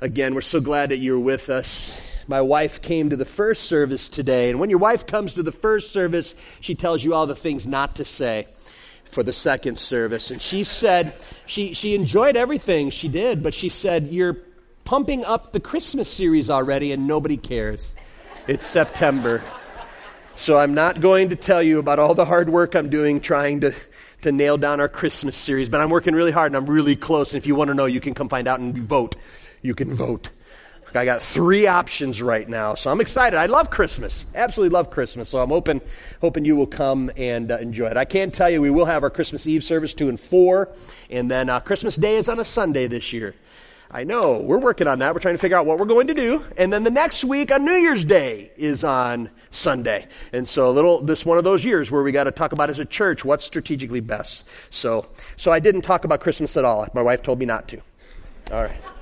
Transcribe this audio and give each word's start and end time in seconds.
Again, 0.00 0.34
we're 0.34 0.40
so 0.40 0.60
glad 0.60 0.90
that 0.90 0.96
you're 0.96 1.18
with 1.18 1.48
us. 1.48 1.96
My 2.26 2.40
wife 2.40 2.82
came 2.82 3.10
to 3.10 3.16
the 3.16 3.24
first 3.24 3.64
service 3.64 4.08
today, 4.08 4.50
and 4.50 4.58
when 4.58 4.68
your 4.68 4.80
wife 4.80 5.06
comes 5.06 5.34
to 5.34 5.42
the 5.42 5.52
first 5.52 5.92
service, 5.92 6.34
she 6.60 6.74
tells 6.74 7.04
you 7.04 7.14
all 7.14 7.26
the 7.26 7.36
things 7.36 7.66
not 7.66 7.96
to 7.96 8.04
say 8.04 8.48
for 9.04 9.22
the 9.22 9.32
second 9.32 9.78
service. 9.78 10.30
And 10.30 10.42
she 10.42 10.64
said 10.64 11.14
she, 11.46 11.74
she 11.74 11.94
enjoyed 11.94 12.36
everything 12.36 12.90
she 12.90 13.08
did, 13.08 13.42
but 13.42 13.54
she 13.54 13.68
said, 13.68 14.08
You're 14.08 14.38
pumping 14.84 15.24
up 15.24 15.52
the 15.52 15.60
Christmas 15.60 16.10
series 16.10 16.50
already, 16.50 16.90
and 16.90 17.06
nobody 17.06 17.36
cares. 17.36 17.94
It's 18.48 18.66
September. 18.66 19.44
So 20.34 20.58
I'm 20.58 20.74
not 20.74 21.00
going 21.00 21.28
to 21.28 21.36
tell 21.36 21.62
you 21.62 21.78
about 21.78 22.00
all 22.00 22.14
the 22.14 22.24
hard 22.24 22.50
work 22.50 22.74
I'm 22.74 22.90
doing 22.90 23.20
trying 23.20 23.60
to, 23.60 23.72
to 24.22 24.32
nail 24.32 24.58
down 24.58 24.80
our 24.80 24.88
Christmas 24.88 25.36
series, 25.36 25.68
but 25.68 25.80
I'm 25.80 25.90
working 25.90 26.14
really 26.14 26.32
hard 26.32 26.50
and 26.50 26.56
I'm 26.56 26.68
really 26.68 26.96
close. 26.96 27.32
And 27.32 27.38
if 27.40 27.46
you 27.46 27.54
want 27.54 27.68
to 27.68 27.74
know, 27.74 27.86
you 27.86 28.00
can 28.00 28.14
come 28.14 28.28
find 28.28 28.48
out 28.48 28.58
and 28.58 28.76
vote 28.76 29.14
you 29.64 29.74
can 29.74 29.92
vote. 29.92 30.30
I 30.96 31.04
got 31.04 31.22
three 31.22 31.66
options 31.66 32.22
right 32.22 32.48
now, 32.48 32.76
so 32.76 32.88
I'm 32.88 33.00
excited. 33.00 33.36
I 33.36 33.46
love 33.46 33.68
Christmas, 33.68 34.26
absolutely 34.32 34.72
love 34.72 34.90
Christmas. 34.90 35.28
So 35.28 35.42
I'm 35.42 35.48
hoping, 35.48 35.80
hoping 36.20 36.44
you 36.44 36.54
will 36.54 36.68
come 36.68 37.10
and 37.16 37.50
uh, 37.50 37.58
enjoy 37.58 37.88
it. 37.88 37.96
I 37.96 38.04
can 38.04 38.30
tell 38.30 38.48
you 38.48 38.62
we 38.62 38.70
will 38.70 38.84
have 38.84 39.02
our 39.02 39.10
Christmas 39.10 39.44
Eve 39.44 39.64
service 39.64 39.92
two 39.92 40.08
and 40.08 40.20
four, 40.20 40.68
and 41.10 41.28
then 41.28 41.50
uh, 41.50 41.58
Christmas 41.58 41.96
Day 41.96 42.14
is 42.14 42.28
on 42.28 42.38
a 42.38 42.44
Sunday 42.44 42.86
this 42.86 43.12
year. 43.12 43.34
I 43.90 44.04
know 44.04 44.38
we're 44.38 44.58
working 44.58 44.86
on 44.86 45.00
that. 45.00 45.14
We're 45.14 45.20
trying 45.20 45.34
to 45.34 45.40
figure 45.40 45.56
out 45.56 45.66
what 45.66 45.80
we're 45.80 45.84
going 45.86 46.06
to 46.06 46.14
do, 46.14 46.44
and 46.56 46.72
then 46.72 46.84
the 46.84 46.92
next 46.92 47.24
week 47.24 47.50
on 47.50 47.64
New 47.64 47.74
Year's 47.74 48.04
Day 48.04 48.52
is 48.56 48.84
on 48.84 49.30
Sunday, 49.50 50.06
and 50.32 50.48
so 50.48 50.68
a 50.68 50.70
little 50.70 51.00
this 51.00 51.26
one 51.26 51.38
of 51.38 51.44
those 51.44 51.64
years 51.64 51.90
where 51.90 52.04
we 52.04 52.12
got 52.12 52.24
to 52.24 52.30
talk 52.30 52.52
about 52.52 52.70
as 52.70 52.78
a 52.78 52.84
church 52.84 53.24
what's 53.24 53.44
strategically 53.44 54.00
best. 54.00 54.46
So, 54.70 55.08
so 55.36 55.50
I 55.50 55.58
didn't 55.58 55.82
talk 55.82 56.04
about 56.04 56.20
Christmas 56.20 56.56
at 56.56 56.64
all. 56.64 56.86
My 56.94 57.02
wife 57.02 57.24
told 57.24 57.40
me 57.40 57.46
not 57.46 57.66
to. 57.68 57.80
All 58.52 58.62
right. 58.62 58.93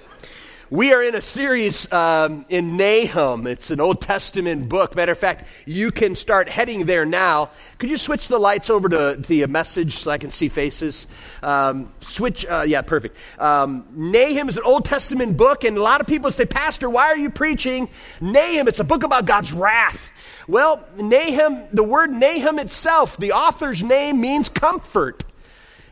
We 0.72 0.94
are 0.94 1.02
in 1.02 1.14
a 1.14 1.20
series 1.20 1.92
um, 1.92 2.46
in 2.48 2.78
Nahum. 2.78 3.46
It's 3.46 3.70
an 3.70 3.78
Old 3.78 4.00
Testament 4.00 4.70
book. 4.70 4.96
Matter 4.96 5.12
of 5.12 5.18
fact, 5.18 5.46
you 5.66 5.90
can 5.90 6.14
start 6.14 6.48
heading 6.48 6.86
there 6.86 7.04
now. 7.04 7.50
Could 7.76 7.90
you 7.90 7.98
switch 7.98 8.28
the 8.28 8.38
lights 8.38 8.70
over 8.70 8.88
to 8.88 9.16
the 9.16 9.46
message 9.48 9.98
so 9.98 10.10
I 10.10 10.16
can 10.16 10.30
see 10.30 10.48
faces? 10.48 11.06
Um, 11.42 11.92
switch, 12.00 12.46
uh, 12.46 12.64
yeah, 12.66 12.80
perfect. 12.80 13.18
Um, 13.38 13.86
Nahum 13.92 14.48
is 14.48 14.56
an 14.56 14.62
Old 14.64 14.86
Testament 14.86 15.36
book, 15.36 15.64
and 15.64 15.76
a 15.76 15.82
lot 15.82 16.00
of 16.00 16.06
people 16.06 16.32
say, 16.32 16.46
Pastor, 16.46 16.88
why 16.88 17.08
are 17.08 17.18
you 17.18 17.28
preaching 17.28 17.90
Nahum? 18.22 18.66
It's 18.66 18.78
a 18.78 18.84
book 18.84 19.02
about 19.02 19.26
God's 19.26 19.52
wrath. 19.52 20.08
Well, 20.48 20.82
Nahum, 20.96 21.64
the 21.74 21.84
word 21.84 22.12
Nahum 22.12 22.58
itself, 22.58 23.18
the 23.18 23.32
author's 23.32 23.82
name 23.82 24.22
means 24.22 24.48
comfort. 24.48 25.22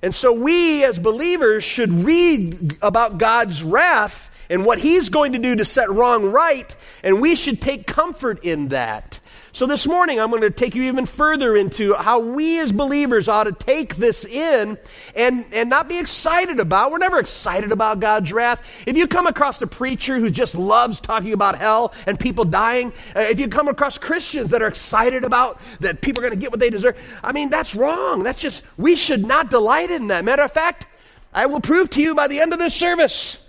And 0.03 0.15
so 0.15 0.33
we 0.33 0.85
as 0.85 0.99
believers 0.99 1.65
should 1.65 1.91
read 1.93 2.79
about 2.81 3.19
God's 3.19 3.63
wrath 3.63 4.29
and 4.51 4.67
what 4.67 4.79
he's 4.79 5.09
going 5.09 5.33
to 5.33 5.39
do 5.39 5.57
to 5.57 5.65
set 5.65 5.89
wrong 5.91 6.27
right, 6.27 6.75
and 7.03 7.21
we 7.21 7.37
should 7.37 7.63
take 7.63 7.87
comfort 7.87 8.45
in 8.45 8.69
that. 8.69 9.21
So 9.53 9.67
this 9.67 9.87
morning, 9.87 10.21
I'm 10.21 10.31
going 10.31 10.43
to 10.43 10.51
take 10.51 10.75
you 10.75 10.85
even 10.85 11.07
further 11.07 11.57
into 11.57 11.95
how 11.95 12.21
we 12.21 12.61
as 12.61 12.71
believers 12.71 13.29
ought 13.29 13.45
to 13.45 13.53
take 13.53 13.97
this 13.97 14.25
in 14.25 14.79
and, 15.17 15.45
and 15.53 15.71
not 15.71 15.89
be 15.89 15.99
excited 15.99 16.61
about. 16.61 16.93
We're 16.93 16.99
never 16.99 17.19
excited 17.19 17.73
about 17.73 17.99
God's 17.99 18.33
wrath. 18.33 18.63
If 18.87 18.97
you 18.97 19.09
come 19.09 19.27
across 19.27 19.61
a 19.63 19.67
preacher 19.67 20.21
who 20.21 20.31
just 20.31 20.55
loves 20.55 21.01
talking 21.01 21.33
about 21.33 21.59
hell 21.59 21.93
and 22.07 22.19
people 22.19 22.45
dying, 22.45 22.93
uh, 23.17 23.21
if 23.21 23.41
you 23.41 23.49
come 23.49 23.67
across 23.67 23.99
Christians 23.99 24.51
that 24.51 24.63
are 24.63 24.69
excited 24.69 25.25
about 25.25 25.61
that 25.81 26.01
people 26.01 26.23
are 26.23 26.29
going 26.29 26.39
to 26.39 26.41
get 26.41 26.53
what 26.53 26.61
they 26.61 26.71
deserve, 26.71 26.97
I 27.23 27.33
mean, 27.33 27.51
that's 27.51 27.75
wrong. 27.75 28.23
That's 28.23 28.41
just, 28.41 28.63
we 28.77 28.95
should 28.95 29.27
not 29.27 29.51
delight 29.51 29.91
in 29.91 30.09
that. 30.09 30.25
Matter 30.25 30.43
of 30.43 30.53
fact, 30.53 30.87
I 31.33 31.47
will 31.47 31.61
prove 31.61 31.91
to 31.91 32.03
you 32.03 32.15
by 32.15 32.29
the 32.29 32.41
end 32.41 32.53
of 32.53 32.59
this 32.59 32.75
service 32.75 33.40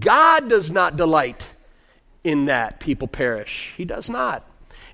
God 0.00 0.48
does 0.48 0.70
not 0.70 0.96
delight 0.96 1.48
in 2.24 2.46
that 2.46 2.80
people 2.80 3.08
perish. 3.08 3.74
He 3.76 3.84
does 3.84 4.08
not. 4.08 4.44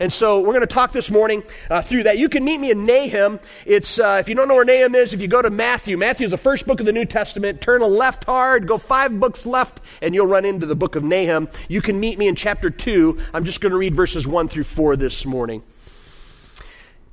And 0.01 0.13
so 0.13 0.41
we're 0.41 0.47
going 0.47 0.61
to 0.63 0.67
talk 0.67 0.93
this 0.93 1.11
morning 1.11 1.45
uh, 1.71 1.83
through 1.83 2.05
that. 2.05 2.19
You 2.19 2.29
can 2.29 2.45
meet 2.45 2.59
me 2.59 2.71
in 2.71 2.87
Nahum. 2.87 3.39
It's 3.65 3.99
uh, 3.99 4.17
if 4.21 4.29
you 4.29 4.35
don't 4.35 4.49
know 4.49 4.57
where 4.57 4.65
Nahum 4.65 4.95
is, 4.95 5.13
if 5.13 5.21
you 5.21 5.29
go 5.29 5.41
to 5.41 5.51
Matthew, 5.51 5.97
Matthew 5.97 6.25
is 6.25 6.33
the 6.33 6.39
first 6.39 6.67
book 6.67 6.81
of 6.81 6.87
the 6.87 6.93
New 6.93 7.05
Testament. 7.05 7.61
Turn 7.61 7.83
a 7.83 7.87
left 7.87 8.25
hard, 8.25 8.67
go 8.67 8.79
five 8.79 9.19
books 9.21 9.47
left, 9.47 9.81
and 10.01 10.15
you'll 10.15 10.27
run 10.27 10.45
into 10.45 10.67
the 10.67 10.75
book 10.75 10.97
of 10.97 11.05
Nahum. 11.05 11.49
You 11.69 11.81
can 11.83 12.01
meet 12.01 12.19
me 12.19 12.27
in 12.27 12.35
chapter 12.35 12.69
two. 12.69 13.19
I'm 13.33 13.45
just 13.45 13.61
going 13.61 13.71
to 13.71 13.79
read 13.79 13.95
verses 13.95 14.27
one 14.27 14.49
through 14.49 14.65
four 14.65 14.97
this 14.97 15.25
morning 15.25 15.63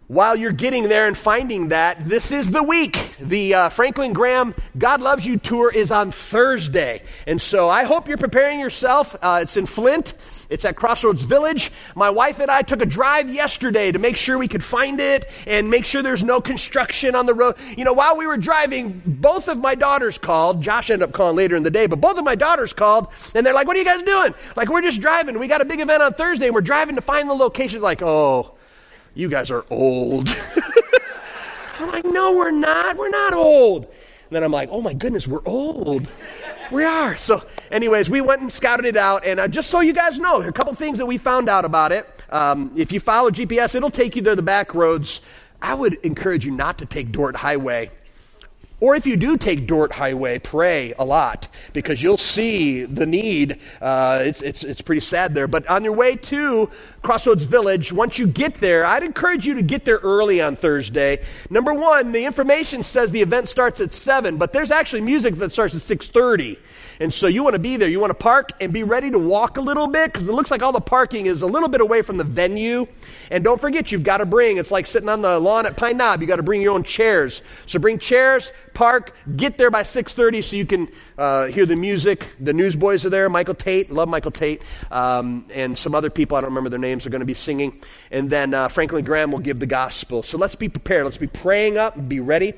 while 0.10 0.36
you're 0.36 0.52
getting 0.52 0.90
there 0.90 1.06
and 1.06 1.16
finding 1.16 1.68
that, 1.68 2.10
this 2.10 2.32
is 2.32 2.50
the 2.50 2.64
week. 2.64 3.14
The 3.20 3.54
uh, 3.54 3.70
Franklin 3.70 4.12
Graham 4.12 4.56
God 4.76 5.02
Loves 5.02 5.24
You 5.24 5.38
tour 5.38 5.72
is 5.72 5.92
on 5.92 6.12
Thursday. 6.12 7.04
And 7.28 7.40
so 7.40 7.70
I 7.70 7.84
hope 7.84 8.08
you're 8.08 8.18
preparing 8.18 8.60
yourself. 8.60 9.16
Uh, 9.22 9.42
it's 9.44 9.56
in 9.56 9.68
Flint. 9.68 10.16
It's 10.50 10.66
at 10.66 10.76
Crossroads 10.76 11.26
Village. 11.26 11.72
My 11.96 12.10
wife 12.10 12.40
and 12.40 12.50
I 12.50 12.64
took 12.64 12.82
a 12.82 12.88
drive 12.88 13.30
yesterday 13.30 13.92
to 13.92 14.00
make 14.00 14.18
sure 14.18 14.36
we 14.36 14.48
could 14.48 14.64
find 14.64 15.00
it 15.00 15.30
and 15.46 15.70
make 15.70 15.86
sure 15.86 16.02
there's 16.02 16.24
no 16.24 16.42
construction 16.42 17.14
on 17.14 17.28
the 17.28 17.36
road. 17.36 17.58
You 17.78 17.86
know, 17.86 17.94
while 17.94 18.18
we 18.18 18.26
were 18.26 18.38
driving, 18.38 19.04
both 19.06 19.48
of 19.48 19.60
my 19.60 19.76
daughters 19.76 20.18
called. 20.18 20.64
Josh 20.64 20.90
ended 20.90 21.08
up 21.08 21.14
calling 21.14 21.36
later 21.36 21.56
in 21.56 21.62
the 21.62 21.70
day, 21.70 21.86
but 21.86 22.02
both 22.02 22.18
of 22.18 22.26
my 22.26 22.34
daughters 22.34 22.74
called 22.74 23.10
and 23.36 23.46
they're 23.46 23.54
like, 23.54 23.68
what 23.68 23.76
are 23.76 23.80
you 23.80 23.86
guys 23.86 24.02
doing? 24.02 24.34
Like, 24.56 24.70
we're 24.70 24.82
just 24.82 25.02
driving. 25.02 25.38
We 25.38 25.48
got 25.48 25.62
a 25.62 25.66
big 25.66 25.82
event 25.82 26.02
on 26.02 26.16
Thursday 26.16 26.48
and 26.48 26.56
we're 26.56 26.62
driving 26.62 26.96
to 26.96 27.02
find 27.04 27.30
the 27.30 27.36
location. 27.36 27.80
Like, 27.80 28.02
oh, 28.02 28.56
you 29.20 29.30
guys 29.30 29.52
are 29.52 29.66
old. 29.70 30.30
I'm 31.80 31.88
like, 31.88 32.06
no, 32.06 32.36
we're 32.36 32.52
not. 32.52 32.98
We're 32.98 33.10
not 33.10 33.34
old. 33.34 33.84
And 33.84 34.36
then 34.36 34.44
I'm 34.44 34.52
like, 34.52 34.70
oh 34.72 34.82
my 34.82 34.94
goodness, 34.94 35.28
we're 35.28 35.46
old. 35.46 36.10
We 36.72 36.84
are. 36.84 37.18
So, 37.18 37.44
anyways, 37.72 38.10
we 38.10 38.22
went 38.22 38.42
and 38.42 38.52
scouted 38.52 38.86
it 38.86 38.96
out. 38.96 39.26
And 39.26 39.40
uh, 39.40 39.48
just 39.48 39.70
so 39.70 39.82
you 39.82 39.94
guys 39.94 40.20
know, 40.20 40.42
a 40.42 40.52
couple 40.52 40.74
things 40.76 41.00
that 41.00 41.06
we 41.06 41.18
found 41.18 41.50
out 41.50 41.66
about 41.66 41.92
it. 41.92 42.08
Um, 42.30 42.72
if 42.76 42.92
you 42.92 43.00
follow 43.00 43.32
GPS, 43.32 43.76
it'll 43.76 43.90
take 43.90 44.16
you 44.16 44.22
to 44.24 44.36
the 44.36 44.44
back 44.44 44.74
roads. 44.74 45.22
I 45.62 45.74
would 45.74 45.96
encourage 46.06 46.46
you 46.46 46.52
not 46.52 46.78
to 46.78 46.86
take 46.86 47.12
Dort 47.12 47.36
Highway. 47.36 47.92
Or 48.82 48.96
if 48.96 49.06
you 49.06 49.18
do 49.18 49.36
take 49.36 49.68
Dort 49.68 49.92
Highway, 49.92 50.40
pray 50.40 50.94
a 50.98 51.04
lot 51.04 51.50
because 51.74 52.02
you'll 52.02 52.18
see 52.18 52.86
the 52.86 53.06
need. 53.06 53.60
Uh, 53.82 54.22
it's, 54.24 54.42
it's, 54.42 54.64
it's 54.64 54.82
pretty 54.82 55.02
sad 55.02 55.36
there. 55.36 55.48
But 55.48 55.68
on 55.68 55.84
your 55.84 55.94
way 55.94 56.16
to 56.16 56.70
Crossroads 57.02 57.44
Village, 57.46 57.94
once 57.94 58.20
you 58.20 58.28
get 58.28 58.56
there, 58.56 58.86
I'd 58.86 59.04
encourage 59.04 59.46
you 59.46 59.56
to 59.56 59.62
get 59.62 59.86
there 59.86 59.98
early 59.98 60.42
on 60.42 60.56
Thursday. 60.56 61.24
Number 61.50 61.74
one, 61.74 62.12
the 62.12 62.26
information 62.26 62.84
says 62.84 63.12
the 63.12 63.22
event 63.22 63.50
starts 63.50 63.80
at 63.80 63.94
7, 63.94 64.38
but 64.38 64.54
there's 64.54 64.72
actually 64.72 65.02
music 65.02 65.36
that 65.36 65.52
starts 65.52 65.76
at 65.76 65.98
6.30. 65.98 66.58
And 67.02 67.14
so 67.14 67.28
you 67.28 67.44
want 67.44 67.54
to 67.54 67.60
be 67.60 67.78
there. 67.78 67.88
You 67.88 68.02
want 68.02 68.12
to 68.12 68.16
park 68.16 68.52
and 68.60 68.74
be 68.74 68.84
ready 68.84 69.10
to 69.12 69.20
walk 69.20 69.58
a 69.58 69.62
little 69.62 69.88
bit 69.88 70.12
because 70.12 70.28
it 70.28 70.34
looks 70.34 70.52
like 70.52 70.62
all 70.62 70.74
the 70.74 70.82
parking 70.82 71.28
is 71.28 71.42
a 71.42 71.48
little 71.48 71.70
bit 71.70 71.80
away 71.80 72.02
from 72.02 72.18
the 72.18 72.26
venue. 72.26 72.88
And 73.32 73.42
don't 73.42 73.60
forget, 73.60 73.92
you've 73.92 74.04
got 74.04 74.18
to 74.18 74.26
bring, 74.26 74.58
it's 74.58 74.72
like 74.72 74.86
sitting 74.86 75.08
on 75.08 75.22
the 75.22 75.40
lawn 75.40 75.66
at 75.66 75.78
Pine 75.78 75.96
Knob. 75.96 76.22
You've 76.22 76.28
got 76.28 76.38
to 76.38 76.44
bring 76.44 76.62
your 76.62 76.74
own 76.74 76.84
chairs. 76.84 77.42
So 77.68 77.80
bring 77.80 78.00
chairs, 78.00 78.52
park, 78.74 79.14
get 79.38 79.58
there 79.58 79.72
by 79.72 79.84
6.30 79.84 80.44
so 80.44 80.56
you 80.58 80.66
can 80.66 80.90
uh, 81.18 81.46
hear 81.46 81.66
the 81.66 81.78
music. 81.78 82.26
The 82.42 82.54
newsboys 82.54 83.06
are 83.06 83.10
there. 83.10 83.30
Michael 83.30 83.56
Tait, 83.56 83.90
love 83.92 84.10
Michael 84.10 84.32
Tait, 84.32 84.62
um, 84.92 85.46
and 85.54 85.78
some 85.78 85.96
other 85.96 86.10
people, 86.10 86.38
I 86.38 86.42
don't 86.42 86.50
remember 86.50 86.70
their 86.70 86.80
names, 86.80 86.89
are 86.98 87.10
going 87.10 87.20
to 87.20 87.26
be 87.26 87.34
singing. 87.34 87.82
And 88.12 88.30
then 88.30 88.54
uh, 88.54 88.68
Franklin 88.68 89.06
Graham 89.06 89.32
will 89.32 89.40
give 89.40 89.60
the 89.60 89.68
gospel. 89.68 90.24
So 90.24 90.38
let's 90.38 90.56
be 90.56 90.70
prepared. 90.70 91.06
Let's 91.06 91.18
be 91.18 91.28
praying 91.28 91.78
up 91.78 91.96
and 91.96 92.10
be 92.10 92.20
ready. 92.20 92.54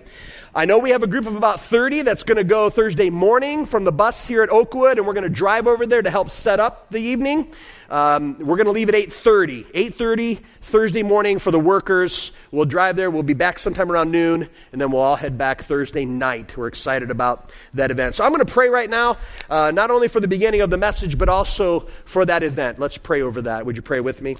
I 0.53 0.65
know 0.65 0.79
we 0.79 0.89
have 0.89 1.01
a 1.01 1.07
group 1.07 1.27
of 1.27 1.37
about 1.37 1.61
30 1.61 2.01
that's 2.01 2.23
going 2.23 2.35
to 2.35 2.43
go 2.43 2.69
Thursday 2.69 3.09
morning 3.09 3.65
from 3.65 3.85
the 3.85 3.91
bus 3.93 4.27
here 4.27 4.43
at 4.43 4.49
Oakwood, 4.49 4.97
and 4.97 5.07
we're 5.07 5.13
going 5.13 5.23
to 5.23 5.29
drive 5.29 5.65
over 5.65 5.85
there 5.85 6.01
to 6.01 6.09
help 6.09 6.29
set 6.29 6.59
up 6.59 6.89
the 6.89 6.99
evening. 6.99 7.53
Um, 7.89 8.37
we're 8.37 8.57
going 8.57 8.65
to 8.65 8.73
leave 8.73 8.89
at 8.89 8.95
8.30. 8.95 9.71
8.30 9.71 10.41
Thursday 10.59 11.03
morning 11.03 11.39
for 11.39 11.51
the 11.51 11.59
workers. 11.59 12.33
We'll 12.51 12.65
drive 12.65 12.97
there. 12.97 13.09
We'll 13.09 13.23
be 13.23 13.33
back 13.33 13.59
sometime 13.59 13.89
around 13.89 14.11
noon, 14.11 14.49
and 14.73 14.81
then 14.81 14.91
we'll 14.91 14.99
all 14.99 15.15
head 15.15 15.37
back 15.37 15.63
Thursday 15.63 16.03
night. 16.03 16.57
We're 16.57 16.67
excited 16.67 17.11
about 17.11 17.49
that 17.75 17.89
event. 17.89 18.15
So 18.15 18.25
I'm 18.25 18.33
going 18.33 18.45
to 18.45 18.53
pray 18.53 18.67
right 18.67 18.89
now, 18.89 19.19
uh, 19.49 19.71
not 19.71 19.89
only 19.89 20.09
for 20.09 20.19
the 20.19 20.27
beginning 20.27 20.59
of 20.59 20.69
the 20.69 20.77
message, 20.77 21.17
but 21.17 21.29
also 21.29 21.87
for 22.03 22.25
that 22.25 22.43
event. 22.43 22.77
Let's 22.77 22.97
pray 22.97 23.21
over 23.21 23.43
that. 23.43 23.65
Would 23.65 23.77
you 23.77 23.81
pray 23.81 24.01
with 24.01 24.21
me? 24.21 24.35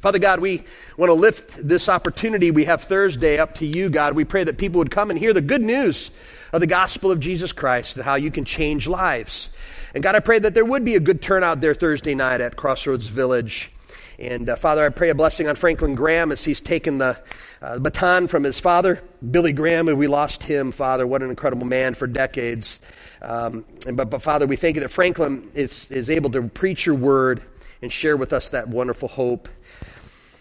Father 0.00 0.18
God, 0.18 0.40
we 0.40 0.64
want 0.96 1.10
to 1.10 1.14
lift 1.14 1.56
this 1.66 1.88
opportunity 1.88 2.50
we 2.50 2.64
have 2.64 2.84
Thursday 2.84 3.38
up 3.38 3.56
to 3.56 3.66
you, 3.66 3.90
God. 3.90 4.14
We 4.14 4.24
pray 4.24 4.44
that 4.44 4.56
people 4.56 4.78
would 4.78 4.90
come 4.90 5.10
and 5.10 5.18
hear 5.18 5.34
the 5.34 5.42
good 5.42 5.62
news 5.62 6.10
of 6.52 6.60
the 6.60 6.66
gospel 6.66 7.10
of 7.10 7.20
Jesus 7.20 7.52
Christ 7.52 7.96
and 7.96 8.04
how 8.04 8.14
you 8.14 8.30
can 8.30 8.44
change 8.44 8.86
lives. 8.86 9.50
And 9.94 10.02
God, 10.02 10.14
I 10.14 10.20
pray 10.20 10.38
that 10.38 10.54
there 10.54 10.64
would 10.64 10.84
be 10.84 10.96
a 10.96 11.00
good 11.00 11.20
turnout 11.20 11.60
there 11.60 11.74
Thursday 11.74 12.14
night 12.14 12.40
at 12.40 12.56
Crossroads 12.56 13.08
Village. 13.08 13.70
And 14.18 14.48
uh, 14.48 14.56
Father, 14.56 14.84
I 14.84 14.90
pray 14.90 15.10
a 15.10 15.14
blessing 15.14 15.48
on 15.48 15.56
Franklin 15.56 15.94
Graham 15.94 16.32
as 16.32 16.44
he's 16.44 16.60
taken 16.60 16.98
the 16.98 17.18
uh, 17.62 17.78
baton 17.78 18.28
from 18.28 18.44
his 18.44 18.58
father, 18.58 19.02
Billy 19.30 19.52
Graham, 19.52 19.88
and 19.88 19.98
we 19.98 20.06
lost 20.06 20.44
him, 20.44 20.72
Father. 20.72 21.06
What 21.06 21.22
an 21.22 21.30
incredible 21.30 21.66
man 21.66 21.94
for 21.94 22.06
decades. 22.06 22.80
Um, 23.22 23.64
and, 23.86 23.96
but, 23.96 24.10
but 24.10 24.22
Father, 24.22 24.46
we 24.46 24.56
thank 24.56 24.76
you 24.76 24.82
that 24.82 24.90
Franklin 24.90 25.50
is, 25.54 25.90
is 25.90 26.08
able 26.08 26.30
to 26.30 26.42
preach 26.42 26.86
your 26.86 26.94
word 26.94 27.42
and 27.82 27.90
share 27.90 28.16
with 28.16 28.32
us 28.32 28.50
that 28.50 28.68
wonderful 28.68 29.08
hope. 29.08 29.48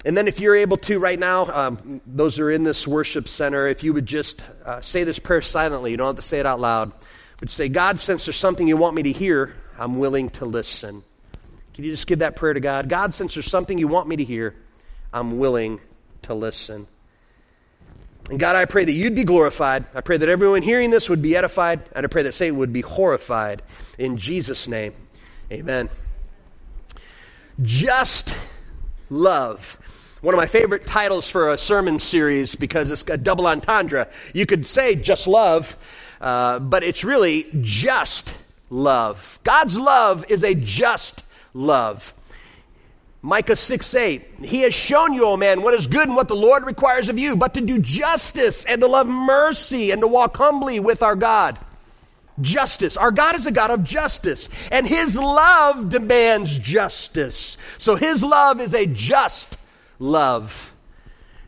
And 0.05 0.15
then, 0.15 0.27
if 0.27 0.39
you're 0.39 0.55
able 0.55 0.77
to 0.77 0.97
right 0.97 1.19
now, 1.19 1.45
um, 1.47 2.01
those 2.05 2.37
who 2.37 2.43
are 2.45 2.51
in 2.51 2.63
this 2.63 2.87
worship 2.87 3.27
center, 3.27 3.67
if 3.67 3.83
you 3.83 3.93
would 3.93 4.05
just 4.05 4.45
uh, 4.65 4.79
say 4.79 5.03
this 5.03 5.19
prayer 5.19 5.41
silently, 5.41 5.91
you 5.91 5.97
don't 5.97 6.07
have 6.07 6.15
to 6.15 6.21
say 6.21 6.39
it 6.39 6.45
out 6.45 6.59
loud, 6.59 6.93
but 7.39 7.51
say, 7.51 7.67
God, 7.67 7.99
since 7.99 8.25
there's 8.25 8.37
something 8.37 8.67
you 8.67 8.77
want 8.77 8.95
me 8.95 9.03
to 9.03 9.11
hear, 9.11 9.55
I'm 9.77 9.99
willing 9.99 10.29
to 10.31 10.45
listen. 10.45 11.03
Can 11.73 11.83
you 11.83 11.91
just 11.91 12.07
give 12.07 12.19
that 12.19 12.35
prayer 12.35 12.53
to 12.53 12.59
God? 12.59 12.89
God, 12.89 13.13
since 13.13 13.33
there's 13.33 13.49
something 13.49 13.77
you 13.77 13.87
want 13.87 14.07
me 14.07 14.17
to 14.17 14.23
hear, 14.23 14.55
I'm 15.13 15.37
willing 15.37 15.79
to 16.23 16.33
listen. 16.33 16.87
And 18.29 18.39
God, 18.39 18.55
I 18.55 18.65
pray 18.65 18.85
that 18.85 18.91
you'd 18.91 19.15
be 19.15 19.23
glorified. 19.23 19.85
I 19.95 20.01
pray 20.01 20.17
that 20.17 20.29
everyone 20.29 20.61
hearing 20.61 20.91
this 20.91 21.09
would 21.09 21.21
be 21.21 21.35
edified. 21.35 21.81
And 21.93 22.05
I 22.05 22.09
pray 22.09 22.23
that 22.23 22.33
Satan 22.33 22.57
would 22.57 22.71
be 22.71 22.81
horrified. 22.81 23.63
In 23.97 24.17
Jesus' 24.17 24.67
name, 24.67 24.93
amen. 25.51 25.89
Just 27.61 28.35
love. 29.09 29.78
One 30.21 30.33
of 30.33 30.37
my 30.37 30.47
favorite 30.47 30.85
titles 30.85 31.29
for 31.29 31.49
a 31.49 31.57
sermon 31.57 31.99
series 31.99 32.55
because 32.55 32.91
it's 32.91 33.03
a 33.07 33.17
double 33.17 33.47
entendre. 33.47 34.09
You 34.33 34.45
could 34.45 34.67
say 34.67 34.95
just 34.95 35.27
love, 35.27 35.77
uh, 36.19 36.59
but 36.59 36.83
it's 36.83 37.05
really 37.05 37.47
just 37.61 38.35
love. 38.69 39.39
God's 39.45 39.77
love 39.77 40.25
is 40.29 40.43
a 40.43 40.55
just 40.55 41.23
love. 41.53 42.13
Micah 43.21 43.55
6 43.55 43.95
8. 43.95 44.23
He 44.43 44.61
has 44.61 44.73
shown 44.73 45.13
you, 45.13 45.23
O 45.25 45.37
man, 45.37 45.61
what 45.61 45.73
is 45.73 45.87
good 45.87 46.07
and 46.07 46.17
what 46.17 46.27
the 46.27 46.35
Lord 46.35 46.65
requires 46.65 47.07
of 47.07 47.17
you, 47.17 47.37
but 47.37 47.53
to 47.53 47.61
do 47.61 47.79
justice 47.79 48.65
and 48.65 48.81
to 48.81 48.87
love 48.87 49.07
mercy 49.07 49.91
and 49.91 50.01
to 50.01 50.07
walk 50.07 50.35
humbly 50.35 50.81
with 50.81 51.01
our 51.01 51.15
God. 51.15 51.57
Justice. 52.41 52.97
Our 52.97 53.11
God 53.11 53.37
is 53.37 53.45
a 53.45 53.51
God 53.51 53.71
of 53.71 53.85
justice, 53.85 54.49
and 54.69 54.85
His 54.85 55.17
love 55.17 55.89
demands 55.89 56.57
justice. 56.59 57.57
So 57.77 57.95
His 57.95 58.21
love 58.21 58.59
is 58.59 58.73
a 58.73 58.85
just 58.85 59.57
love. 59.99 60.73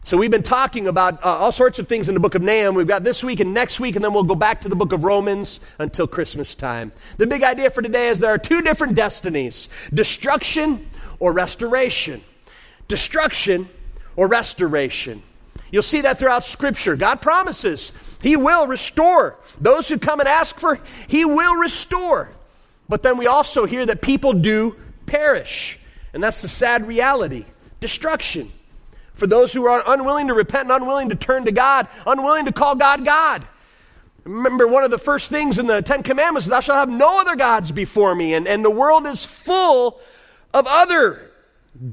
So 0.03 0.17
we've 0.17 0.31
been 0.31 0.43
talking 0.43 0.87
about 0.87 1.23
uh, 1.23 1.27
all 1.27 1.51
sorts 1.51 1.79
of 1.79 1.87
things 1.87 2.09
in 2.09 2.15
the 2.15 2.19
book 2.19 2.35
of 2.35 2.41
Nahum. 2.41 2.75
We've 2.75 2.87
got 2.87 3.03
this 3.03 3.23
week 3.23 3.39
and 3.39 3.53
next 3.53 3.79
week, 3.79 3.95
and 3.95 4.03
then 4.03 4.13
we'll 4.13 4.23
go 4.23 4.35
back 4.35 4.61
to 4.61 4.69
the 4.69 4.75
book 4.75 4.93
of 4.93 5.03
Romans 5.03 5.59
until 5.79 6.07
Christmas 6.07 6.55
time. 6.55 6.91
The 7.17 7.27
big 7.27 7.43
idea 7.43 7.69
for 7.69 7.81
today 7.81 8.09
is 8.09 8.19
there 8.19 8.31
are 8.31 8.39
two 8.39 8.61
different 8.61 8.95
destinies 8.95 9.69
destruction 9.93 10.89
or 11.19 11.31
restoration. 11.31 12.21
Destruction 12.87 13.69
or 14.15 14.27
restoration. 14.27 15.21
You'll 15.71 15.83
see 15.83 16.01
that 16.01 16.19
throughout 16.19 16.43
Scripture. 16.43 16.95
God 16.95 17.21
promises 17.21 17.93
He 18.21 18.35
will 18.35 18.67
restore. 18.67 19.37
Those 19.61 19.87
who 19.87 19.99
come 19.99 20.19
and 20.19 20.27
ask 20.27 20.59
for, 20.59 20.79
He 21.07 21.23
will 21.25 21.55
restore. 21.55 22.29
But 22.89 23.03
then 23.03 23.17
we 23.17 23.27
also 23.27 23.65
hear 23.65 23.85
that 23.85 24.01
people 24.01 24.33
do 24.33 24.75
perish. 25.05 25.79
And 26.13 26.21
that's 26.21 26.41
the 26.41 26.49
sad 26.49 26.87
reality 26.87 27.45
destruction. 27.81 28.51
For 29.13 29.27
those 29.27 29.51
who 29.51 29.65
are 29.65 29.83
unwilling 29.85 30.29
to 30.29 30.33
repent 30.33 30.71
and 30.71 30.81
unwilling 30.81 31.09
to 31.09 31.15
turn 31.15 31.43
to 31.45 31.51
God, 31.51 31.87
unwilling 32.07 32.45
to 32.45 32.53
call 32.53 32.75
God 32.75 33.03
God. 33.03 33.45
Remember, 34.23 34.67
one 34.67 34.83
of 34.83 34.91
the 34.91 34.97
first 34.97 35.29
things 35.29 35.57
in 35.57 35.67
the 35.67 35.81
Ten 35.81 36.03
Commandments, 36.03 36.47
thou 36.47 36.59
shalt 36.59 36.77
have 36.77 36.89
no 36.89 37.19
other 37.19 37.35
gods 37.35 37.71
before 37.71 38.15
me. 38.15 38.33
And, 38.35 38.47
and 38.47 38.63
the 38.63 38.71
world 38.71 39.05
is 39.05 39.25
full 39.25 39.99
of 40.53 40.65
other 40.69 41.31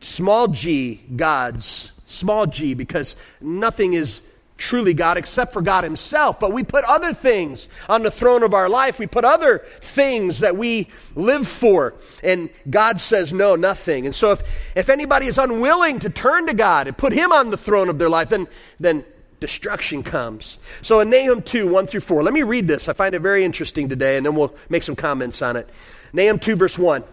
small 0.02 0.46
g 0.48 1.02
gods. 1.16 1.90
Small 2.06 2.46
g, 2.46 2.74
because 2.74 3.16
nothing 3.40 3.94
is 3.94 4.22
truly 4.58 4.92
God 4.92 5.16
except 5.16 5.52
for 5.52 5.62
God 5.62 5.84
Himself. 5.84 6.38
But 6.38 6.52
we 6.52 6.64
put 6.64 6.84
other 6.84 7.14
things 7.14 7.68
on 7.88 8.02
the 8.02 8.10
throne 8.10 8.42
of 8.42 8.52
our 8.52 8.68
life. 8.68 8.98
We 8.98 9.06
put 9.06 9.24
other 9.24 9.60
things 9.80 10.40
that 10.40 10.56
we 10.56 10.88
live 11.14 11.48
for. 11.48 11.94
And 12.22 12.50
God 12.68 13.00
says, 13.00 13.32
no, 13.32 13.56
nothing. 13.56 14.04
And 14.04 14.14
so 14.14 14.32
if, 14.32 14.42
if 14.74 14.88
anybody 14.90 15.26
is 15.26 15.38
unwilling 15.38 16.00
to 16.00 16.10
turn 16.10 16.46
to 16.48 16.54
God 16.54 16.88
and 16.88 16.98
put 16.98 17.12
Him 17.12 17.32
on 17.32 17.50
the 17.50 17.56
throne 17.56 17.88
of 17.88 17.98
their 17.98 18.10
life, 18.10 18.28
then, 18.28 18.48
then 18.78 19.04
destruction 19.40 20.02
comes. 20.02 20.58
So 20.82 21.00
in 21.00 21.10
Nahum 21.10 21.42
2, 21.42 21.68
1 21.68 21.86
through 21.86 22.00
4, 22.00 22.22
let 22.22 22.34
me 22.34 22.42
read 22.42 22.66
this. 22.66 22.88
I 22.88 22.92
find 22.92 23.14
it 23.14 23.20
very 23.20 23.44
interesting 23.44 23.88
today, 23.88 24.16
and 24.16 24.26
then 24.26 24.34
we'll 24.34 24.54
make 24.68 24.82
some 24.82 24.96
comments 24.96 25.40
on 25.40 25.56
it. 25.56 25.70
Nahum 26.12 26.38
2, 26.38 26.56
verse 26.56 26.76
1. 26.76 27.04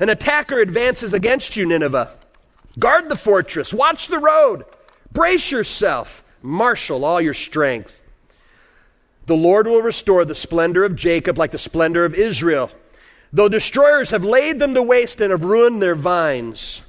An 0.00 0.08
attacker 0.08 0.58
advances 0.58 1.12
against 1.12 1.56
you, 1.56 1.66
Nineveh. 1.66 2.16
Guard 2.78 3.08
the 3.08 3.16
fortress, 3.16 3.74
watch 3.74 4.08
the 4.08 4.18
road, 4.18 4.64
brace 5.12 5.50
yourself, 5.50 6.22
marshal 6.42 7.04
all 7.04 7.20
your 7.20 7.34
strength. 7.34 8.00
The 9.26 9.36
Lord 9.36 9.66
will 9.66 9.82
restore 9.82 10.24
the 10.24 10.34
splendor 10.34 10.84
of 10.84 10.96
Jacob 10.96 11.38
like 11.38 11.50
the 11.50 11.58
splendor 11.58 12.04
of 12.04 12.14
Israel, 12.14 12.70
though 13.32 13.48
destroyers 13.48 14.10
have 14.10 14.24
laid 14.24 14.58
them 14.58 14.74
to 14.74 14.82
waste 14.82 15.20
and 15.20 15.30
have 15.30 15.44
ruined 15.44 15.82
their 15.82 15.94
vines. 15.94 16.82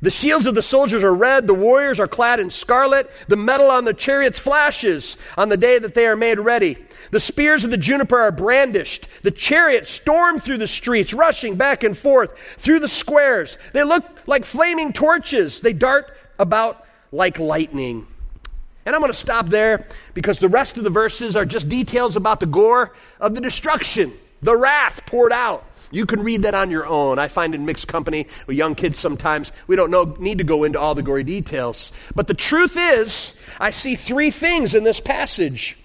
The 0.00 0.10
shields 0.10 0.46
of 0.46 0.54
the 0.54 0.62
soldiers 0.62 1.02
are 1.02 1.14
red, 1.14 1.46
the 1.46 1.54
warriors 1.54 1.98
are 1.98 2.06
clad 2.06 2.38
in 2.38 2.50
scarlet, 2.50 3.10
the 3.26 3.36
metal 3.36 3.68
on 3.68 3.84
the 3.84 3.92
chariots 3.92 4.38
flashes 4.38 5.16
on 5.36 5.48
the 5.48 5.56
day 5.56 5.78
that 5.78 5.94
they 5.94 6.06
are 6.06 6.16
made 6.16 6.38
ready. 6.38 6.76
The 7.10 7.20
spears 7.20 7.64
of 7.64 7.70
the 7.70 7.76
juniper 7.76 8.18
are 8.18 8.30
brandished. 8.30 9.08
The 9.22 9.30
chariots 9.30 9.90
storm 9.90 10.38
through 10.38 10.58
the 10.58 10.68
streets, 10.68 11.12
rushing 11.12 11.56
back 11.56 11.82
and 11.82 11.96
forth 11.96 12.38
through 12.58 12.80
the 12.80 12.88
squares. 12.88 13.58
They 13.72 13.82
look 13.82 14.04
like 14.26 14.44
flaming 14.44 14.92
torches. 14.92 15.60
They 15.60 15.72
dart 15.72 16.16
about 16.38 16.86
like 17.10 17.38
lightning. 17.38 18.06
And 18.88 18.94
I'm 18.94 19.02
going 19.02 19.12
to 19.12 19.18
stop 19.18 19.48
there 19.48 19.86
because 20.14 20.38
the 20.38 20.48
rest 20.48 20.78
of 20.78 20.82
the 20.82 20.88
verses 20.88 21.36
are 21.36 21.44
just 21.44 21.68
details 21.68 22.16
about 22.16 22.40
the 22.40 22.46
gore 22.46 22.94
of 23.20 23.34
the 23.34 23.40
destruction, 23.42 24.14
the 24.40 24.56
wrath 24.56 25.02
poured 25.04 25.30
out. 25.30 25.62
You 25.90 26.06
can 26.06 26.22
read 26.22 26.44
that 26.44 26.54
on 26.54 26.70
your 26.70 26.86
own. 26.86 27.18
I 27.18 27.28
find 27.28 27.54
in 27.54 27.66
mixed 27.66 27.86
company 27.86 28.28
with 28.46 28.56
young 28.56 28.74
kids 28.74 28.98
sometimes 28.98 29.52
we 29.66 29.76
don't 29.76 29.90
know, 29.90 30.16
need 30.18 30.38
to 30.38 30.44
go 30.44 30.64
into 30.64 30.80
all 30.80 30.94
the 30.94 31.02
gory 31.02 31.22
details. 31.22 31.92
But 32.14 32.28
the 32.28 32.34
truth 32.34 32.78
is, 32.78 33.36
I 33.60 33.72
see 33.72 33.94
three 33.94 34.30
things 34.30 34.72
in 34.72 34.84
this 34.84 35.00
passage 35.00 35.76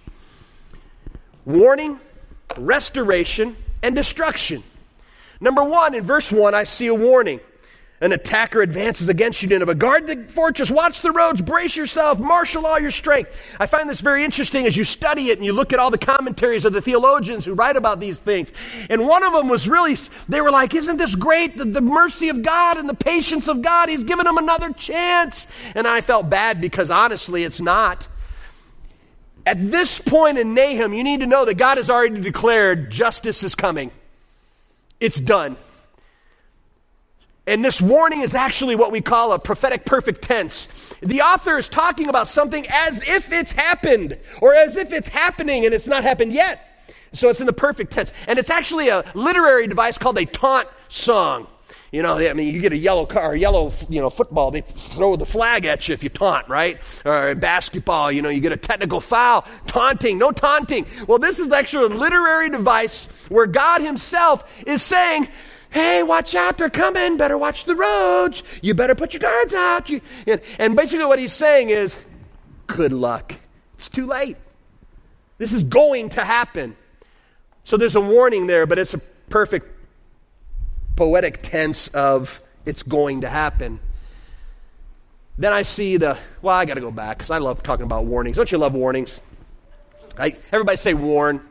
warning, 1.43 1.99
restoration, 2.57 3.57
and 3.81 3.95
destruction. 3.95 4.63
Number 5.41 5.65
one, 5.65 5.93
in 5.93 6.05
verse 6.05 6.31
one, 6.31 6.55
I 6.55 6.63
see 6.63 6.87
a 6.87 6.95
warning. 6.95 7.41
An 8.03 8.11
attacker 8.11 8.61
advances 8.61 9.07
against 9.07 9.41
you, 9.41 9.47
Nineveh. 9.47 9.75
Guard 9.75 10.07
the 10.07 10.17
fortress, 10.23 10.69
watch 10.69 10.99
the 10.99 11.13
roads, 11.13 11.41
brace 11.41 11.77
yourself, 11.77 12.19
marshal 12.19 12.67
all 12.67 12.77
your 12.77 12.91
strength. 12.91 13.55
I 13.61 13.65
find 13.65 13.89
this 13.89 14.01
very 14.01 14.25
interesting 14.25 14.65
as 14.65 14.75
you 14.75 14.83
study 14.83 15.29
it 15.29 15.37
and 15.37 15.45
you 15.45 15.53
look 15.53 15.71
at 15.71 15.79
all 15.79 15.89
the 15.89 15.97
commentaries 15.97 16.65
of 16.65 16.73
the 16.73 16.81
theologians 16.81 17.45
who 17.45 17.53
write 17.53 17.77
about 17.77 18.01
these 18.01 18.19
things. 18.19 18.51
And 18.89 19.07
one 19.07 19.23
of 19.23 19.31
them 19.31 19.47
was 19.47 19.69
really, 19.69 19.95
they 20.27 20.41
were 20.41 20.51
like, 20.51 20.75
Isn't 20.75 20.97
this 20.97 21.15
great? 21.15 21.57
The, 21.57 21.63
the 21.63 21.79
mercy 21.79 22.27
of 22.27 22.43
God 22.43 22.75
and 22.75 22.89
the 22.89 22.93
patience 22.93 23.47
of 23.47 23.61
God. 23.61 23.87
He's 23.87 24.03
given 24.03 24.25
them 24.25 24.37
another 24.37 24.73
chance. 24.73 25.47
And 25.73 25.87
I 25.87 26.01
felt 26.01 26.29
bad 26.29 26.59
because 26.59 26.91
honestly, 26.91 27.45
it's 27.45 27.61
not. 27.61 28.05
At 29.45 29.71
this 29.71 30.01
point 30.01 30.37
in 30.37 30.53
Nahum, 30.53 30.93
you 30.93 31.05
need 31.05 31.21
to 31.21 31.27
know 31.27 31.45
that 31.45 31.53
God 31.53 31.77
has 31.77 31.89
already 31.89 32.19
declared 32.19 32.91
justice 32.91 33.43
is 33.43 33.55
coming. 33.55 33.91
It's 34.99 35.17
done. 35.17 35.55
And 37.45 37.63
this 37.63 37.81
warning 37.81 38.21
is 38.21 38.33
actually 38.33 38.75
what 38.75 38.91
we 38.91 39.01
call 39.01 39.33
a 39.33 39.39
prophetic 39.39 39.85
perfect 39.85 40.21
tense. 40.21 40.67
The 41.01 41.21
author 41.21 41.57
is 41.57 41.67
talking 41.67 42.07
about 42.07 42.27
something 42.29 42.65
as 42.69 42.97
if 43.05 43.33
it's 43.33 43.51
happened, 43.51 44.17
or 44.41 44.55
as 44.55 44.77
if 44.77 44.93
it's 44.93 45.09
happening 45.09 45.65
and 45.65 45.73
it's 45.73 45.87
not 45.87 46.03
happened 46.03 46.31
yet. 46.31 46.69
So 47.11 47.29
it's 47.29 47.41
in 47.41 47.45
the 47.45 47.53
perfect 47.53 47.91
tense. 47.91 48.13
And 48.27 48.39
it's 48.39 48.49
actually 48.49 48.87
a 48.87 49.03
literary 49.13 49.67
device 49.67 49.97
called 49.97 50.17
a 50.17 50.25
taunt 50.25 50.67
song. 50.87 51.47
You 51.91 52.01
know, 52.01 52.17
I 52.17 52.33
mean, 52.33 52.51
you 52.51 52.59
get 52.59 52.71
a 52.71 52.77
yellow 52.77 53.05
car, 53.05 53.35
yellow, 53.35 53.71
you 53.87 54.01
know, 54.01 54.09
football, 54.09 54.49
they 54.49 54.61
throw 54.61 55.15
the 55.15 55.27
flag 55.27 55.65
at 55.65 55.87
you 55.87 55.93
if 55.93 56.01
you 56.01 56.09
taunt, 56.09 56.49
right? 56.49 56.79
Or 57.05 57.35
basketball, 57.35 58.11
you 58.11 58.23
know, 58.23 58.29
you 58.29 58.39
get 58.41 58.51
a 58.51 58.57
technical 58.57 58.99
foul, 58.99 59.45
taunting, 59.67 60.17
no 60.17 60.31
taunting. 60.31 60.87
Well, 61.07 61.19
this 61.19 61.37
is 61.37 61.51
actually 61.51 61.93
a 61.93 61.95
literary 61.95 62.49
device 62.49 63.05
where 63.29 63.45
God 63.45 63.81
himself 63.81 64.63
is 64.65 64.81
saying, 64.81 65.27
hey, 65.73 66.03
watch 66.03 66.35
out, 66.35 66.57
they're 66.57 66.69
coming, 66.69 67.17
better 67.17 67.37
watch 67.37 67.65
the 67.65 67.75
roads, 67.75 68.43
you 68.61 68.75
better 68.75 68.93
put 68.93 69.13
your 69.13 69.21
guards 69.21 69.53
out. 69.53 69.89
You, 69.89 70.01
and, 70.27 70.39
and 70.59 70.75
basically 70.75 71.05
what 71.05 71.19
he's 71.19 71.33
saying 71.33 71.71
is, 71.71 71.97
good 72.67 72.93
luck. 72.93 73.33
It's 73.77 73.89
too 73.89 74.05
late. 74.05 74.37
This 75.39 75.51
is 75.51 75.63
going 75.63 76.09
to 76.09 76.23
happen. 76.23 76.75
So 77.63 77.75
there's 77.75 77.95
a 77.95 78.01
warning 78.01 78.47
there, 78.47 78.65
but 78.65 78.77
it's 78.77 78.93
a 78.93 78.99
perfect 79.29 79.67
poetic 80.95 81.41
tense 81.41 81.87
of 81.89 82.39
it's 82.65 82.83
going 82.83 83.21
to 83.21 83.29
happen. 83.29 83.79
Then 85.37 85.51
I 85.51 85.63
see 85.63 85.97
the, 85.97 86.19
well, 86.43 86.55
I 86.55 86.65
got 86.65 86.75
to 86.75 86.81
go 86.81 86.91
back 86.91 87.17
because 87.17 87.31
I 87.31 87.39
love 87.39 87.63
talking 87.63 87.85
about 87.85 88.05
warnings. 88.05 88.37
Don't 88.37 88.51
you 88.51 88.59
love 88.59 88.73
warnings? 88.73 89.19
I, 90.17 90.37
everybody 90.51 90.77
say 90.77 90.93
warn. 90.93 91.41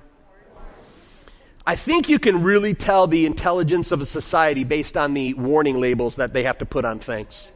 I 1.65 1.77
think 1.77 2.09
you 2.09 2.19
can 2.19 2.43
really 2.43 2.75
tell 2.75 3.07
the 3.07 3.25
intelligence 3.25 3.93
of 3.93 4.01
a 4.01 4.07
society 4.07 4.65
based 4.65 4.97
on 4.97 5.15
the 5.15 5.35
warning 5.35 5.81
labels 5.81 6.17
that 6.17 6.33
they 6.33 6.43
have 6.43 6.59
to 6.59 6.67
put 6.67 6.85
on 6.85 6.99
things. 6.99 7.51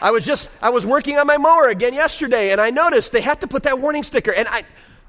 I 0.00 0.10
was 0.10 0.24
just, 0.24 0.48
I 0.62 0.70
was 0.70 0.86
working 0.86 1.18
on 1.18 1.26
my 1.26 1.38
mower 1.38 1.68
again 1.68 1.94
yesterday 1.94 2.52
and 2.52 2.60
I 2.60 2.70
noticed 2.70 3.12
they 3.12 3.22
have 3.22 3.40
to 3.40 3.48
put 3.48 3.64
that 3.64 3.80
warning 3.80 4.04
sticker. 4.04 4.32
And 4.32 4.46
I, 4.46 4.62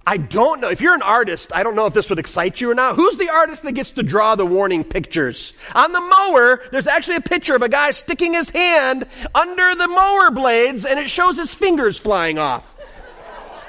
I 0.08 0.18
don't 0.18 0.62
know. 0.62 0.70
If 0.70 0.82
you're 0.82 0.96
an 0.96 1.02
artist, 1.02 1.52
I 1.54 1.64
don't 1.64 1.76
know 1.76 1.86
if 1.86 1.94
this 1.94 2.10
would 2.10 2.18
excite 2.18 2.62
you 2.62 2.72
or 2.72 2.76
not. 2.76 2.96
Who's 2.96 3.18
the 3.18 3.30
artist 3.30 3.64
that 3.64 3.74
gets 3.74 3.92
to 3.92 4.04
draw 4.04 4.36
the 4.36 4.46
warning 4.46 4.84
pictures? 4.84 5.54
On 5.76 5.92
the 5.92 6.00
mower, 6.00 6.62
there's 6.72 6.88
actually 6.88 7.18
a 7.18 7.22
picture 7.22 7.56
of 7.56 7.62
a 7.62 7.70
guy 7.70 7.92
sticking 7.92 8.34
his 8.34 8.50
hand 8.50 9.06
under 9.36 9.76
the 9.76 9.88
mower 9.88 10.32
blades 10.32 10.86
and 10.86 10.98
it 10.98 11.10
shows 11.10 11.36
his 11.36 11.54
fingers 11.54 12.00
flying 12.00 12.40
off. 12.40 12.74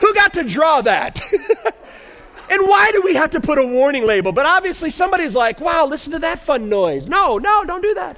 Who 0.00 0.14
got 0.14 0.34
to 0.34 0.44
draw 0.44 0.80
that? 0.82 1.20
And 2.50 2.66
why 2.66 2.90
do 2.92 3.02
we 3.02 3.14
have 3.14 3.30
to 3.30 3.40
put 3.40 3.58
a 3.58 3.66
warning 3.66 4.06
label? 4.06 4.32
But 4.32 4.46
obviously, 4.46 4.90
somebody's 4.90 5.34
like, 5.34 5.60
wow, 5.60 5.86
listen 5.86 6.12
to 6.12 6.18
that 6.20 6.40
fun 6.40 6.68
noise. 6.68 7.06
No, 7.06 7.38
no, 7.38 7.64
don't 7.64 7.82
do 7.82 7.94
that. 7.94 8.16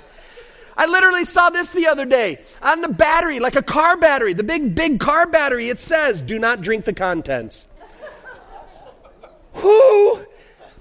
I 0.77 0.87
literally 0.87 1.25
saw 1.25 1.51
this 1.51 1.73
the 1.73 1.89
other 1.89 2.07
day 2.07 2.39
on 2.63 2.81
the 2.81 2.89
battery, 2.89 3.41
like 3.41 3.57
a 3.57 3.63
car 3.63 3.97
battery, 3.97 4.33
the 4.33 4.45
big, 4.45 4.75
big 4.75 5.01
car 5.01 5.27
battery. 5.27 5.69
It 5.69 5.79
says, 5.79 6.23
do 6.23 6.39
not 6.39 6.63
drink 6.63 6.85
the 6.85 6.95
contents. 6.95 7.65
Who 9.55 10.25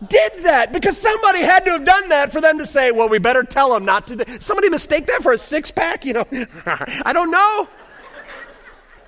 did 0.08 0.44
that? 0.44 0.72
Because 0.72 0.98
somebody 0.98 1.40
had 1.40 1.66
to 1.66 1.72
have 1.72 1.86
done 1.86 2.10
that 2.10 2.32
for 2.32 2.40
them 2.40 2.60
to 2.60 2.68
say, 2.68 2.92
well, 2.92 3.10
we 3.10 3.20
better 3.20 3.44
tell 3.44 3.74
them 3.74 3.84
not 3.84 4.08
to. 4.08 4.40
Somebody 4.40 4.70
mistake 4.70 5.08
that 5.08 5.22
for 5.24 5.34
a 5.34 5.38
six 5.38 5.72
pack? 5.72 6.06
You 6.06 6.14
know, 6.14 6.28
I 6.66 7.12
don't 7.12 7.32
know. 7.32 7.68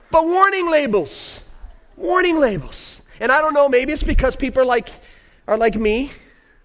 But 0.10 0.28
warning 0.28 0.70
labels, 0.70 1.40
warning 1.96 2.40
labels. 2.40 3.01
And 3.22 3.32
I 3.32 3.40
don't 3.40 3.54
know, 3.54 3.70
maybe 3.70 3.94
it's 3.94 4.02
because 4.02 4.36
people 4.36 4.64
are 4.64 4.66
like, 4.66 4.90
are 5.48 5.56
like 5.56 5.76
me, 5.76 6.12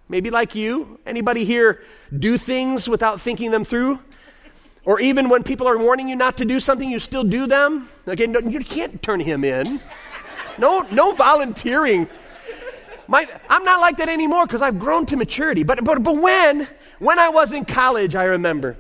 maybe 0.09 0.31
like 0.31 0.55
you. 0.55 0.99
Anybody 1.05 1.45
here 1.45 1.83
do 2.19 2.39
things 2.39 2.89
without 2.89 3.21
thinking 3.21 3.51
them 3.51 3.63
through? 3.63 3.99
Or 4.87 4.99
even 4.99 5.29
when 5.29 5.43
people 5.43 5.69
are 5.69 5.77
warning 5.77 6.09
you 6.09 6.17
not 6.17 6.39
to 6.39 6.47
do 6.47 6.59
something, 6.59 6.89
you 6.89 6.99
still 6.99 7.25
do 7.25 7.47
them? 7.47 7.91
Again, 8.07 8.33
no, 8.33 8.41
you 8.41 8.61
can't 8.61 9.03
turn 9.03 9.21
him 9.21 9.45
in. 9.45 9.83
No, 10.57 10.81
no 10.91 11.13
volunteering. 11.13 12.09
My, 13.07 13.29
I'm 13.51 13.65
not 13.65 13.81
like 13.81 13.99
that 13.99 14.09
anymore 14.09 14.47
because 14.47 14.63
I've 14.63 14.79
grown 14.79 15.05
to 15.07 15.17
maturity. 15.19 15.63
But, 15.63 15.85
but, 15.85 16.03
but 16.03 16.17
when, 16.17 16.67
when 17.01 17.19
I 17.19 17.29
was 17.29 17.53
in 17.53 17.67
college, 17.67 18.15
I 18.15 18.25
remember 18.25 18.79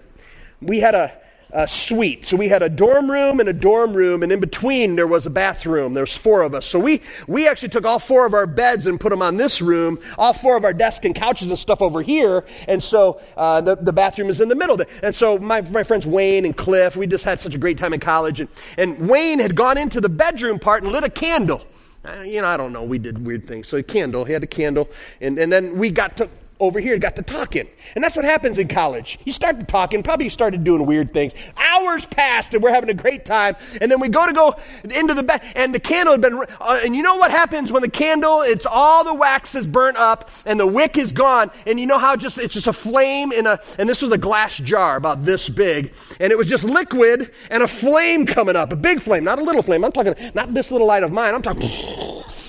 we 0.62 0.80
had 0.80 0.95
a, 0.95 1.12
uh, 1.53 1.67
suite. 1.67 2.26
So 2.26 2.37
we 2.37 2.49
had 2.49 2.62
a 2.62 2.69
dorm 2.69 3.11
room 3.11 3.41
and 3.41 3.49
a 3.49 3.53
dorm 3.53 3.95
room, 3.95 4.23
and 4.23 4.33
in 4.33 4.41
between 4.41 4.97
there 4.97 5.07
was 5.07 5.26
a 5.26 5.31
bathroom. 5.31 5.95
There's 5.95 6.17
four 6.17 6.43
of 6.43 6.55
us. 6.55 6.67
So 6.67 6.79
we, 6.79 7.03
we 7.26 7.49
actually 7.49 7.69
took 7.69 7.85
all 7.85 7.99
four 7.99 8.26
of 8.26 8.35
our 8.35 8.47
beds 8.47 8.87
and 8.87 9.00
put 9.00 9.11
them 9.11 9.23
on 9.23 9.37
this 9.37 9.62
room, 9.62 9.99
all 10.19 10.33
four 10.33 10.57
of 10.57 10.65
our 10.65 10.73
desks 10.73 11.05
and 11.05 11.15
couches 11.15 11.49
and 11.49 11.59
stuff 11.59 11.81
over 11.83 12.03
here, 12.03 12.45
and 12.69 12.83
so 12.83 13.21
uh, 13.37 13.61
the, 13.61 13.76
the 13.76 13.93
bathroom 13.93 14.29
is 14.29 14.41
in 14.41 14.49
the 14.49 14.55
middle. 14.55 14.76
There. 14.76 14.88
And 15.03 15.15
so 15.15 15.38
my, 15.38 15.61
my 15.62 15.83
friends 15.83 16.07
Wayne 16.07 16.45
and 16.45 16.57
Cliff, 16.57 16.97
we 16.97 17.07
just 17.07 17.25
had 17.25 17.41
such 17.41 17.55
a 17.55 17.59
great 17.59 17.79
time 17.79 17.93
in 17.93 18.00
college, 18.00 18.41
and, 18.41 18.49
and 18.76 19.09
Wayne 19.09 19.38
had 19.38 19.55
gone 19.55 19.79
into 19.79 20.00
the 20.00 20.09
bedroom 20.09 20.59
part 20.59 20.83
and 20.83 20.93
lit 20.93 21.05
a 21.05 21.11
candle. 21.11 21.65
Uh, 22.05 22.21
you 22.21 22.41
know, 22.41 22.49
I 22.49 22.57
don't 22.57 22.73
know, 22.73 22.85
we 22.85 22.99
did 22.99 23.25
weird 23.25 23.47
things. 23.47 23.67
So 23.69 23.76
a 23.76 23.83
candle, 23.83 24.25
he 24.25 24.33
had 24.33 24.43
a 24.43 24.47
candle, 24.49 24.88
and, 25.21 25.38
and 25.38 25.53
then 25.53 25.79
we 25.79 25.91
got 25.91 26.17
to 26.19 26.29
over 26.58 26.80
here 26.80 26.98
got 26.98 27.16
to 27.16 27.22
talking. 27.22 27.68
And 27.94 28.02
that's 28.02 28.16
what 28.16 28.25
happens 28.25 28.58
in 28.58 28.68
college. 28.68 29.18
You 29.25 29.32
start 29.32 29.60
to 29.60 29.66
talking, 29.66 30.02
probably 30.02 30.28
started 30.28 30.64
doing 30.64 30.86
weird 30.86 31.12
things. 31.12 31.32
Hours 31.56 32.06
passed 32.06 32.54
and 32.54 32.62
we're 32.62 32.72
having 32.72 32.90
a 32.90 32.94
great 32.94 33.25
time. 33.25 33.56
And 33.80 33.90
then 33.90 34.00
we 34.00 34.08
go 34.08 34.26
to 34.26 34.32
go 34.32 34.56
into 34.84 35.14
the 35.14 35.22
bed 35.22 35.42
and 35.54 35.75
the 35.75 35.80
candle 35.80 36.12
had 36.12 36.20
been, 36.20 36.44
uh, 36.60 36.80
and 36.82 36.96
you 36.96 37.02
know 37.02 37.16
what 37.16 37.30
happens 37.30 37.70
when 37.70 37.82
the 37.82 37.90
candle, 37.90 38.42
it's 38.42 38.66
all 38.66 39.04
the 39.04 39.14
wax 39.14 39.54
is 39.54 39.66
burnt 39.66 39.96
up 39.96 40.30
and 40.44 40.58
the 40.58 40.66
wick 40.66 40.96
is 40.96 41.12
gone. 41.12 41.50
And 41.66 41.78
you 41.78 41.86
know 41.86 41.98
how 41.98 42.16
just, 42.16 42.38
it's 42.38 42.54
just 42.54 42.66
a 42.66 42.72
flame 42.72 43.32
in 43.32 43.46
a, 43.46 43.60
and 43.78 43.88
this 43.88 44.02
was 44.02 44.12
a 44.12 44.18
glass 44.18 44.56
jar 44.58 44.96
about 44.96 45.25
this 45.25 45.48
big. 45.48 45.94
And 46.20 46.32
it 46.32 46.38
was 46.38 46.48
just 46.48 46.64
liquid 46.64 47.32
and 47.50 47.62
a 47.62 47.68
flame 47.68 48.26
coming 48.26 48.56
up, 48.56 48.72
a 48.72 48.76
big 48.76 49.02
flame, 49.02 49.25
not 49.25 49.38
a 49.38 49.44
little 49.44 49.62
flame. 49.62 49.84
I'm 49.84 49.92
talking, 49.92 50.14
not 50.34 50.54
this 50.54 50.70
little 50.70 50.86
light 50.86 51.02
of 51.02 51.12
mine. 51.12 51.34
I'm 51.34 51.42
talking, 51.42 51.70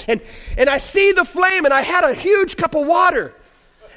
and, 0.08 0.22
and 0.58 0.70
I 0.70 0.78
see 0.78 1.12
the 1.12 1.26
flame 1.26 1.66
and 1.66 1.74
I 1.74 1.82
had 1.82 2.04
a 2.04 2.14
huge 2.14 2.56
cup 2.56 2.74
of 2.74 2.88
water. 2.88 3.34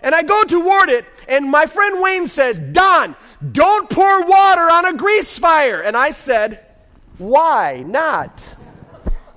And 0.02 0.14
I 0.14 0.22
go 0.22 0.42
toward 0.44 0.88
it, 0.88 1.04
and 1.28 1.50
my 1.50 1.66
friend 1.66 2.00
Wayne 2.00 2.26
says, 2.26 2.58
Don, 2.58 3.14
don't 3.52 3.88
pour 3.88 4.26
water 4.26 4.62
on 4.62 4.86
a 4.86 4.94
grease 4.94 5.38
fire. 5.38 5.80
And 5.80 5.96
I 5.96 6.10
said, 6.10 6.64
Why 7.18 7.84
not? 7.86 8.42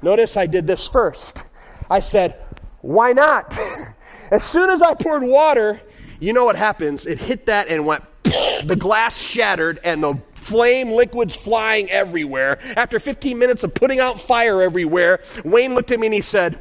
Notice 0.01 0.37
I 0.37 0.47
did 0.47 0.67
this 0.67 0.87
first. 0.87 1.43
I 1.89 1.99
said, 1.99 2.37
Why 2.81 3.13
not? 3.13 3.57
as 4.31 4.43
soon 4.43 4.69
as 4.69 4.81
I 4.81 4.93
poured 4.93 5.23
water, 5.23 5.81
you 6.19 6.33
know 6.33 6.45
what 6.45 6.55
happens? 6.55 7.05
It 7.05 7.19
hit 7.19 7.47
that 7.47 7.67
and 7.67 7.85
went, 7.85 8.03
the 8.23 8.77
glass 8.77 9.17
shattered, 9.17 9.79
and 9.83 10.03
the 10.03 10.21
flame 10.35 10.91
liquids 10.91 11.35
flying 11.35 11.89
everywhere. 11.89 12.59
After 12.77 12.99
15 12.99 13.37
minutes 13.37 13.63
of 13.63 13.73
putting 13.73 13.99
out 13.99 14.19
fire 14.19 14.61
everywhere, 14.61 15.21
Wayne 15.43 15.75
looked 15.75 15.91
at 15.91 15.99
me 15.99 16.07
and 16.07 16.13
he 16.13 16.21
said, 16.21 16.59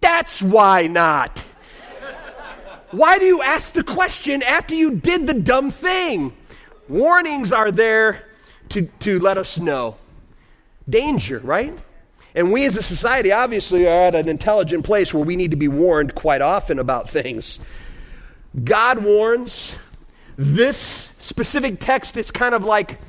That's 0.00 0.42
why 0.42 0.86
not. 0.86 1.44
Why 2.94 3.18
do 3.18 3.24
you 3.24 3.42
ask 3.42 3.72
the 3.72 3.82
question 3.82 4.42
after 4.44 4.74
you 4.74 4.92
did 4.92 5.26
the 5.26 5.34
dumb 5.34 5.72
thing? 5.72 6.32
Warnings 6.88 7.52
are 7.52 7.72
there 7.72 8.24
to, 8.68 8.82
to 9.00 9.18
let 9.18 9.36
us 9.36 9.58
know. 9.58 9.96
Danger, 10.88 11.40
right? 11.40 11.76
And 12.36 12.52
we 12.52 12.66
as 12.66 12.76
a 12.76 12.82
society 12.82 13.32
obviously 13.32 13.88
are 13.88 14.06
at 14.06 14.14
an 14.14 14.28
intelligent 14.28 14.84
place 14.84 15.12
where 15.12 15.24
we 15.24 15.34
need 15.34 15.50
to 15.50 15.56
be 15.56 15.66
warned 15.66 16.14
quite 16.14 16.40
often 16.40 16.78
about 16.78 17.10
things. 17.10 17.58
God 18.62 19.02
warns. 19.02 19.76
This 20.36 20.76
specific 20.76 21.80
text 21.80 22.16
is 22.16 22.30
kind 22.30 22.54
of 22.54 22.64
like 22.64 23.00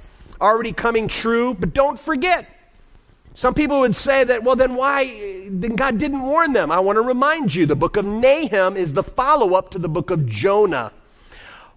already 0.41 0.71
coming 0.71 1.07
true, 1.07 1.53
but 1.53 1.75
don't 1.75 1.99
forget 1.99 2.47
some 3.35 3.53
people 3.53 3.81
would 3.81 3.95
say 3.95 4.23
that, 4.23 4.43
well, 4.43 4.55
then 4.55 4.75
why? 4.75 5.47
Then 5.49 5.75
God 5.75 5.97
didn't 5.97 6.21
warn 6.21 6.53
them. 6.53 6.71
I 6.71 6.79
want 6.79 6.95
to 6.95 7.01
remind 7.01 7.53
you 7.53 7.65
the 7.65 7.75
book 7.75 7.97
of 7.97 8.05
Nahum 8.05 8.77
is 8.77 8.93
the 8.93 9.03
follow 9.03 9.55
up 9.55 9.71
to 9.71 9.79
the 9.79 9.89
book 9.89 10.09
of 10.09 10.25
Jonah. 10.25 10.93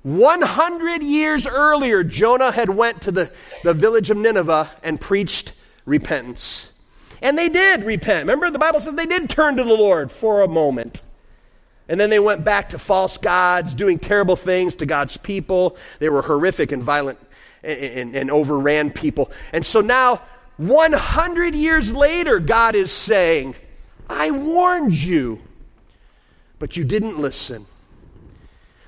100 0.04 1.02
years 1.02 1.48
earlier, 1.48 2.04
Jonah 2.04 2.52
had 2.52 2.70
went 2.70 3.02
to 3.02 3.10
the, 3.10 3.32
the 3.64 3.74
village 3.74 4.08
of 4.08 4.16
Nineveh 4.16 4.70
and 4.84 5.00
preached 5.00 5.52
repentance. 5.84 6.70
And 7.20 7.36
they 7.36 7.48
did 7.48 7.82
repent. 7.82 8.20
Remember, 8.20 8.50
the 8.50 8.60
Bible 8.60 8.80
says 8.80 8.94
they 8.94 9.06
did 9.06 9.28
turn 9.28 9.56
to 9.56 9.64
the 9.64 9.74
Lord 9.74 10.12
for 10.12 10.42
a 10.42 10.48
moment. 10.48 11.02
And 11.88 11.98
then 11.98 12.08
they 12.08 12.20
went 12.20 12.44
back 12.44 12.68
to 12.68 12.78
false 12.78 13.18
gods, 13.18 13.74
doing 13.74 13.98
terrible 13.98 14.36
things 14.36 14.76
to 14.76 14.86
God's 14.86 15.16
people. 15.16 15.76
They 15.98 16.08
were 16.08 16.22
horrific 16.22 16.70
and 16.70 16.84
violent 16.84 17.18
and, 17.64 17.80
and, 17.80 18.16
and 18.16 18.30
overran 18.30 18.92
people. 18.92 19.32
And 19.52 19.66
so 19.66 19.80
now 19.80 20.20
100 20.58 21.54
years 21.54 21.92
later, 21.92 22.38
God 22.40 22.74
is 22.74 22.92
saying, 22.92 23.54
I 24.10 24.30
warned 24.30 24.94
you, 24.94 25.40
but 26.58 26.76
you 26.76 26.84
didn't 26.84 27.18
listen. 27.18 27.66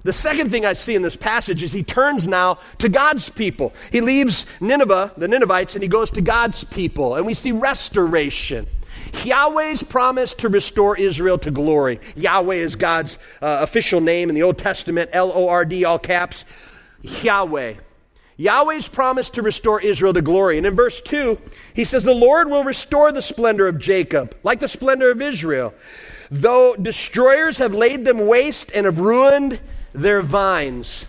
The 0.03 0.13
second 0.13 0.51
thing 0.51 0.65
I 0.65 0.73
see 0.73 0.95
in 0.95 1.03
this 1.03 1.17
passage 1.17 1.63
is 1.63 1.73
he 1.73 1.83
turns 1.83 2.27
now 2.27 2.59
to 2.79 2.89
God's 2.89 3.29
people. 3.29 3.75
He 3.93 4.01
leaves 4.01 4.47
Nineveh, 4.61 5.13
the 5.17 5.29
Ninevites, 5.29 5.75
and 5.75 5.83
he 5.83 5.89
goes 5.89 6.11
to 6.13 6.23
God's 6.23 6.65
people. 6.65 7.17
And 7.17 7.27
we 7.27 7.35
see 7.35 7.53
restoration. 7.53 8.67
Yahweh's 9.25 9.83
promise 9.83 10.35
to 10.35 10.49
restore 10.49 10.97
Israel 10.97 11.39
to 11.39 11.51
glory. 11.51 12.01
Yahweh 12.17 12.57
is 12.57 12.77
God's 12.77 13.19
uh, 13.43 13.59
official 13.61 14.01
name 14.01 14.29
in 14.29 14.35
the 14.35 14.43
Old 14.43 14.59
Testament, 14.59 15.11
L 15.13 15.33
O 15.35 15.49
R 15.49 15.65
D, 15.65 15.85
all 15.85 15.99
caps. 15.99 16.45
Yahweh. 17.03 17.75
Yahweh's 18.41 18.89
promise 18.89 19.29
to 19.29 19.43
restore 19.43 19.83
Israel 19.83 20.15
to 20.15 20.23
glory. 20.23 20.57
And 20.57 20.67
in 20.67 20.75
verse 20.75 21.03
2, 21.03 21.39
he 21.75 21.85
says, 21.85 22.05
The 22.05 22.15
Lord 22.15 22.49
will 22.49 22.65
restore 22.65 23.13
the 23.13 23.21
splendor 23.21 23.69
of 23.69 23.79
Jacob, 23.79 24.35
like 24.43 24.61
the 24.61 24.69
splendor 24.69 25.11
of 25.11 25.21
Israel, 25.21 25.75
though 26.31 26.75
destroyers 26.75 27.59
have 27.59 27.75
laid 27.75 28.07
them 28.07 28.27
waste 28.27 28.73
and 28.75 28.87
have 28.87 28.99
ruined 28.99 29.61
their 29.93 30.23
vines. 30.23 31.07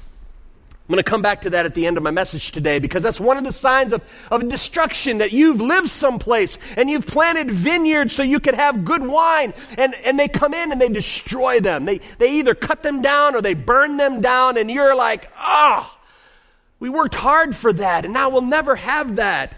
I'm 0.73 0.93
going 0.93 1.05
to 1.05 1.09
come 1.09 1.21
back 1.21 1.41
to 1.41 1.51
that 1.51 1.65
at 1.65 1.73
the 1.73 1.87
end 1.87 1.95
of 1.95 2.03
my 2.03 2.11
message 2.11 2.51
today 2.51 2.79
because 2.79 3.01
that's 3.01 3.21
one 3.21 3.37
of 3.37 3.45
the 3.45 3.53
signs 3.53 3.93
of, 3.93 4.01
of 4.29 4.49
destruction 4.49 5.19
that 5.19 5.31
you've 5.31 5.61
lived 5.61 5.87
someplace 5.87 6.57
and 6.75 6.89
you've 6.89 7.07
planted 7.07 7.49
vineyards 7.49 8.13
so 8.13 8.23
you 8.23 8.41
could 8.41 8.55
have 8.55 8.83
good 8.83 9.07
wine 9.07 9.53
and, 9.77 9.95
and 10.03 10.19
they 10.19 10.27
come 10.27 10.53
in 10.53 10.73
and 10.73 10.81
they 10.81 10.89
destroy 10.89 11.61
them. 11.61 11.85
They, 11.85 11.99
they 12.17 12.39
either 12.39 12.53
cut 12.55 12.83
them 12.83 13.01
down 13.01 13.35
or 13.35 13.41
they 13.41 13.53
burn 13.53 13.95
them 13.95 14.19
down 14.19 14.57
and 14.57 14.69
you're 14.69 14.97
like, 14.97 15.29
ah. 15.37 15.89
Oh, 15.89 15.97
we 16.81 16.89
worked 16.89 17.13
hard 17.13 17.55
for 17.55 17.71
that, 17.71 18.05
and 18.05 18.13
now 18.13 18.29
we'll 18.29 18.41
never 18.41 18.75
have 18.75 19.17
that. 19.17 19.55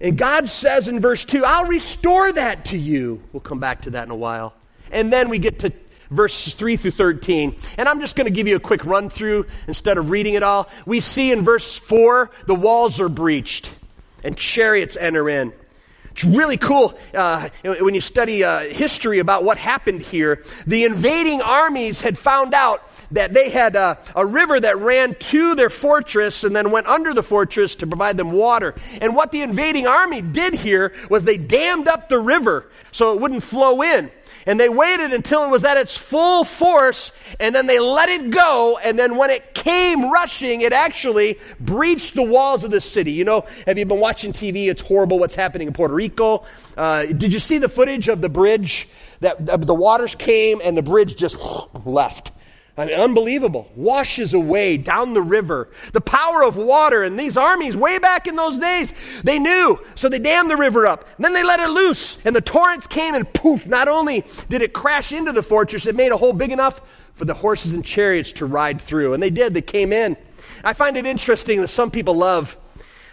And 0.00 0.16
God 0.16 0.48
says 0.48 0.86
in 0.86 1.00
verse 1.00 1.24
2, 1.24 1.44
I'll 1.44 1.66
restore 1.66 2.32
that 2.32 2.66
to 2.66 2.78
you. 2.78 3.20
We'll 3.32 3.40
come 3.40 3.58
back 3.58 3.82
to 3.82 3.90
that 3.90 4.04
in 4.04 4.10
a 4.12 4.16
while. 4.16 4.54
And 4.92 5.12
then 5.12 5.28
we 5.28 5.40
get 5.40 5.58
to 5.60 5.72
verses 6.10 6.54
3 6.54 6.76
through 6.76 6.92
13. 6.92 7.56
And 7.76 7.88
I'm 7.88 8.00
just 8.00 8.14
going 8.14 8.26
to 8.26 8.32
give 8.32 8.46
you 8.46 8.54
a 8.54 8.60
quick 8.60 8.84
run 8.84 9.10
through 9.10 9.46
instead 9.66 9.98
of 9.98 10.10
reading 10.10 10.34
it 10.34 10.44
all. 10.44 10.70
We 10.86 11.00
see 11.00 11.32
in 11.32 11.42
verse 11.42 11.76
4, 11.76 12.30
the 12.46 12.54
walls 12.54 13.00
are 13.00 13.08
breached 13.08 13.72
and 14.22 14.36
chariots 14.36 14.96
enter 14.96 15.28
in. 15.28 15.52
It's 16.12 16.24
really 16.24 16.58
cool 16.58 16.98
uh, 17.14 17.48
when 17.64 17.94
you 17.94 18.02
study 18.02 18.44
uh, 18.44 18.60
history 18.60 19.18
about 19.18 19.44
what 19.44 19.56
happened 19.56 20.02
here. 20.02 20.44
The 20.66 20.84
invading 20.84 21.40
armies 21.40 22.00
had 22.00 22.18
found 22.18 22.52
out 22.52 22.86
that 23.12 23.32
they 23.32 23.48
had 23.48 23.76
uh, 23.76 23.96
a 24.14 24.26
river 24.26 24.60
that 24.60 24.78
ran 24.78 25.14
to 25.14 25.54
their 25.54 25.70
fortress 25.70 26.44
and 26.44 26.54
then 26.54 26.70
went 26.70 26.86
under 26.86 27.14
the 27.14 27.22
fortress 27.22 27.76
to 27.76 27.86
provide 27.86 28.18
them 28.18 28.32
water. 28.32 28.74
And 29.00 29.16
what 29.16 29.32
the 29.32 29.40
invading 29.40 29.86
army 29.86 30.20
did 30.20 30.52
here 30.52 30.92
was 31.08 31.24
they 31.24 31.38
dammed 31.38 31.88
up 31.88 32.10
the 32.10 32.18
river 32.18 32.66
so 32.90 33.14
it 33.14 33.20
wouldn't 33.20 33.42
flow 33.42 33.82
in. 33.82 34.10
And 34.46 34.58
they 34.58 34.68
waited 34.68 35.12
until 35.12 35.44
it 35.44 35.48
was 35.48 35.64
at 35.64 35.76
its 35.76 35.96
full 35.96 36.44
force, 36.44 37.12
and 37.38 37.54
then 37.54 37.66
they 37.66 37.78
let 37.78 38.08
it 38.08 38.30
go. 38.30 38.78
And 38.82 38.98
then 38.98 39.16
when 39.16 39.30
it 39.30 39.54
came 39.54 40.10
rushing, 40.10 40.62
it 40.62 40.72
actually 40.72 41.38
breached 41.60 42.14
the 42.14 42.22
walls 42.22 42.64
of 42.64 42.70
the 42.70 42.80
city. 42.80 43.12
You 43.12 43.24
know, 43.24 43.46
have 43.66 43.78
you 43.78 43.86
been 43.86 44.00
watching 44.00 44.32
TV? 44.32 44.68
It's 44.68 44.80
horrible 44.80 45.18
what's 45.18 45.34
happening 45.34 45.68
in 45.68 45.74
Puerto 45.74 45.94
Rico. 45.94 46.44
Uh, 46.76 47.06
did 47.06 47.32
you 47.32 47.38
see 47.38 47.58
the 47.58 47.68
footage 47.68 48.08
of 48.08 48.20
the 48.20 48.28
bridge? 48.28 48.88
that 49.22 49.66
the 49.66 49.74
waters 49.74 50.14
came 50.14 50.60
and 50.62 50.76
the 50.76 50.82
bridge 50.82 51.16
just 51.16 51.36
left. 51.84 52.32
I 52.82 52.86
mean, 52.86 52.98
unbelievable. 52.98 53.70
Washes 53.76 54.34
away 54.34 54.76
down 54.76 55.14
the 55.14 55.22
river. 55.22 55.68
The 55.92 56.00
power 56.00 56.42
of 56.42 56.56
water. 56.56 57.04
And 57.04 57.16
these 57.16 57.36
armies, 57.36 57.76
way 57.76 58.00
back 58.00 58.26
in 58.26 58.34
those 58.34 58.58
days, 58.58 58.92
they 59.22 59.38
knew. 59.38 59.78
So 59.94 60.08
they 60.08 60.18
dammed 60.18 60.50
the 60.50 60.56
river 60.56 60.84
up. 60.84 61.08
And 61.16 61.24
then 61.24 61.32
they 61.32 61.44
let 61.44 61.60
it 61.60 61.68
loose. 61.68 62.18
And 62.26 62.34
the 62.34 62.40
torrents 62.40 62.88
came 62.88 63.14
and 63.14 63.32
poof, 63.32 63.66
not 63.66 63.86
only 63.86 64.24
did 64.48 64.62
it 64.62 64.72
crash 64.72 65.12
into 65.12 65.30
the 65.30 65.44
fortress, 65.44 65.86
it 65.86 65.94
made 65.94 66.10
a 66.10 66.16
hole 66.16 66.32
big 66.32 66.50
enough 66.50 66.82
for 67.14 67.24
the 67.24 67.34
horses 67.34 67.72
and 67.72 67.84
chariots 67.84 68.32
to 68.32 68.46
ride 68.46 68.80
through. 68.80 69.14
And 69.14 69.22
they 69.22 69.30
did. 69.30 69.54
They 69.54 69.62
came 69.62 69.92
in. 69.92 70.16
I 70.64 70.72
find 70.72 70.96
it 70.96 71.06
interesting 71.06 71.60
that 71.60 71.68
some 71.68 71.92
people 71.92 72.14
love 72.14 72.56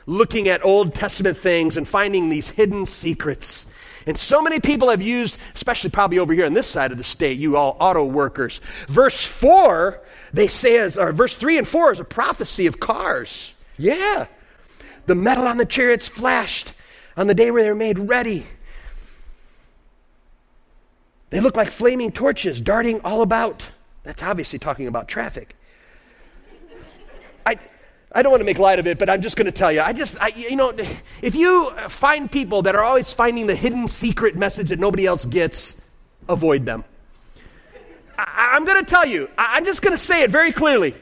looking 0.08 0.48
at 0.48 0.66
Old 0.66 0.96
Testament 0.96 1.38
things 1.38 1.78
and 1.78 1.88
finding 1.88 2.30
these 2.30 2.50
hidden 2.50 2.88
secrets. 2.88 3.68
And 4.10 4.18
so 4.18 4.42
many 4.42 4.60
people 4.60 4.90
have 4.90 5.04
used, 5.04 5.38
especially 5.54 5.92
probably 5.92 6.18
over 6.18 6.34
here 6.34 6.48
on 6.48 6.54
this 6.54 6.66
side 6.66 6.92
of 6.92 6.98
the 6.98 7.04
state, 7.04 7.38
you 7.38 7.56
all 7.56 7.78
auto 7.80 8.04
workers. 8.04 8.60
Verse 8.88 9.24
4, 9.24 10.02
they 10.34 10.48
say, 10.48 10.80
as, 10.80 10.98
or 10.98 11.12
verse 11.12 11.36
3 11.36 11.60
and 11.60 11.68
4 11.68 11.94
is 11.94 12.00
a 12.00 12.04
prophecy 12.04 12.66
of 12.66 12.80
cars. 12.80 13.54
Yeah. 13.78 14.26
The 15.06 15.14
metal 15.14 15.46
on 15.46 15.58
the 15.58 15.66
chariots 15.66 16.08
flashed 16.08 16.74
on 17.16 17.28
the 17.28 17.36
day 17.36 17.52
where 17.52 17.62
they 17.62 17.70
were 17.70 17.76
made 17.76 18.00
ready. 18.00 18.48
They 21.30 21.40
look 21.40 21.56
like 21.56 21.70
flaming 21.70 22.12
torches 22.12 22.62
darting 22.62 23.02
all 23.02 23.22
about. 23.22 23.64
That's 24.02 24.24
obviously 24.24 24.58
talking 24.58 24.88
about 24.88 25.08
traffic. 25.08 25.56
I, 28.12 28.22
don't 28.22 28.32
want 28.32 28.42
to 28.42 28.46
make 28.46 28.60
light 28.60 28.80
of 28.80 28.88
it, 28.88 28.98
but 28.98 29.10
I'm 29.10 29.22
just 29.22 29.36
going 29.36 29.46
to 29.46 29.52
tell 29.52 29.72
you. 29.72 29.82
I 29.82 29.94
just, 29.94 30.20
I, 30.22 30.28
you 30.30 30.56
know, 30.56 30.74
if 31.22 31.36
you 31.36 31.72
find 31.90 32.32
people 32.32 32.64
that 32.64 32.76
are 32.76 32.84
always 32.84 33.14
finding 33.14 33.48
the 33.48 33.56
hidden 33.56 33.88
secret 33.88 34.36
message 34.36 34.70
that 34.70 34.80
nobody 34.80 35.06
else 35.06 35.26
gets, 35.26 35.76
avoid 36.28 36.66
them. 36.66 36.84
I, 38.18 38.56
am 38.56 38.66
going 38.66 38.84
to 38.84 38.90
tell 38.90 39.06
you, 39.06 39.30
I, 39.38 39.58
I'm 39.58 39.66
just 39.66 39.82
going 39.82 39.96
to 39.96 40.04
say 40.04 40.24
it 40.24 40.32
very 40.32 40.52
clearly. 40.52 40.96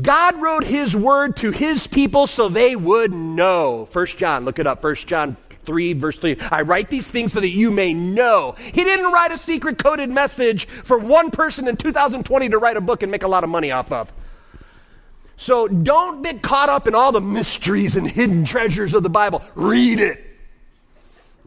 God 0.00 0.40
wrote 0.40 0.64
his 0.64 0.96
word 0.96 1.36
to 1.38 1.50
his 1.50 1.86
people 1.86 2.26
so 2.26 2.48
they 2.48 2.74
would 2.74 3.12
know. 3.12 3.86
First 3.90 4.16
John, 4.16 4.44
look 4.44 4.58
it 4.58 4.66
up. 4.66 4.80
First 4.80 5.06
John 5.06 5.36
3, 5.64 5.92
verse 5.94 6.18
3. 6.18 6.38
I 6.50 6.62
write 6.62 6.88
these 6.88 7.08
things 7.08 7.32
so 7.32 7.40
that 7.40 7.48
you 7.48 7.70
may 7.70 7.92
know. 7.92 8.54
He 8.58 8.84
didn't 8.84 9.12
write 9.12 9.32
a 9.32 9.38
secret 9.38 9.78
coded 9.78 10.08
message 10.08 10.64
for 10.66 10.98
one 10.98 11.30
person 11.30 11.68
in 11.68 11.76
2020 11.76 12.48
to 12.50 12.58
write 12.58 12.76
a 12.76 12.80
book 12.80 13.02
and 13.02 13.12
make 13.12 13.22
a 13.22 13.28
lot 13.28 13.44
of 13.44 13.50
money 13.50 13.70
off 13.70 13.92
of. 13.92 14.12
So 15.36 15.66
don't 15.68 16.22
get 16.22 16.42
caught 16.42 16.68
up 16.68 16.86
in 16.86 16.94
all 16.94 17.12
the 17.12 17.20
mysteries 17.20 17.96
and 17.96 18.08
hidden 18.08 18.44
treasures 18.44 18.94
of 18.94 19.02
the 19.02 19.10
Bible. 19.10 19.42
Read 19.54 20.00
it. 20.00 20.24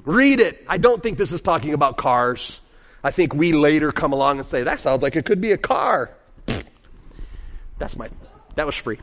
Read 0.04 0.39
it. 0.39 0.63
I 0.68 0.77
don't 0.77 1.01
think 1.01 1.18
this 1.18 1.32
is 1.32 1.42
talking 1.42 1.74
about 1.74 1.98
cars. 1.98 2.60
I 3.04 3.12
think 3.12 3.34
we 3.34 3.54
later 3.54 3.92
come 3.92 4.13
along 4.13 4.39
and 4.39 4.46
say, 4.48 4.63
that 4.63 4.80
sounds 4.80 5.01
like 5.01 5.15
it 5.15 5.25
could 5.25 5.42
be 5.42 5.51
a 5.51 5.58
car. 5.58 6.12
That's 7.77 7.96
my, 7.96 8.10
that 8.56 8.65
was 8.65 8.75
free. 8.75 9.00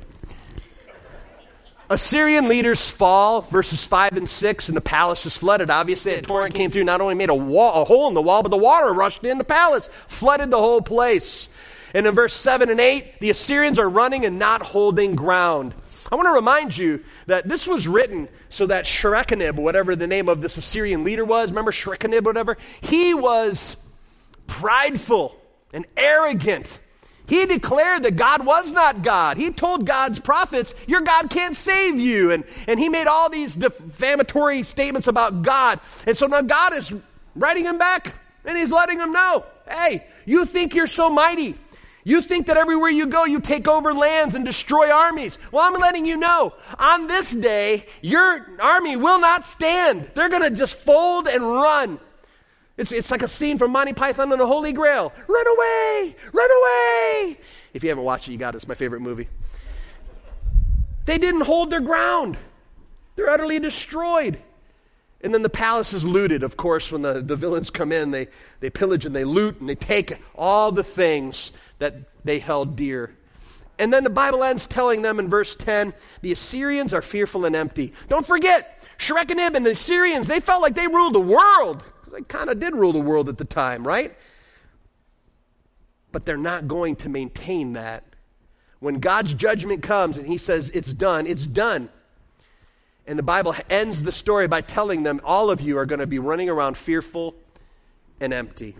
Assyrian 1.90 2.48
leaders 2.48 2.88
fall, 2.88 3.42
verses 3.42 3.84
5 3.84 4.16
and 4.16 4.28
6, 4.28 4.68
and 4.68 4.76
the 4.76 4.80
palace 4.80 5.26
is 5.26 5.36
flooded. 5.36 5.68
Obviously, 5.68 6.14
a 6.14 6.22
torrent 6.22 6.54
came 6.54 6.70
through, 6.70 6.84
not 6.84 7.00
only 7.02 7.14
made 7.14 7.28
a, 7.28 7.34
wall, 7.34 7.82
a 7.82 7.84
hole 7.84 8.08
in 8.08 8.14
the 8.14 8.22
wall, 8.22 8.42
but 8.42 8.48
the 8.48 8.56
water 8.56 8.92
rushed 8.92 9.22
in 9.24 9.36
the 9.36 9.44
palace, 9.44 9.90
flooded 10.06 10.50
the 10.50 10.58
whole 10.58 10.80
place. 10.80 11.48
And 11.94 12.06
in 12.06 12.14
verse 12.14 12.34
7 12.34 12.70
and 12.70 12.80
8, 12.80 13.20
the 13.20 13.30
Assyrians 13.30 13.78
are 13.78 13.88
running 13.88 14.24
and 14.24 14.38
not 14.38 14.62
holding 14.62 15.14
ground. 15.14 15.74
I 16.10 16.16
want 16.16 16.26
to 16.26 16.32
remind 16.32 16.76
you 16.76 17.04
that 17.26 17.48
this 17.48 17.66
was 17.66 17.88
written 17.88 18.28
so 18.48 18.66
that 18.66 18.84
Shrekanib, 18.84 19.54
whatever 19.54 19.96
the 19.96 20.06
name 20.06 20.28
of 20.28 20.40
this 20.40 20.56
Assyrian 20.56 21.04
leader 21.04 21.24
was, 21.24 21.48
remember 21.48 21.72
Shrekanib, 21.72 22.24
whatever? 22.24 22.58
He 22.80 23.14
was 23.14 23.76
prideful 24.46 25.36
and 25.72 25.86
arrogant. 25.96 26.78
He 27.26 27.46
declared 27.46 28.02
that 28.02 28.16
God 28.16 28.44
was 28.44 28.72
not 28.72 29.02
God. 29.02 29.38
He 29.38 29.52
told 29.52 29.86
God's 29.86 30.18
prophets, 30.18 30.74
Your 30.86 31.00
God 31.00 31.30
can't 31.30 31.56
save 31.56 31.98
you. 31.98 32.32
And, 32.32 32.44
and 32.66 32.78
he 32.78 32.88
made 32.88 33.06
all 33.06 33.30
these 33.30 33.54
defamatory 33.54 34.64
statements 34.64 35.06
about 35.06 35.42
God. 35.42 35.80
And 36.06 36.16
so 36.16 36.26
now 36.26 36.42
God 36.42 36.74
is 36.74 36.92
writing 37.34 37.64
him 37.64 37.78
back 37.78 38.14
and 38.44 38.58
he's 38.58 38.72
letting 38.72 38.98
him 38.98 39.12
know 39.12 39.44
hey, 39.70 40.04
you 40.26 40.44
think 40.44 40.74
you're 40.74 40.86
so 40.86 41.08
mighty. 41.08 41.56
You 42.04 42.20
think 42.20 42.48
that 42.48 42.56
everywhere 42.56 42.90
you 42.90 43.06
go, 43.06 43.24
you 43.24 43.40
take 43.40 43.68
over 43.68 43.94
lands 43.94 44.34
and 44.34 44.44
destroy 44.44 44.90
armies. 44.90 45.38
Well, 45.52 45.64
I'm 45.64 45.80
letting 45.80 46.04
you 46.04 46.16
know, 46.16 46.52
on 46.78 47.06
this 47.06 47.30
day, 47.30 47.86
your 48.00 48.46
army 48.60 48.96
will 48.96 49.20
not 49.20 49.44
stand. 49.44 50.10
They're 50.14 50.28
going 50.28 50.42
to 50.42 50.50
just 50.50 50.76
fold 50.76 51.28
and 51.28 51.44
run. 51.44 52.00
It's, 52.76 52.90
it's 52.90 53.10
like 53.10 53.22
a 53.22 53.28
scene 53.28 53.58
from 53.58 53.70
Monty 53.70 53.92
Python 53.92 54.32
and 54.32 54.40
the 54.40 54.46
Holy 54.46 54.72
Grail. 54.72 55.12
Run 55.28 55.46
away! 55.46 56.16
Run 56.32 56.50
away! 56.50 57.38
If 57.72 57.84
you 57.84 57.90
haven't 57.90 58.04
watched 58.04 58.28
it, 58.28 58.32
you 58.32 58.38
got 58.38 58.54
it. 58.54 58.58
It's 58.58 58.68
my 58.68 58.74
favorite 58.74 59.00
movie. 59.00 59.28
They 61.04 61.18
didn't 61.18 61.42
hold 61.42 61.70
their 61.70 61.80
ground. 61.80 62.36
They're 63.14 63.30
utterly 63.30 63.60
destroyed. 63.60 64.38
And 65.20 65.32
then 65.32 65.42
the 65.42 65.50
palace 65.50 65.92
is 65.92 66.04
looted, 66.04 66.42
of 66.42 66.56
course, 66.56 66.90
when 66.90 67.02
the, 67.02 67.20
the 67.20 67.36
villains 67.36 67.70
come 67.70 67.92
in. 67.92 68.10
They, 68.10 68.26
they 68.60 68.70
pillage 68.70 69.06
and 69.06 69.14
they 69.14 69.24
loot 69.24 69.60
and 69.60 69.68
they 69.68 69.76
take 69.76 70.16
all 70.34 70.72
the 70.72 70.82
things 70.82 71.52
that 71.82 71.94
they 72.24 72.38
held 72.38 72.76
dear. 72.76 73.12
And 73.78 73.92
then 73.92 74.04
the 74.04 74.10
Bible 74.10 74.44
ends 74.44 74.66
telling 74.66 75.02
them 75.02 75.18
in 75.18 75.28
verse 75.28 75.56
10 75.56 75.92
the 76.20 76.30
Assyrians 76.32 76.94
are 76.94 77.02
fearful 77.02 77.44
and 77.44 77.56
empty. 77.56 77.92
Don't 78.08 78.24
forget, 78.24 78.78
Shrekanib 78.98 79.56
and 79.56 79.66
the 79.66 79.72
Assyrians, 79.72 80.28
they 80.28 80.38
felt 80.38 80.62
like 80.62 80.76
they 80.76 80.86
ruled 80.86 81.14
the 81.14 81.20
world. 81.20 81.82
They 82.12 82.22
kind 82.22 82.50
of 82.50 82.60
did 82.60 82.76
rule 82.76 82.92
the 82.92 83.00
world 83.00 83.28
at 83.28 83.36
the 83.36 83.44
time, 83.44 83.86
right? 83.86 84.14
But 86.12 86.24
they're 86.24 86.36
not 86.36 86.68
going 86.68 86.94
to 86.96 87.08
maintain 87.08 87.72
that. 87.72 88.04
When 88.78 89.00
God's 89.00 89.34
judgment 89.34 89.82
comes 89.82 90.16
and 90.16 90.26
He 90.26 90.38
says 90.38 90.70
it's 90.70 90.92
done, 90.92 91.26
it's 91.26 91.46
done. 91.46 91.88
And 93.08 93.18
the 93.18 93.24
Bible 93.24 93.56
ends 93.68 94.04
the 94.04 94.12
story 94.12 94.46
by 94.46 94.60
telling 94.60 95.02
them, 95.02 95.20
all 95.24 95.50
of 95.50 95.60
you 95.60 95.78
are 95.78 95.86
going 95.86 95.98
to 95.98 96.06
be 96.06 96.20
running 96.20 96.48
around 96.48 96.76
fearful 96.76 97.34
and 98.20 98.32
empty. 98.32 98.76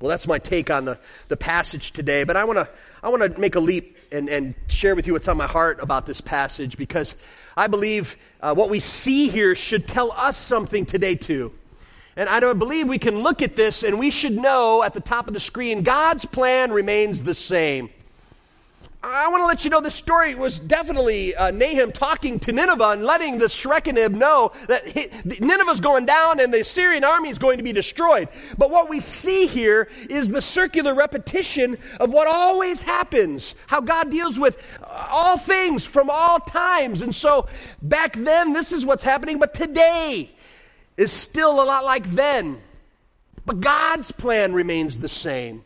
Well, 0.00 0.10
that's 0.10 0.26
my 0.26 0.38
take 0.38 0.70
on 0.70 0.84
the, 0.84 0.98
the 1.28 1.36
passage 1.36 1.92
today, 1.92 2.24
but 2.24 2.36
I 2.36 2.44
want 2.44 2.58
to 2.58 2.68
I 3.02 3.08
wanna 3.08 3.38
make 3.38 3.54
a 3.54 3.60
leap 3.60 3.96
and, 4.12 4.28
and 4.28 4.54
share 4.68 4.94
with 4.94 5.06
you 5.06 5.14
what's 5.14 5.28
on 5.28 5.36
my 5.36 5.46
heart 5.46 5.78
about 5.80 6.06
this 6.06 6.20
passage 6.20 6.76
because 6.76 7.14
I 7.56 7.66
believe 7.68 8.16
uh, 8.40 8.54
what 8.54 8.68
we 8.68 8.80
see 8.80 9.28
here 9.28 9.54
should 9.54 9.88
tell 9.88 10.12
us 10.12 10.36
something 10.36 10.84
today, 10.84 11.14
too. 11.14 11.52
And 12.16 12.28
I 12.28 12.40
don't 12.40 12.58
believe 12.58 12.88
we 12.88 12.98
can 12.98 13.20
look 13.20 13.42
at 13.42 13.56
this 13.56 13.82
and 13.82 13.98
we 13.98 14.10
should 14.10 14.32
know 14.32 14.82
at 14.82 14.94
the 14.94 15.00
top 15.00 15.28
of 15.28 15.34
the 15.34 15.40
screen 15.40 15.82
God's 15.82 16.24
plan 16.24 16.72
remains 16.72 17.22
the 17.22 17.34
same. 17.34 17.90
I 19.08 19.28
want 19.28 19.42
to 19.42 19.46
let 19.46 19.62
you 19.62 19.70
know 19.70 19.80
this 19.80 19.94
story 19.94 20.34
was 20.34 20.58
definitely 20.58 21.34
uh, 21.36 21.52
Nahum 21.52 21.92
talking 21.92 22.40
to 22.40 22.52
Nineveh 22.52 22.90
and 22.90 23.04
letting 23.04 23.38
the 23.38 23.46
Shrekanib 23.46 24.12
know 24.12 24.50
that 24.66 24.84
he, 24.84 25.06
Nineveh's 25.40 25.80
going 25.80 26.06
down 26.06 26.40
and 26.40 26.52
the 26.52 26.62
Assyrian 26.62 27.04
army 27.04 27.28
is 27.28 27.38
going 27.38 27.58
to 27.58 27.62
be 27.62 27.72
destroyed. 27.72 28.28
But 28.58 28.70
what 28.70 28.88
we 28.88 28.98
see 28.98 29.46
here 29.46 29.88
is 30.10 30.30
the 30.30 30.42
circular 30.42 30.92
repetition 30.92 31.78
of 32.00 32.12
what 32.12 32.26
always 32.26 32.82
happens, 32.82 33.54
how 33.68 33.80
God 33.80 34.10
deals 34.10 34.40
with 34.40 34.60
all 34.84 35.38
things 35.38 35.84
from 35.84 36.10
all 36.10 36.40
times. 36.40 37.00
And 37.00 37.14
so 37.14 37.46
back 37.82 38.14
then, 38.16 38.54
this 38.54 38.72
is 38.72 38.84
what's 38.84 39.04
happening, 39.04 39.38
but 39.38 39.54
today 39.54 40.32
is 40.96 41.12
still 41.12 41.62
a 41.62 41.64
lot 41.64 41.84
like 41.84 42.10
then. 42.10 42.60
But 43.44 43.60
God's 43.60 44.10
plan 44.10 44.52
remains 44.52 44.98
the 44.98 45.08
same. 45.08 45.62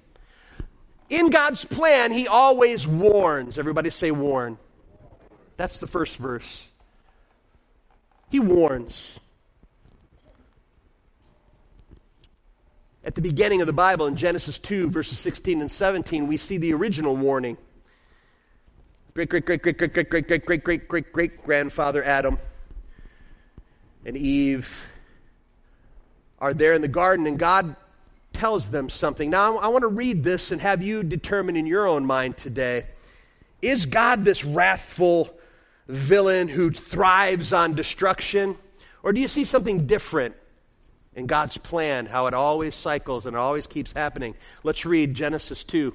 In 1.11 1.31
God's 1.31 1.65
plan, 1.65 2.13
He 2.13 2.29
always 2.29 2.87
warns. 2.87 3.59
Everybody 3.59 3.91
say 3.91 4.11
warn. 4.13 4.57
That's 5.57 5.79
the 5.79 5.87
first 5.87 6.17
verse. 6.17 6.65
He 8.31 8.41
warns. 8.41 9.19
At 13.05 13.15
the 13.15 13.23
beginning 13.23 13.61
of 13.61 13.67
the 13.67 13.73
Bible, 13.73 14.07
in 14.07 14.17
Genesis 14.17 14.59
2, 14.59 14.91
verses 14.91 15.19
16 15.19 15.61
and 15.61 15.71
17, 15.71 16.29
we 16.29 16.37
see 16.37 16.59
the 16.59 16.73
original 16.75 17.17
warning. 17.17 17.57
Great, 19.15 19.29
great, 19.29 19.45
great, 19.45 19.63
great, 19.63 19.77
great, 19.77 19.93
great, 19.93 20.09
great, 20.09 20.27
great, 20.27 20.47
great, 20.47 20.65
great, 20.65 20.89
great, 20.89 21.13
great 21.13 21.43
grandfather 21.43 22.05
Adam 22.05 22.39
and 24.05 24.17
Eve 24.17 24.91
are 26.39 26.55
there 26.55 26.73
in 26.73 26.83
the 26.83 26.89
garden, 26.89 27.27
and 27.27 27.39
God 27.39 27.75
tells 28.33 28.71
them 28.71 28.89
something. 28.89 29.31
Now, 29.31 29.59
I 29.59 29.69
want 29.69 29.83
to 29.83 29.89
read 29.89 30.25
this 30.25 30.51
and 30.51 30.61
have 30.61 30.83
you 30.83 31.03
determine 31.03 31.57
in 31.57 31.67
your 31.67 31.87
own 31.87 32.07
mind 32.07 32.37
today 32.37 32.87
is 33.63 33.85
God 33.85 34.25
this 34.25 34.45
wrathful 34.45 35.37
villain 35.87 36.49
who 36.49 36.71
thrives 36.71 37.53
on 37.53 37.75
destruction? 37.75 38.57
Or 39.03 39.13
do 39.13 39.21
you 39.21 39.29
see 39.29 39.45
something 39.45 39.87
different 39.87 40.35
in 41.15 41.27
God's 41.27 41.59
plan, 41.59 42.07
how 42.07 42.27
it 42.27 42.35
always 42.35 42.75
cycles 42.75 43.27
and 43.27 43.37
always 43.37 43.67
keeps 43.67 43.93
happening? 43.93 44.35
Let's 44.63 44.87
read 44.87 45.15
Genesis 45.15 45.65
2. 45.65 45.95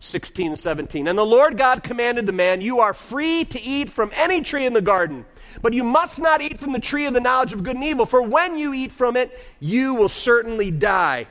16 0.00 0.52
and 0.52 0.60
17. 0.60 1.08
And 1.08 1.18
the 1.18 1.26
Lord 1.26 1.56
God 1.56 1.82
commanded 1.82 2.26
the 2.26 2.32
man, 2.32 2.60
You 2.60 2.80
are 2.80 2.94
free 2.94 3.44
to 3.46 3.60
eat 3.60 3.90
from 3.90 4.12
any 4.14 4.42
tree 4.42 4.64
in 4.64 4.72
the 4.72 4.80
garden, 4.80 5.24
but 5.60 5.74
you 5.74 5.82
must 5.82 6.18
not 6.18 6.40
eat 6.40 6.60
from 6.60 6.72
the 6.72 6.78
tree 6.78 7.06
of 7.06 7.14
the 7.14 7.20
knowledge 7.20 7.52
of 7.52 7.64
good 7.64 7.74
and 7.74 7.84
evil, 7.84 8.06
for 8.06 8.22
when 8.22 8.56
you 8.56 8.72
eat 8.72 8.92
from 8.92 9.16
it, 9.16 9.36
you 9.58 9.94
will 9.94 10.08
certainly 10.08 10.70
die. 10.70 11.26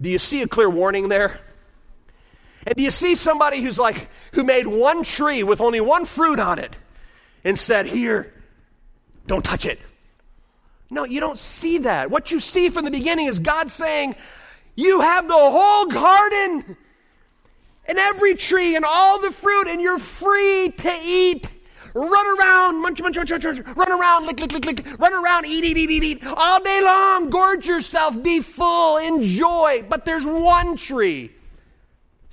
Do 0.00 0.08
you 0.08 0.18
see 0.18 0.42
a 0.42 0.48
clear 0.48 0.70
warning 0.70 1.08
there? 1.08 1.40
And 2.66 2.76
do 2.76 2.82
you 2.82 2.90
see 2.90 3.14
somebody 3.14 3.60
who's 3.60 3.78
like, 3.78 4.08
who 4.32 4.44
made 4.44 4.66
one 4.66 5.02
tree 5.02 5.42
with 5.42 5.60
only 5.60 5.80
one 5.80 6.04
fruit 6.04 6.38
on 6.38 6.58
it 6.58 6.74
and 7.44 7.58
said, 7.58 7.86
Here, 7.86 8.32
don't 9.26 9.44
touch 9.44 9.64
it? 9.64 9.78
No, 10.90 11.04
you 11.04 11.20
don't 11.20 11.38
see 11.38 11.78
that. 11.78 12.10
What 12.10 12.30
you 12.30 12.40
see 12.40 12.68
from 12.68 12.84
the 12.84 12.90
beginning 12.90 13.26
is 13.26 13.38
God 13.38 13.70
saying, 13.70 14.16
You 14.74 15.00
have 15.00 15.28
the 15.28 15.34
whole 15.34 15.86
garden 15.86 16.76
and 17.86 17.98
every 17.98 18.34
tree 18.34 18.76
and 18.76 18.84
all 18.84 19.20
the 19.20 19.30
fruit, 19.30 19.66
and 19.66 19.80
you're 19.80 19.98
free 19.98 20.70
to 20.70 20.98
eat. 21.02 21.50
Run 21.98 22.38
around, 22.38 22.80
munch, 22.80 23.00
munch, 23.00 23.16
munch, 23.16 23.30
munch, 23.30 23.44
munch, 23.44 23.76
run 23.76 23.92
around, 23.92 24.26
lick, 24.26 24.40
lick, 24.40 24.52
lick, 24.52 24.64
lick, 24.64 24.98
run 24.98 25.12
around, 25.12 25.46
eat, 25.46 25.64
eat, 25.64 25.76
eat, 25.76 25.90
eat, 25.90 26.04
eat, 26.04 26.26
all 26.26 26.62
day 26.62 26.80
long. 26.82 27.30
Gorge 27.30 27.66
yourself, 27.66 28.22
be 28.22 28.40
full, 28.40 28.98
enjoy. 28.98 29.84
But 29.88 30.04
there's 30.04 30.24
one 30.24 30.76
tree 30.76 31.32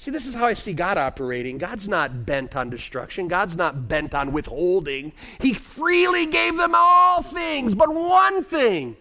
See, 0.06 0.12
this 0.12 0.28
is 0.28 0.36
how 0.36 0.46
I 0.46 0.54
see 0.54 0.74
God 0.74 1.00
operating. 1.00 1.58
God's 1.58 1.88
not 1.88 2.28
bent 2.28 2.56
on 2.56 2.70
destruction. 2.70 3.28
God's 3.28 3.56
not 3.56 3.88
bent 3.88 4.14
on 4.14 4.34
withholding. 4.34 5.14
He 5.40 5.54
freely 5.54 6.28
gave 6.28 6.58
them 6.58 6.74
all 6.76 7.24
things, 7.24 7.74
but 7.74 7.92
one 7.92 8.44
thing. 8.44 8.98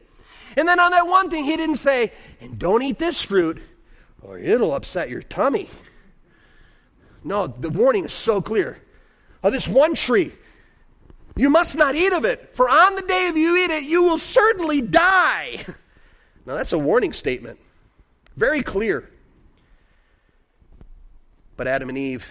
And 0.56 0.66
then 0.66 0.80
on 0.80 0.92
that 0.92 1.06
one 1.06 1.28
thing, 1.28 1.44
He 1.44 1.58
didn't 1.58 1.76
say, 1.76 2.12
and 2.40 2.58
don't 2.58 2.80
eat 2.82 2.98
this 2.98 3.20
fruit 3.20 3.60
or 4.22 4.38
it'll 4.38 4.72
upset 4.72 5.10
your 5.10 5.20
tummy. 5.20 5.68
No, 7.22 7.48
the 7.48 7.68
warning 7.68 8.06
is 8.06 8.14
so 8.14 8.40
clear. 8.40 8.78
Of 9.42 9.52
this 9.52 9.68
one 9.68 9.94
tree, 9.94 10.32
you 11.36 11.50
must 11.50 11.76
not 11.76 11.96
eat 11.96 12.12
of 12.12 12.24
it, 12.24 12.50
for 12.54 12.68
on 12.68 12.94
the 12.94 13.02
day 13.02 13.28
of 13.28 13.36
you 13.36 13.56
eat 13.56 13.70
it, 13.70 13.84
you 13.84 14.02
will 14.02 14.18
certainly 14.18 14.80
die. 14.80 15.64
Now, 16.46 16.56
that's 16.56 16.74
a 16.74 16.78
warning 16.78 17.14
statement. 17.14 17.58
Very 18.36 18.62
clear. 18.62 19.08
But 21.56 21.66
Adam 21.66 21.88
and 21.88 21.96
Eve 21.96 22.30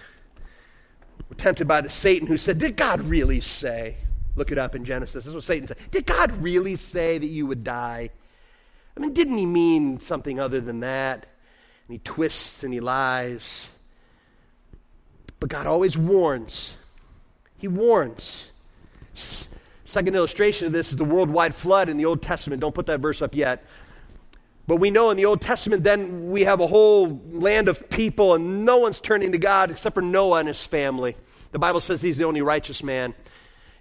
were 1.30 1.36
tempted 1.36 1.68
by 1.68 1.82
the 1.82 1.90
Satan 1.90 2.28
who 2.28 2.38
said, 2.38 2.60
Did 2.60 2.76
God 2.76 3.02
really 3.02 3.42
say? 3.42 3.98
Look 4.36 4.52
it 4.52 4.60
up 4.60 4.76
in 4.76 4.86
Genesis. 4.86 5.14
This 5.14 5.28
is 5.28 5.34
what 5.36 5.44
Satan 5.44 5.68
said. 5.68 5.78
Did 5.92 6.06
God 6.06 6.32
really 6.44 6.76
say 6.76 7.18
that 7.18 7.26
you 7.26 7.48
would 7.48 7.64
die? 7.64 8.10
I 8.96 9.00
mean, 9.00 9.14
didn't 9.14 9.38
he 9.38 9.46
mean 9.46 10.00
something 10.00 10.40
other 10.40 10.62
than 10.62 10.82
that? 10.82 11.26
And 11.88 11.94
he 11.96 11.98
twists 12.00 12.64
and 12.64 12.74
he 12.74 12.80
lies. 12.80 13.68
But 15.40 15.50
God 15.50 15.66
always 15.66 15.98
warns. 15.98 16.76
He 17.58 17.68
warns. 17.68 18.52
Second 19.16 20.16
illustration 20.16 20.68
of 20.68 20.74
this 20.74 20.92
is 20.92 20.98
the 20.98 21.06
worldwide 21.06 21.54
flood 21.54 21.90
in 21.90 21.98
the 21.98 22.06
Old 22.06 22.22
Testament. 22.22 22.62
Don't 22.62 22.74
put 22.74 22.88
that 22.88 23.00
verse 23.00 23.22
up 23.22 23.36
yet. 23.36 23.66
But 24.66 24.78
we 24.78 24.92
know 24.92 25.10
in 25.10 25.18
the 25.18 25.26
Old 25.26 25.42
Testament, 25.42 25.84
then 25.84 26.30
we 26.30 26.44
have 26.44 26.62
a 26.62 26.68
whole 26.68 27.22
land 27.32 27.68
of 27.68 27.90
people, 27.90 28.34
and 28.34 28.66
no 28.66 28.78
one's 28.78 29.00
turning 29.00 29.34
to 29.34 29.38
God 29.38 29.72
except 29.72 29.94
for 29.94 30.02
Noah 30.02 30.40
and 30.40 30.48
his 30.48 30.66
family. 30.66 31.18
The 31.52 31.60
Bible 31.60 31.82
says 31.82 32.02
he's 32.02 32.18
the 32.18 32.24
only 32.24 32.42
righteous 32.42 32.82
man. 32.82 33.14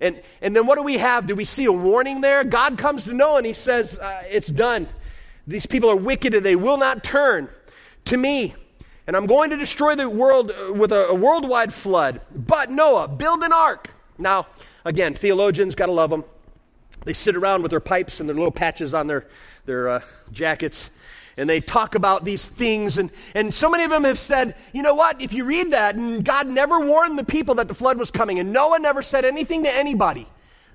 And, 0.00 0.20
and 0.40 0.56
then 0.56 0.66
what 0.66 0.76
do 0.76 0.82
we 0.82 0.98
have? 0.98 1.26
Do 1.26 1.36
we 1.36 1.44
see 1.44 1.64
a 1.66 1.72
warning 1.72 2.20
there? 2.20 2.42
God 2.42 2.76
comes 2.76 3.04
to 3.04 3.12
Noah 3.12 3.36
and 3.38 3.46
he 3.46 3.52
says, 3.52 3.96
uh, 3.96 4.22
It's 4.26 4.48
done. 4.48 4.88
These 5.46 5.66
people 5.66 5.88
are 5.88 5.96
wicked 5.96 6.34
and 6.34 6.44
they 6.44 6.56
will 6.56 6.76
not 6.76 7.04
turn 7.04 7.48
to 8.06 8.16
me. 8.16 8.54
And 9.06 9.16
I'm 9.16 9.26
going 9.26 9.50
to 9.50 9.56
destroy 9.56 9.94
the 9.94 10.10
world 10.10 10.50
uh, 10.50 10.72
with 10.72 10.90
a, 10.90 11.06
a 11.08 11.14
worldwide 11.14 11.72
flood. 11.72 12.20
But 12.34 12.70
Noah, 12.70 13.06
build 13.06 13.44
an 13.44 13.52
ark. 13.52 13.90
Now, 14.18 14.48
again, 14.84 15.14
theologians, 15.14 15.74
got 15.74 15.86
to 15.86 15.92
love 15.92 16.10
them. 16.10 16.24
They 17.04 17.12
sit 17.12 17.36
around 17.36 17.62
with 17.62 17.70
their 17.70 17.80
pipes 17.80 18.20
and 18.20 18.28
their 18.28 18.36
little 18.36 18.52
patches 18.52 18.94
on 18.94 19.06
their 19.06 19.26
their 19.64 19.88
uh, 19.88 20.00
jackets 20.32 20.90
and 21.36 21.48
they 21.48 21.60
talk 21.60 21.94
about 21.94 22.24
these 22.24 22.44
things 22.44 22.98
and, 22.98 23.10
and 23.34 23.54
so 23.54 23.70
many 23.70 23.84
of 23.84 23.90
them 23.90 24.04
have 24.04 24.18
said 24.18 24.54
you 24.72 24.82
know 24.82 24.94
what? 24.94 25.20
If 25.20 25.32
you 25.32 25.44
read 25.44 25.72
that 25.72 25.94
and 25.94 26.24
god 26.24 26.46
never 26.46 26.80
warned 26.80 27.18
the 27.18 27.24
people 27.24 27.56
that 27.56 27.68
the 27.68 27.74
flood 27.74 27.98
was 27.98 28.10
coming 28.10 28.38
and 28.38 28.52
noah 28.52 28.78
never 28.78 29.02
said 29.02 29.24
anything 29.24 29.64
to 29.64 29.70
anybody. 29.74 30.26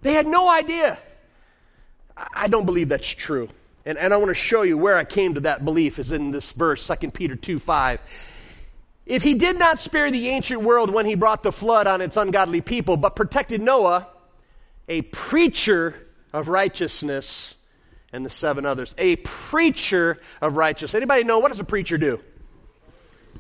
They 0.02 0.14
had 0.14 0.28
no 0.28 0.50
idea. 0.50 0.98
I, 2.16 2.28
I 2.36 2.48
don't 2.48 2.66
believe 2.66 2.90
that's 2.90 3.08
true. 3.08 3.50
And, 3.86 3.98
and 3.98 4.14
i 4.14 4.18
want 4.18 4.30
to 4.30 4.36
show 4.36 4.64
you 4.64 4.78
where 4.78 4.98
i 4.98 5.04
came 5.04 5.34
to 5.36 5.42
that 5.42 5.64
belief 5.64 6.00
is 6.00 6.12
in 6.12 6.32
this 6.32 6.52
verse 6.52 6.86
2 6.88 7.12
peter 7.12 7.36
2 7.36 7.60
5 7.60 8.02
if 9.08 9.24
he 9.24 9.34
did 9.34 9.58
not 9.58 9.80
spare 9.80 10.12
the 10.12 10.28
ancient 10.30 10.62
world 10.62 10.92
when 10.92 11.06
he 11.06 11.16
brought 11.16 11.42
the 11.42 11.52
flood 11.52 11.88
on 11.88 12.02
its 12.02 12.18
ungodly 12.18 12.62
people 12.62 12.98
but 12.98 13.16
protected 13.16 13.62
noah 13.62 14.08
a 14.90 15.02
preacher 15.02 15.96
of 16.34 16.48
righteousness 16.48 17.56
and 18.14 18.26
the 18.26 18.30
seven 18.30 18.66
others. 18.66 18.96
A 18.98 19.18
preacher 19.18 20.20
of 20.42 20.56
righteousness. 20.56 20.96
Anybody 20.96 21.24
know 21.24 21.40
what 21.40 21.50
does 21.50 21.60
a 21.60 21.66
preacher 21.66 21.98
do? 21.98 22.20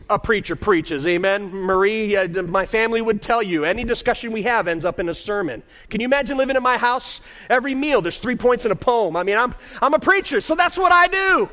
A 0.10 0.19
preacher 0.19 0.56
preaches. 0.56 1.06
Amen. 1.06 1.49
Marie, 1.49 2.15
uh, 2.15 2.43
my 2.43 2.65
family 2.65 3.01
would 3.01 3.21
tell 3.21 3.43
you 3.43 3.65
any 3.65 3.84
discussion 3.84 4.32
we 4.32 4.43
have 4.43 4.67
ends 4.67 4.86
up 4.86 4.99
in 4.99 5.10
a 5.10 5.13
sermon. 5.13 5.63
Can 5.89 6.01
you 6.01 6.06
imagine 6.06 6.38
living 6.38 6.56
in 6.56 6.63
my 6.63 6.77
house? 6.77 7.19
Every 7.49 7.75
meal, 7.75 8.01
there's 8.01 8.19
three 8.19 8.36
points 8.36 8.65
in 8.65 8.71
a 8.71 8.75
poem. 8.75 9.15
I 9.15 9.23
mean, 9.23 9.38
I'm, 9.38 9.53
I'm 9.82 9.93
a 9.93 9.99
preacher, 9.99 10.39
so 10.39 10.56
that's 10.56 10.77
what 10.77 10.91
I 10.91 11.08
do. 11.08 11.49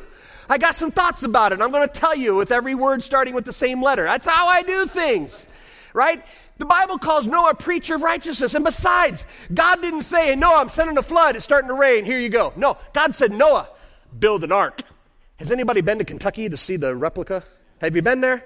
I 0.49 0.59
got 0.59 0.77
some 0.77 0.91
thoughts 0.91 1.23
about 1.23 1.53
it. 1.53 1.61
I'm 1.61 1.71
going 1.71 1.89
to 1.89 1.95
tell 1.95 2.17
you 2.17 2.35
with 2.35 2.53
every 2.53 2.75
word 2.75 3.03
starting 3.03 3.35
with 3.35 3.45
the 3.45 3.53
same 3.53 3.83
letter. 3.83 4.05
That's 4.05 4.27
how 4.27 4.47
I 4.47 4.63
do 4.63 4.87
things. 4.87 5.47
Right? 5.93 6.25
The 6.59 6.67
Bible 6.67 6.99
calls 6.99 7.27
Noah 7.27 7.51
a 7.51 7.55
preacher 7.55 7.95
of 7.95 8.03
righteousness. 8.03 8.55
And 8.55 8.65
besides, 8.65 9.25
God 9.53 9.81
didn't 9.81 10.03
say, 10.03 10.35
Noah, 10.37 10.61
I'm 10.61 10.69
sending 10.69 10.99
a 10.99 11.03
flood. 11.03 11.37
It's 11.37 11.45
starting 11.45 11.69
to 11.69 11.75
rain. 11.75 12.05
Here 12.05 12.19
you 12.19 12.29
go. 12.29 12.53
No, 12.57 12.77
God 12.93 13.15
said, 13.15 13.33
Noah, 13.33 13.69
build 14.19 14.45
an 14.45 14.53
ark. 14.53 14.83
Has 15.37 15.51
anybody 15.51 15.81
been 15.81 15.99
to 15.99 16.05
Kentucky 16.05 16.49
to 16.49 16.57
see 16.57 16.77
the 16.77 16.95
replica? 16.95 17.45
Have 17.81 17.97
you 17.97 18.03
been 18.03 18.21
there? 18.21 18.45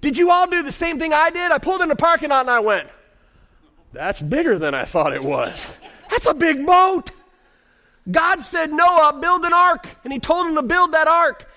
Did 0.00 0.18
you 0.18 0.30
all 0.30 0.46
do 0.48 0.62
the 0.62 0.72
same 0.72 0.98
thing 0.98 1.12
I 1.12 1.30
did? 1.30 1.52
I 1.52 1.58
pulled 1.58 1.82
in 1.82 1.88
the 1.88 1.96
parking 1.96 2.30
lot 2.30 2.40
and 2.40 2.50
I 2.50 2.60
went, 2.60 2.88
that's 3.92 4.20
bigger 4.20 4.58
than 4.58 4.74
I 4.74 4.84
thought 4.84 5.12
it 5.12 5.22
was. 5.22 5.66
That's 6.10 6.26
a 6.26 6.34
big 6.34 6.66
boat. 6.66 7.10
God 8.10 8.42
said, 8.42 8.72
Noah, 8.72 9.18
build 9.20 9.44
an 9.44 9.52
ark. 9.52 9.88
And 10.04 10.12
he 10.12 10.18
told 10.18 10.46
him 10.46 10.54
to 10.56 10.62
build 10.62 10.92
that 10.92 11.08
ark. 11.08 11.48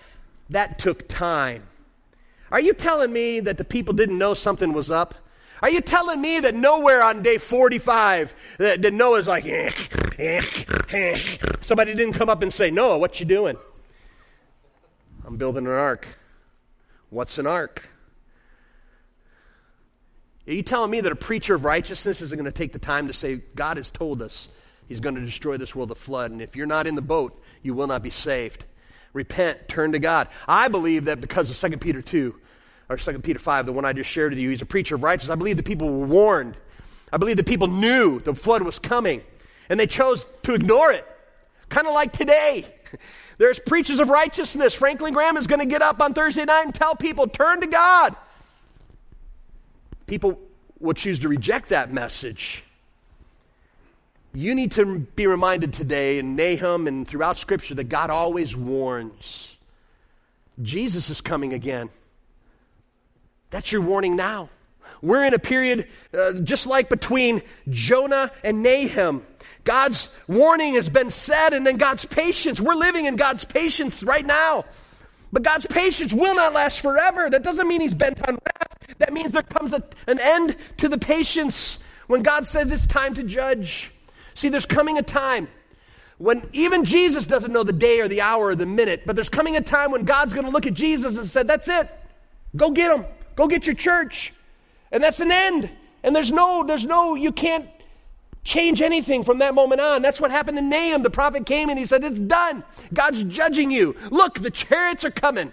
That 0.50 0.78
took 0.78 1.08
time. 1.08 1.64
Are 2.52 2.60
you 2.60 2.74
telling 2.74 3.12
me 3.12 3.40
that 3.40 3.58
the 3.58 3.64
people 3.64 3.94
didn't 3.94 4.18
know 4.18 4.34
something 4.34 4.74
was 4.74 4.92
up? 4.92 5.16
Are 5.62 5.70
you 5.70 5.82
telling 5.82 6.22
me 6.22 6.40
that 6.42 6.54
nowhere 6.54 7.02
on 7.02 7.24
day 7.24 7.38
45 7.38 8.36
that, 8.60 8.82
that 8.82 8.94
Noah's 8.94 9.28
like, 9.28 9.46
eh, 9.46 9.72
eh, 10.20 10.42
eh. 10.90 11.18
somebody 11.62 11.96
didn't 11.96 12.14
come 12.14 12.30
up 12.30 12.44
and 12.44 12.54
say, 12.54 12.70
Noah, 12.70 13.00
what 13.00 13.20
you 13.20 13.26
doing? 13.26 13.58
I'm 15.26 15.38
building 15.38 15.66
an 15.66 15.72
ark. 15.72 16.08
What's 17.10 17.38
an 17.40 17.48
ark? 17.48 17.90
Are 20.48 20.54
you 20.54 20.62
telling 20.62 20.92
me 20.92 21.02
that 21.02 21.12
a 21.12 21.16
preacher 21.16 21.56
of 21.56 21.64
righteousness 21.64 22.22
isn't 22.22 22.38
going 22.38 22.46
to 22.46 22.52
take 22.52 22.72
the 22.72 22.80
time 22.80 23.08
to 23.08 23.14
say, 23.14 23.42
God 23.56 23.78
has 23.78 23.90
told 23.90 24.22
us 24.22 24.48
he's 24.88 25.00
going 25.00 25.16
to 25.16 25.22
destroy 25.22 25.58
this 25.58 25.76
world 25.76 25.90
with 25.90 25.98
flood, 25.98 26.32
and 26.32 26.42
if 26.42 26.56
you're 26.56 26.68
not 26.68 26.88
in 26.88 26.96
the 26.96 27.02
boat, 27.02 27.42
you 27.62 27.74
will 27.74 27.88
not 27.88 28.04
be 28.04 28.10
saved. 28.10 28.66
Repent, 29.14 29.68
turn 29.68 29.94
to 29.94 30.00
God. 30.00 30.28
I 30.48 30.68
believe 30.68 31.06
that 31.06 31.22
because 31.22 31.50
of 31.50 31.72
2 31.72 31.78
Peter 31.78 32.02
2, 32.02 32.36
or 32.90 32.98
2 32.98 33.20
Peter 33.20 33.40
5, 33.40 33.66
the 33.66 33.74
one 33.74 33.86
I 33.86 33.94
just 33.94 34.10
shared 34.10 34.32
with 34.32 34.40
you, 34.40 34.50
he's 34.50 34.62
a 34.62 34.66
preacher 34.66 34.96
of 34.96 35.04
righteousness. 35.04 35.32
I 35.32 35.36
believe 35.36 35.58
the 35.58 35.64
people 35.64 36.00
were 36.00 36.06
warned. 36.06 36.58
I 37.14 37.18
believe 37.18 37.38
the 37.38 37.44
people 37.44 37.68
knew 37.68 38.20
the 38.20 38.36
flood 38.36 38.62
was 38.62 38.78
coming, 38.78 39.24
and 39.70 39.80
they 39.80 39.88
chose 39.88 40.26
to 40.44 40.54
ignore 40.54 40.92
it. 40.92 41.08
Kind 41.70 41.88
of 41.88 41.94
like 41.94 42.12
today. 42.12 42.66
There's 43.38 43.58
preachers 43.58 44.00
of 44.00 44.10
righteousness. 44.10 44.74
Franklin 44.74 45.14
Graham 45.14 45.38
is 45.38 45.48
going 45.48 45.62
to 45.62 45.66
get 45.66 45.82
up 45.82 46.02
on 46.02 46.14
Thursday 46.14 46.44
night 46.44 46.66
and 46.66 46.76
tell 46.76 46.96
people, 46.96 47.28
turn 47.28 47.62
to 47.62 47.68
God. 47.68 48.16
People 50.08 50.40
will 50.80 50.94
choose 50.94 51.20
to 51.20 51.30
reject 51.30 51.70
that 51.70 51.92
message. 51.92 52.65
You 54.36 54.54
need 54.54 54.74
to 54.74 55.00
be 55.00 55.28
reminded 55.28 55.72
today 55.72 56.20
in 56.20 56.36
Nahum 56.36 56.88
and 56.88 57.08
throughout 57.08 57.38
Scripture 57.38 57.76
that 57.76 57.86
God 57.86 58.10
always 58.10 58.54
warns. 58.54 59.48
Jesus 60.62 61.10
is 61.10 61.22
coming 61.22 61.54
again. 61.54 61.90
That's 63.50 63.72
your 63.72 63.82
warning 63.82 64.18
now. 64.18 64.50
We're 65.02 65.24
in 65.24 65.34
a 65.34 65.40
period 65.40 65.88
uh, 66.14 66.34
just 66.34 66.68
like 66.68 66.90
between 66.90 67.44
Jonah 67.70 68.30
and 68.44 68.62
Nahum. 68.62 69.26
God's 69.64 70.10
warning 70.28 70.74
has 70.74 70.90
been 70.90 71.12
said, 71.12 71.54
and 71.54 71.66
then 71.66 71.78
God's 71.78 72.04
patience. 72.04 72.60
We're 72.60 72.76
living 72.76 73.06
in 73.06 73.16
God's 73.16 73.46
patience 73.46 74.04
right 74.04 74.26
now. 74.26 74.66
But 75.32 75.44
God's 75.44 75.66
patience 75.66 76.14
will 76.14 76.36
not 76.36 76.54
last 76.54 76.82
forever. 76.82 77.30
That 77.30 77.44
doesn't 77.44 77.68
mean 77.68 77.82
He's 77.82 77.94
bent 77.94 78.22
on 78.28 78.36
wrath. 78.36 78.98
That 78.98 79.14
means 79.14 79.32
there 79.32 79.44
comes 79.44 79.72
a, 79.72 79.82
an 80.08 80.20
end 80.20 80.58
to 80.78 80.90
the 80.90 80.98
patience 80.98 81.80
when 82.08 82.22
God 82.22 82.46
says 82.48 82.72
it's 82.72 82.86
time 82.86 83.14
to 83.16 83.24
judge. 83.24 83.92
See, 84.36 84.50
there's 84.50 84.66
coming 84.66 84.98
a 84.98 85.02
time 85.02 85.48
when 86.18 86.48
even 86.54 86.86
Jesus 86.86 87.26
doesn't 87.26 87.52
know 87.52 87.64
the 87.64 87.74
day 87.74 88.00
or 88.00 88.08
the 88.08 88.22
hour 88.22 88.48
or 88.48 88.56
the 88.56 88.66
minute, 88.66 89.04
but 89.06 89.16
there's 89.16 89.30
coming 89.30 89.58
a 89.58 89.62
time 89.62 89.92
when 89.92 90.06
God's 90.06 90.34
going 90.34 90.46
to 90.46 90.52
look 90.52 90.66
at 90.66 90.74
Jesus 90.74 91.18
and 91.18 91.28
said, 91.28 91.48
That's 91.48 91.68
it. 91.68 91.90
Go 92.56 92.72
get 92.72 92.96
him. 92.96 93.06
Go 93.36 93.48
get 93.48 93.66
your 93.66 93.76
church. 93.76 94.34
And 94.92 95.04
that's 95.04 95.20
an 95.20 95.32
end. 95.32 95.70
And 96.04 96.16
there's 96.16 96.32
no, 96.32 96.64
there's 96.64 96.86
no, 96.86 97.16
you 97.16 97.32
can't 97.32 97.68
change 98.44 98.82
anything 98.82 99.24
from 99.24 99.40
that 99.40 99.56
moment 99.56 99.82
on. 99.82 100.02
That's 100.02 100.22
what 100.22 100.32
happened 100.32 100.58
to 100.58 100.62
Nahum. 100.62 101.02
The 101.02 101.10
prophet 101.10 101.46
came 101.46 101.70
and 101.70 101.78
he 101.78 101.86
said, 101.86 102.04
It's 102.04 102.20
done. 102.20 102.64
God's 102.94 103.24
judging 103.24 103.72
you. 103.72 103.96
Look, 104.12 104.40
the 104.40 104.52
chariots 104.52 105.04
are 105.04 105.12
coming. 105.12 105.52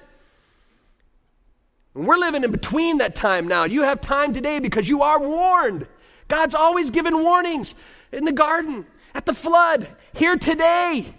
And 1.94 2.06
we're 2.06 2.16
living 2.16 2.44
in 2.44 2.50
between 2.50 2.98
that 2.98 3.16
time 3.16 3.48
now. 3.48 3.64
You 3.64 3.82
have 3.82 4.00
time 4.00 4.32
today 4.32 4.60
because 4.60 4.88
you 4.88 5.02
are 5.02 5.20
warned. 5.20 5.88
God's 6.32 6.54
always 6.54 6.88
given 6.88 7.22
warnings 7.22 7.74
in 8.10 8.24
the 8.24 8.32
garden, 8.32 8.86
at 9.14 9.26
the 9.26 9.34
flood, 9.34 9.86
here 10.14 10.38
today. 10.38 11.14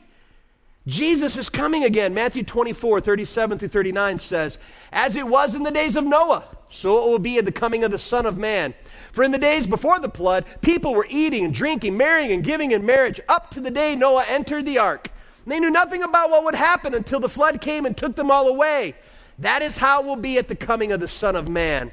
Jesus 0.88 1.38
is 1.38 1.50
coming 1.50 1.84
again. 1.84 2.16
Matthew 2.16 2.42
24, 2.42 3.00
37 3.00 3.60
through 3.60 3.68
39 3.68 4.18
says, 4.18 4.58
As 4.92 5.16
it 5.16 5.28
was 5.28 5.54
in 5.54 5.62
the 5.62 5.70
days 5.70 5.96
of 5.96 6.04
Noah, 6.04 6.46
so 6.68 6.98
it 6.98 7.12
will 7.12 7.20
be 7.20 7.38
at 7.38 7.46
the 7.46 7.52
coming 7.52 7.84
of 7.84 7.92
the 7.92 8.00
Son 8.00 8.26
of 8.26 8.40
Man. 8.40 8.74
For 9.12 9.24
in 9.24 9.32
the 9.32 9.38
days 9.38 9.68
before 9.68 10.00
the 10.00 10.10
flood, 10.10 10.48
people 10.62 10.96
were 10.96 11.06
eating 11.08 11.46
and 11.46 11.54
drinking, 11.54 11.96
marrying 11.96 12.32
and 12.32 12.44
giving 12.44 12.72
in 12.72 12.84
marriage, 12.84 13.22
up 13.30 13.52
to 13.52 13.62
the 13.62 13.70
day 13.70 13.96
Noah 13.96 14.26
entered 14.28 14.66
the 14.66 14.80
ark. 14.80 15.10
They 15.46 15.60
knew 15.60 15.70
nothing 15.70 16.02
about 16.02 16.32
what 16.32 16.44
would 16.44 16.56
happen 16.56 16.96
until 16.96 17.20
the 17.20 17.30
flood 17.30 17.62
came 17.62 17.86
and 17.86 17.96
took 17.96 18.16
them 18.16 18.32
all 18.32 18.48
away. 18.48 18.96
That 19.38 19.62
is 19.62 19.78
how 19.78 20.02
it 20.02 20.08
will 20.08 20.16
be 20.16 20.40
at 20.40 20.48
the 20.48 20.56
coming 20.56 20.92
of 20.92 21.02
the 21.02 21.08
Son 21.08 21.36
of 21.36 21.48
Man. 21.48 21.92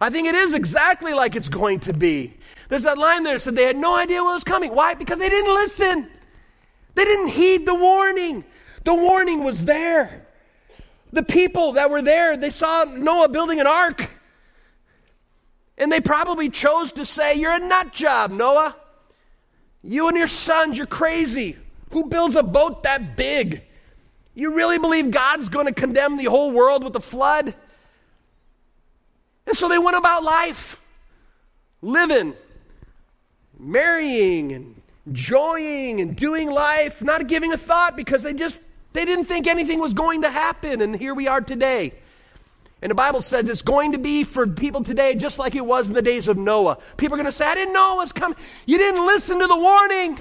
I 0.00 0.08
think 0.08 0.28
it 0.28 0.34
is 0.36 0.54
exactly 0.54 1.12
like 1.12 1.34
it's 1.34 1.48
going 1.48 1.80
to 1.80 1.92
be. 1.92 2.34
There's 2.70 2.84
that 2.84 2.98
line 2.98 3.24
there 3.24 3.34
that 3.34 3.40
said 3.40 3.56
they 3.56 3.66
had 3.66 3.76
no 3.76 3.96
idea 3.96 4.22
what 4.22 4.34
was 4.34 4.44
coming. 4.44 4.72
Why? 4.72 4.94
Because 4.94 5.18
they 5.18 5.28
didn't 5.28 5.52
listen. 5.52 6.08
They 6.94 7.04
didn't 7.04 7.26
heed 7.26 7.66
the 7.66 7.74
warning. 7.74 8.44
The 8.84 8.94
warning 8.94 9.42
was 9.42 9.64
there. 9.64 10.24
The 11.12 11.24
people 11.24 11.72
that 11.72 11.90
were 11.90 12.00
there, 12.00 12.36
they 12.36 12.50
saw 12.50 12.84
Noah 12.84 13.28
building 13.28 13.58
an 13.58 13.66
ark. 13.66 14.08
And 15.78 15.90
they 15.90 16.00
probably 16.00 16.48
chose 16.48 16.92
to 16.92 17.04
say, 17.04 17.34
You're 17.34 17.54
a 17.54 17.58
nut 17.58 17.92
job, 17.92 18.30
Noah. 18.30 18.76
You 19.82 20.06
and 20.06 20.16
your 20.16 20.28
sons, 20.28 20.78
you're 20.78 20.86
crazy. 20.86 21.56
Who 21.90 22.04
builds 22.04 22.36
a 22.36 22.42
boat 22.44 22.84
that 22.84 23.16
big? 23.16 23.62
You 24.36 24.54
really 24.54 24.78
believe 24.78 25.10
God's 25.10 25.48
going 25.48 25.66
to 25.66 25.72
condemn 25.72 26.18
the 26.18 26.26
whole 26.26 26.52
world 26.52 26.84
with 26.84 26.94
a 26.94 27.00
flood? 27.00 27.52
And 29.48 29.56
so 29.56 29.68
they 29.68 29.78
went 29.78 29.96
about 29.96 30.22
life, 30.22 30.80
living, 31.82 32.34
marrying, 33.60 34.52
and 34.52 34.80
enjoying 35.06 36.00
and 36.00 36.16
doing 36.16 36.50
life, 36.50 37.02
not 37.02 37.26
giving 37.26 37.52
a 37.52 37.58
thought 37.58 37.96
because 37.96 38.22
they 38.22 38.32
just 38.32 38.60
they 38.92 39.04
didn't 39.04 39.26
think 39.26 39.46
anything 39.46 39.80
was 39.80 39.94
going 39.94 40.22
to 40.22 40.30
happen 40.30 40.80
and 40.80 40.96
here 40.96 41.14
we 41.14 41.28
are 41.28 41.40
today. 41.40 41.92
And 42.82 42.90
the 42.90 42.94
Bible 42.94 43.20
says 43.20 43.48
it's 43.48 43.60
going 43.60 43.92
to 43.92 43.98
be 43.98 44.24
for 44.24 44.46
people 44.46 44.82
today 44.82 45.14
just 45.14 45.38
like 45.38 45.54
it 45.54 45.64
was 45.64 45.88
in 45.88 45.94
the 45.94 46.02
days 46.02 46.28
of 46.28 46.38
Noah. 46.38 46.78
People 46.96 47.14
are 47.14 47.18
going 47.18 47.26
to 47.26 47.32
say, 47.32 47.46
I 47.46 47.54
didn't 47.54 47.74
know 47.74 47.94
it 47.94 47.96
was 47.96 48.12
coming. 48.12 48.38
You 48.66 48.78
didn't 48.78 49.04
listen 49.04 49.38
to 49.38 49.46
the 49.46 49.56
warning. 49.56 50.18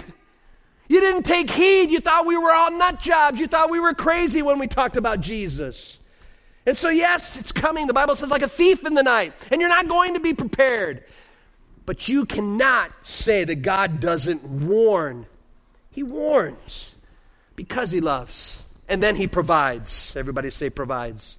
You 0.89 0.99
didn't 0.99 1.23
take 1.23 1.49
heed. 1.49 1.89
You 1.89 2.01
thought 2.01 2.25
we 2.25 2.35
were 2.35 2.51
all 2.51 2.71
nut 2.71 2.99
jobs. 2.99 3.39
You 3.39 3.47
thought 3.47 3.69
we 3.69 3.79
were 3.79 3.93
crazy 3.93 4.41
when 4.41 4.59
we 4.59 4.67
talked 4.67 4.97
about 4.97 5.21
Jesus. 5.21 5.99
And 6.65 6.75
so, 6.75 6.89
yes, 6.89 7.37
it's 7.37 7.53
coming. 7.53 7.87
The 7.87 7.93
Bible 7.93 8.15
says, 8.15 8.29
like 8.29 8.41
a 8.41 8.49
thief 8.49 8.85
in 8.85 8.93
the 8.93 9.03
night. 9.03 9.33
And 9.51 9.61
you're 9.61 9.69
not 9.69 9.87
going 9.87 10.15
to 10.15 10.19
be 10.19 10.33
prepared. 10.33 11.05
But 11.89 12.07
you 12.07 12.25
cannot 12.25 12.91
say 13.01 13.45
that 13.45 13.63
God 13.63 13.99
doesn't 13.99 14.43
warn. 14.43 15.25
He 15.89 16.03
warns 16.03 16.93
because 17.55 17.89
He 17.89 17.99
loves. 17.99 18.61
And 18.87 19.01
then 19.01 19.15
He 19.15 19.27
provides. 19.27 20.15
Everybody 20.15 20.51
say, 20.51 20.69
provides. 20.69 21.35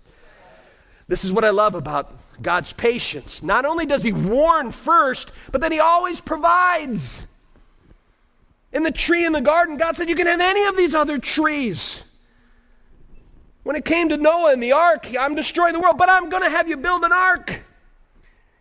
This 1.07 1.25
is 1.25 1.33
what 1.33 1.45
I 1.45 1.51
love 1.51 1.77
about 1.77 2.19
God's 2.43 2.73
patience. 2.73 3.45
Not 3.45 3.65
only 3.65 3.87
does 3.87 4.03
He 4.03 4.13
warn 4.13 4.73
first, 4.73 5.31
but 5.53 5.61
then 5.61 5.71
He 5.71 5.79
always 5.79 6.21
provides. 6.21 7.25
In 8.73 8.83
the 8.83 8.91
tree 8.91 9.25
in 9.25 9.33
the 9.33 9.41
garden, 9.41 9.77
God 9.77 9.95
said, 9.95 10.09
You 10.09 10.17
can 10.17 10.27
have 10.27 10.41
any 10.41 10.65
of 10.65 10.77
these 10.77 10.97
other 10.97 11.19
trees. 11.19 12.03
When 13.63 13.77
it 13.77 13.85
came 13.85 14.09
to 14.09 14.17
Noah 14.17 14.53
and 14.53 14.61
the 14.61 14.73
ark, 14.73 15.07
I'm 15.17 15.37
destroying 15.37 15.75
the 15.75 15.81
world, 15.81 15.97
but 15.97 16.11
I'm 16.11 16.29
going 16.29 16.43
to 16.43 16.51
have 16.51 16.67
you 16.67 16.77
build 16.77 17.05
an 17.05 17.13
ark. 17.13 17.63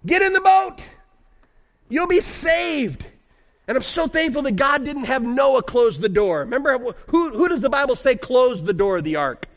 Get 0.06 0.21
in 0.21 0.34
the 0.34 0.41
boat. 0.41 0.86
You'll 1.89 2.08
be 2.08 2.21
saved. 2.21 3.06
And 3.67 3.75
I'm 3.75 3.84
so 3.84 4.08
thankful 4.08 4.43
that 4.43 4.56
God 4.56 4.86
didn't 4.86 5.06
have 5.06 5.21
Noah 5.21 5.62
close 5.62 5.99
the 5.99 6.10
door. 6.10 6.39
Remember, 6.39 6.95
who, 7.08 7.30
who 7.32 7.47
does 7.47 7.62
the 7.62 7.69
Bible 7.69 7.95
say 7.95 8.15
closed 8.15 8.65
the 8.65 8.73
door 8.73 8.97
of 8.97 9.04
the 9.04 9.17
ark? 9.17 9.47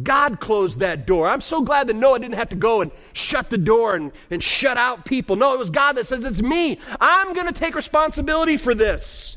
God 0.00 0.40
closed 0.40 0.80
that 0.80 1.06
door. 1.06 1.28
I'm 1.28 1.40
so 1.40 1.62
glad 1.62 1.88
that 1.88 1.96
Noah 1.96 2.20
didn't 2.20 2.36
have 2.36 2.50
to 2.50 2.56
go 2.56 2.80
and 2.80 2.90
shut 3.12 3.50
the 3.50 3.58
door 3.58 3.96
and, 3.96 4.12
and 4.30 4.42
shut 4.42 4.76
out 4.76 5.04
people. 5.04 5.36
No, 5.36 5.54
it 5.54 5.58
was 5.58 5.70
God 5.70 5.94
that 5.94 6.06
says, 6.06 6.24
It's 6.24 6.40
me. 6.40 6.78
I'm 7.00 7.32
going 7.32 7.46
to 7.46 7.52
take 7.52 7.74
responsibility 7.74 8.56
for 8.56 8.74
this. 8.74 9.36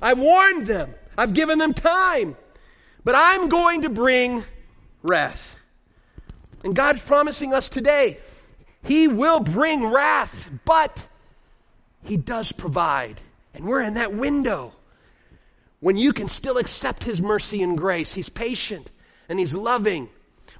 I 0.00 0.14
warned 0.14 0.66
them, 0.66 0.94
I've 1.16 1.34
given 1.34 1.58
them 1.58 1.74
time, 1.74 2.36
but 3.04 3.14
I'm 3.16 3.48
going 3.48 3.82
to 3.82 3.88
bring 3.88 4.44
wrath. 5.02 5.56
And 6.64 6.74
God's 6.74 7.02
promising 7.02 7.52
us 7.52 7.68
today, 7.68 8.18
He 8.84 9.08
will 9.08 9.40
bring 9.40 9.86
wrath, 9.86 10.48
but 10.64 11.08
He 12.04 12.16
does 12.16 12.52
provide. 12.52 13.20
And 13.54 13.64
we're 13.64 13.82
in 13.82 13.94
that 13.94 14.14
window 14.14 14.72
when 15.80 15.96
you 15.96 16.12
can 16.12 16.28
still 16.28 16.58
accept 16.58 17.04
His 17.04 17.20
mercy 17.20 17.62
and 17.62 17.76
grace. 17.76 18.12
He's 18.12 18.28
patient 18.28 18.90
and 19.28 19.38
He's 19.38 19.54
loving. 19.54 20.08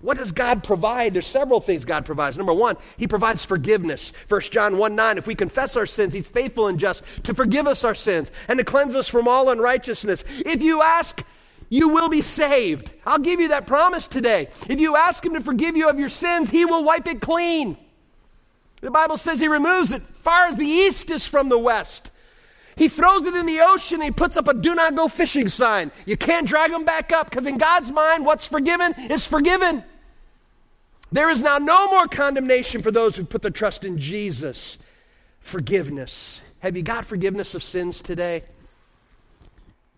What 0.01 0.17
does 0.17 0.31
God 0.31 0.63
provide? 0.63 1.15
There's 1.15 1.29
several 1.29 1.61
things 1.61 1.85
God 1.85 2.05
provides. 2.05 2.37
Number 2.37 2.55
one, 2.55 2.77
He 2.97 3.09
provides 3.09 3.45
forgiveness. 3.45 4.13
1 4.29 4.41
John 4.43 4.79
1 4.79 4.95
9, 4.95 5.19
if 5.19 5.27
we 5.27 5.35
confess 5.35 5.77
our 5.77 5.87
sins, 5.87 6.13
He's 6.13 6.29
faithful 6.29 6.69
and 6.69 6.79
just 6.79 7.03
to 7.25 7.35
forgive 7.35 7.67
us 7.67 7.85
our 7.85 7.95
sins 7.95 8.31
and 8.49 8.59
to 8.59 8.65
cleanse 8.65 8.95
us 8.95 9.09
from 9.09 9.27
all 9.27 9.51
unrighteousness. 9.51 10.25
If 10.47 10.63
you 10.63 10.83
ask, 10.83 11.23
you 11.69 11.89
will 11.89 12.09
be 12.09 12.23
saved. 12.23 12.93
I'll 13.05 13.19
give 13.19 13.41
you 13.41 13.49
that 13.49 13.67
promise 13.67 14.07
today. 14.07 14.49
If 14.69 14.81
you 14.81 14.97
ask 14.97 15.25
Him 15.25 15.35
to 15.35 15.41
forgive 15.41 15.77
you 15.77 15.89
of 15.89 15.99
your 15.99 16.09
sins, 16.09 16.49
He 16.49 16.65
will 16.65 16.85
wipe 16.85 17.07
it 17.09 17.21
clean. 17.21 17.77
The 18.81 18.91
Bible 18.91 19.17
says 19.17 19.41
He 19.41 19.49
removes 19.49 19.93
it 19.93 20.03
far 20.03 20.47
as 20.47 20.57
the 20.57 20.67
east 20.67 21.11
is 21.11 21.27
from 21.27 21.49
the 21.49 21.59
west. 21.59 22.11
He 22.77 22.89
throws 22.89 23.27
it 23.27 23.35
in 23.35 23.47
the 23.47 23.61
ocean. 23.61 24.01
He 24.01 24.13
puts 24.13 24.37
up 24.37 24.47
a 24.47 24.55
do 24.55 24.75
not 24.75 24.95
go 24.95 25.09
fishing 25.09 25.49
sign. 25.49 25.91
You 26.07 26.17
can't 26.17 26.47
drag 26.47 26.71
them 26.71 26.85
back 26.85 27.13
up 27.13 27.29
because 27.29 27.47
in 27.47 27.59
God's 27.59 27.91
mind, 27.91 28.25
what's 28.25 28.47
forgiven 28.47 28.95
is 29.11 29.27
forgiven. 29.27 29.83
There 31.11 31.29
is 31.31 31.43
now 31.43 31.59
no 31.59 31.89
more 31.89 32.07
condemnation 32.07 32.83
for 32.83 32.93
those 32.93 33.17
who 33.17 33.25
put 33.25 33.43
their 33.43 33.51
trust 33.51 33.83
in 33.83 33.99
Jesus. 33.99 34.79
Forgiveness. 35.41 36.41
Have 36.61 36.77
you 36.77 36.83
got 36.83 37.05
forgiveness 37.05 37.55
of 37.55 37.65
sins 37.65 38.01
today? 38.01 38.43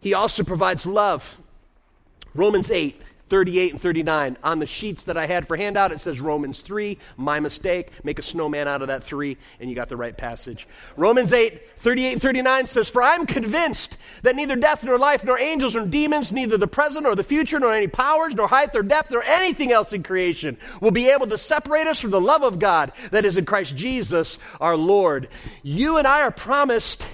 He 0.00 0.14
also 0.14 0.42
provides 0.42 0.86
love. 0.86 1.38
Romans 2.34 2.70
8 2.70 3.00
38 3.30 3.72
and 3.72 3.80
39. 3.80 4.36
On 4.42 4.58
the 4.58 4.66
sheets 4.66 5.04
that 5.04 5.16
I 5.16 5.26
had 5.26 5.46
for 5.46 5.56
handout, 5.56 5.92
it 5.92 6.00
says 6.00 6.20
Romans 6.20 6.60
3. 6.60 6.98
My 7.16 7.40
mistake. 7.40 7.90
Make 8.04 8.18
a 8.18 8.22
snowman 8.22 8.68
out 8.68 8.82
of 8.82 8.88
that 8.88 9.04
3, 9.04 9.36
and 9.60 9.70
you 9.70 9.76
got 9.76 9.88
the 9.88 9.96
right 9.96 10.16
passage. 10.16 10.68
Romans 10.96 11.32
8 11.32 11.78
38 11.78 12.12
and 12.12 12.20
39 12.22 12.66
says, 12.66 12.88
For 12.90 13.02
I'm 13.02 13.24
convinced 13.24 13.96
that 14.22 14.36
neither 14.36 14.56
death 14.56 14.84
nor 14.84 14.98
life, 14.98 15.24
nor 15.24 15.38
angels 15.38 15.74
nor 15.74 15.86
demons, 15.86 16.30
neither 16.32 16.58
the 16.58 16.66
present 16.66 17.04
nor 17.04 17.14
the 17.14 17.24
future, 17.24 17.58
nor 17.58 17.72
any 17.72 17.88
powers, 17.88 18.34
nor 18.34 18.48
height 18.48 18.74
nor 18.74 18.82
depth, 18.82 19.10
nor 19.10 19.22
anything 19.22 19.72
else 19.72 19.92
in 19.92 20.02
creation 20.02 20.58
will 20.80 20.90
be 20.90 21.08
able 21.08 21.28
to 21.28 21.38
separate 21.38 21.86
us 21.86 22.00
from 22.00 22.10
the 22.10 22.20
love 22.20 22.42
of 22.42 22.58
God 22.58 22.92
that 23.12 23.24
is 23.24 23.36
in 23.36 23.46
Christ 23.46 23.74
Jesus 23.76 24.38
our 24.60 24.76
Lord. 24.76 25.28
You 25.62 25.96
and 25.96 26.06
I 26.06 26.22
are 26.22 26.30
promised 26.30 27.06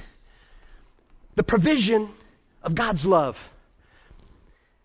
the 1.37 1.45
provision 1.45 2.09
of 2.63 2.75
God's 2.75 3.07
love. 3.07 3.53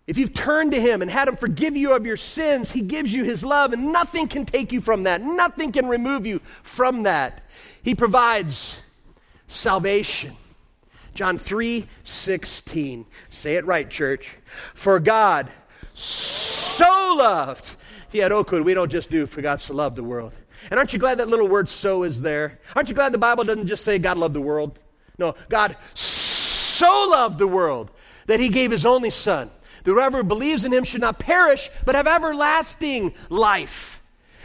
If 0.08 0.18
you've 0.18 0.34
turned 0.34 0.72
to 0.72 0.82
Him 0.82 1.02
and 1.02 1.10
had 1.10 1.28
Him 1.28 1.36
forgive 1.36 1.78
you 1.78 1.94
of 1.96 2.06
your 2.06 2.18
sins, 2.18 2.72
He 2.72 2.82
gives 2.82 3.14
you 3.14 3.24
His 3.24 3.44
love, 3.44 3.74
and 3.74 3.92
nothing 3.94 4.28
can 4.28 4.46
take 4.46 4.72
you 4.72 4.82
from 4.82 5.04
that. 5.04 5.22
Nothing 5.22 5.72
can 5.72 5.88
remove 5.88 6.26
you 6.26 6.42
from 6.64 7.04
that. 7.04 7.42
He 7.84 7.96
provides 7.96 8.78
salvation. 9.48 10.36
John 11.14 11.38
3 11.38 11.88
16. 12.04 13.06
Say 13.30 13.56
it 13.56 13.66
right, 13.66 13.90
church. 13.90 14.38
For 14.74 15.00
God 15.00 15.52
so 15.94 17.16
loved. 17.18 17.76
Yeah, 18.12 18.26
at 18.26 18.32
Oakwood, 18.32 18.64
we 18.64 18.74
don't 18.74 18.92
just 18.92 19.10
do 19.10 19.26
for 19.26 19.42
God 19.42 19.62
so 19.62 19.74
loved 19.74 19.96
the 19.96 20.04
world. 20.04 20.34
And 20.70 20.78
aren't 20.78 20.94
you 20.94 21.00
glad 21.00 21.20
that 21.20 21.28
little 21.28 21.48
word 21.48 21.70
so 21.70 22.04
is 22.04 22.22
there? 22.22 22.60
Aren't 22.76 22.90
you 22.90 22.96
glad 22.96 23.14
the 23.14 23.18
Bible 23.18 23.44
doesn't 23.44 23.68
just 23.68 23.84
say 23.84 24.00
God 24.00 24.18
loved 24.18 24.34
the 24.34 24.42
world? 24.42 24.78
No, 25.18 25.36
God 25.50 25.76
so 25.94 27.08
loved 27.10 27.38
the 27.38 27.48
world 27.48 27.92
that 28.28 28.40
he 28.40 28.50
gave 28.50 28.72
his 28.72 28.86
only 28.86 29.10
son 29.10 29.50
whoever 29.86 30.24
believes 30.24 30.63
in 30.63 30.74
him 30.74 30.84
should 30.84 31.02
not 31.02 31.20
perish, 31.20 31.70
but 31.86 31.96
have 31.96 32.08
everlasting 32.08 33.13
life. 33.30 34.02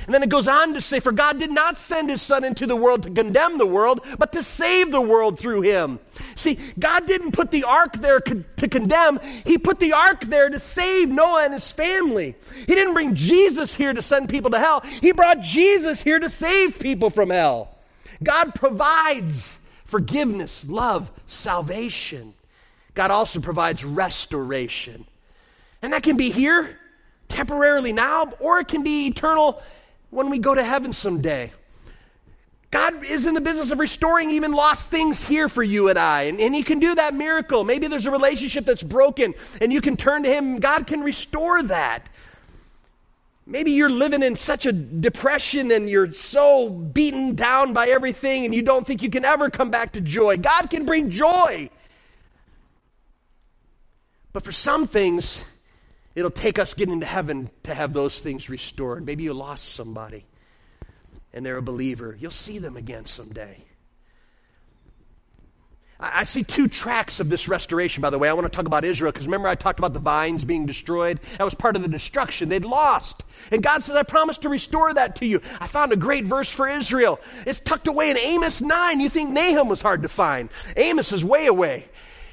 And 0.07 0.14
then 0.14 0.22
it 0.22 0.29
goes 0.29 0.46
on 0.46 0.75
to 0.75 0.81
say, 0.81 1.01
For 1.01 1.11
God 1.11 1.38
did 1.38 1.51
not 1.51 1.79
send 1.79 2.11
his 2.11 2.22
Son 2.22 2.44
into 2.44 2.66
the 2.66 2.77
world 2.77 3.03
to 3.03 3.11
condemn 3.11 3.59
the 3.59 3.66
world, 3.66 4.07
but 4.18 4.33
to 4.33 4.42
save 4.42 4.92
the 4.92 5.01
world 5.01 5.38
through 5.38 5.62
him. 5.62 5.99
See, 6.37 6.59
God 6.79 7.07
didn't 7.07 7.33
put 7.33 7.51
the 7.51 7.64
ark 7.64 7.94
there 7.94 8.20
to 8.20 8.68
condemn, 8.68 9.18
he 9.44 9.59
put 9.59 9.81
the 9.81 9.94
ark 9.94 10.22
there 10.22 10.49
to 10.49 10.61
save 10.61 11.09
Noah 11.09 11.44
and 11.44 11.55
his 11.55 11.70
family. 11.72 12.37
He 12.55 12.75
didn't 12.75 12.94
bring 12.94 13.14
Jesus 13.14 13.75
here 13.75 13.92
to 13.92 14.03
send 14.03 14.29
people 14.29 14.51
to 14.53 14.59
hell, 14.59 14.81
he 14.81 15.12
brought 15.12 15.40
Jesus 15.40 16.03
here 16.03 16.18
to 16.18 16.31
save 16.31 16.79
people 16.79 17.11
from 17.11 17.31
hell. 17.31 17.77
God 18.22 18.55
provides 18.55 19.59
forgiveness, 19.85 20.64
love, 20.66 21.11
salvation. 21.27 22.35
God 22.94 23.11
also 23.11 23.40
provides 23.40 23.85
restoration. 23.85 25.05
And 25.83 25.93
that 25.93 26.03
can 26.03 26.17
be 26.17 26.31
here, 26.31 26.79
temporarily 27.29 27.93
now, 27.93 28.33
or 28.41 28.61
it 28.61 28.69
can 28.69 28.83
be 28.83 29.07
eternal 29.07 29.62
when 30.11 30.31
we 30.31 30.39
go 30.39 30.55
to 30.55 30.65
heaven 30.65 30.93
someday. 30.93 31.53
God 32.71 33.05
is 33.05 33.27
in 33.27 33.35
the 33.35 33.41
business 33.41 33.71
of 33.71 33.79
restoring 33.79 34.31
even 34.31 34.53
lost 34.53 34.91
things 34.91 35.23
here 35.23 35.49
for 35.49 35.62
you 35.62 35.89
and 35.89 35.99
I. 35.99 36.23
And, 36.23 36.41
and 36.41 36.55
He 36.55 36.62
can 36.62 36.79
do 36.79 36.95
that 36.97 37.15
miracle. 37.15 37.65
Maybe 37.65 37.87
there's 37.87 38.07
a 38.07 38.11
relationship 38.11 38.65
that's 38.65 38.83
broken 38.83 39.35
and 39.61 39.73
you 39.73 39.81
can 39.81 39.97
turn 39.97 40.25
to 40.25 40.29
Him. 40.29 40.59
God 40.59 40.87
can 40.87 41.01
restore 41.01 41.62
that. 41.65 42.09
Maybe 43.47 43.71
you're 43.71 43.89
living 43.89 44.25
in 44.25 44.35
such 44.35 44.67
a 44.67 44.73
depression 44.73 45.71
and 45.71 45.89
you're 45.89 46.12
so 46.12 46.69
beaten 46.69 47.37
down 47.37 47.73
by 47.73 47.87
everything 47.87 48.45
and 48.45 48.53
you 48.53 48.62
don't 48.62 48.85
think 48.85 49.03
you 49.03 49.11
can 49.11 49.25
ever 49.25 49.49
come 49.51 49.71
back 49.71 49.93
to 49.93 50.01
joy. 50.01 50.37
God 50.37 50.69
can 50.69 50.85
bring 50.85 51.11
joy. 51.11 51.71
But 54.33 54.43
for 54.43 54.51
some 54.53 54.87
things, 54.87 55.45
it'll 56.16 56.31
take 56.31 56.59
us 56.59 56.74
getting 56.74 57.00
to 57.00 57.07
heaven 57.07 57.50
to 57.64 57.74
have 57.74 57.92
those 57.92 58.18
things 58.18 58.48
restored. 58.48 59.07
Maybe 59.07 59.22
you 59.22 59.35
lost 59.35 59.68
somebody 59.68 60.24
and 61.33 61.44
they're 61.44 61.59
a 61.59 61.62
believer. 61.62 62.16
You'll 62.18 62.31
see 62.31 62.59
them 62.59 62.76
again 62.76 63.05
someday. 63.05 63.62
I 65.98 66.24
see 66.24 66.42
two 66.42 66.68
tracks 66.68 67.20
of 67.20 67.31
this 67.31 67.48
restoration, 67.48 68.02
by 68.02 68.11
the 68.11 68.18
way. 68.18 68.29
I 68.29 68.35
want 68.35 68.44
to 68.44 68.50
talk 68.50 68.66
about 68.66 68.85
Israel 68.85 69.12
because 69.12 69.26
remember 69.26 69.48
I 69.48 69.55
talked 69.55 69.79
about 69.79 69.94
the 69.94 69.98
vines 69.98 70.44
being 70.44 70.66
destroyed? 70.66 71.20
That 71.38 71.44
was 71.44 71.55
part 71.55 71.74
of 71.76 71.83
the 71.83 71.88
destruction. 71.88 72.50
They'd 72.50 72.66
lost. 72.66 73.24
And 73.50 73.62
God 73.62 73.83
says, 73.83 73.96
I 73.96 74.02
promise 74.02 74.38
to 74.38 74.50
restore 74.50 74.92
that 74.92 75.16
to 75.16 75.26
you. 75.26 75.40
I 75.59 75.66
found 75.66 75.92
a 75.92 75.96
great 75.96 76.24
verse 76.24 76.50
for 76.50 76.68
Israel. 76.68 77.18
It's 77.46 77.61
tucked 77.61 77.88
away 77.88 78.11
in 78.11 78.18
Amos 78.18 78.61
9. 78.61 79.00
You 79.00 79.09
think 79.09 79.31
Nahum 79.31 79.68
was 79.68 79.81
hard 79.81 80.02
to 80.02 80.09
find. 80.11 80.50
Amos 80.76 81.12
is 81.12 81.24
way 81.24 81.46
away. 81.46 81.88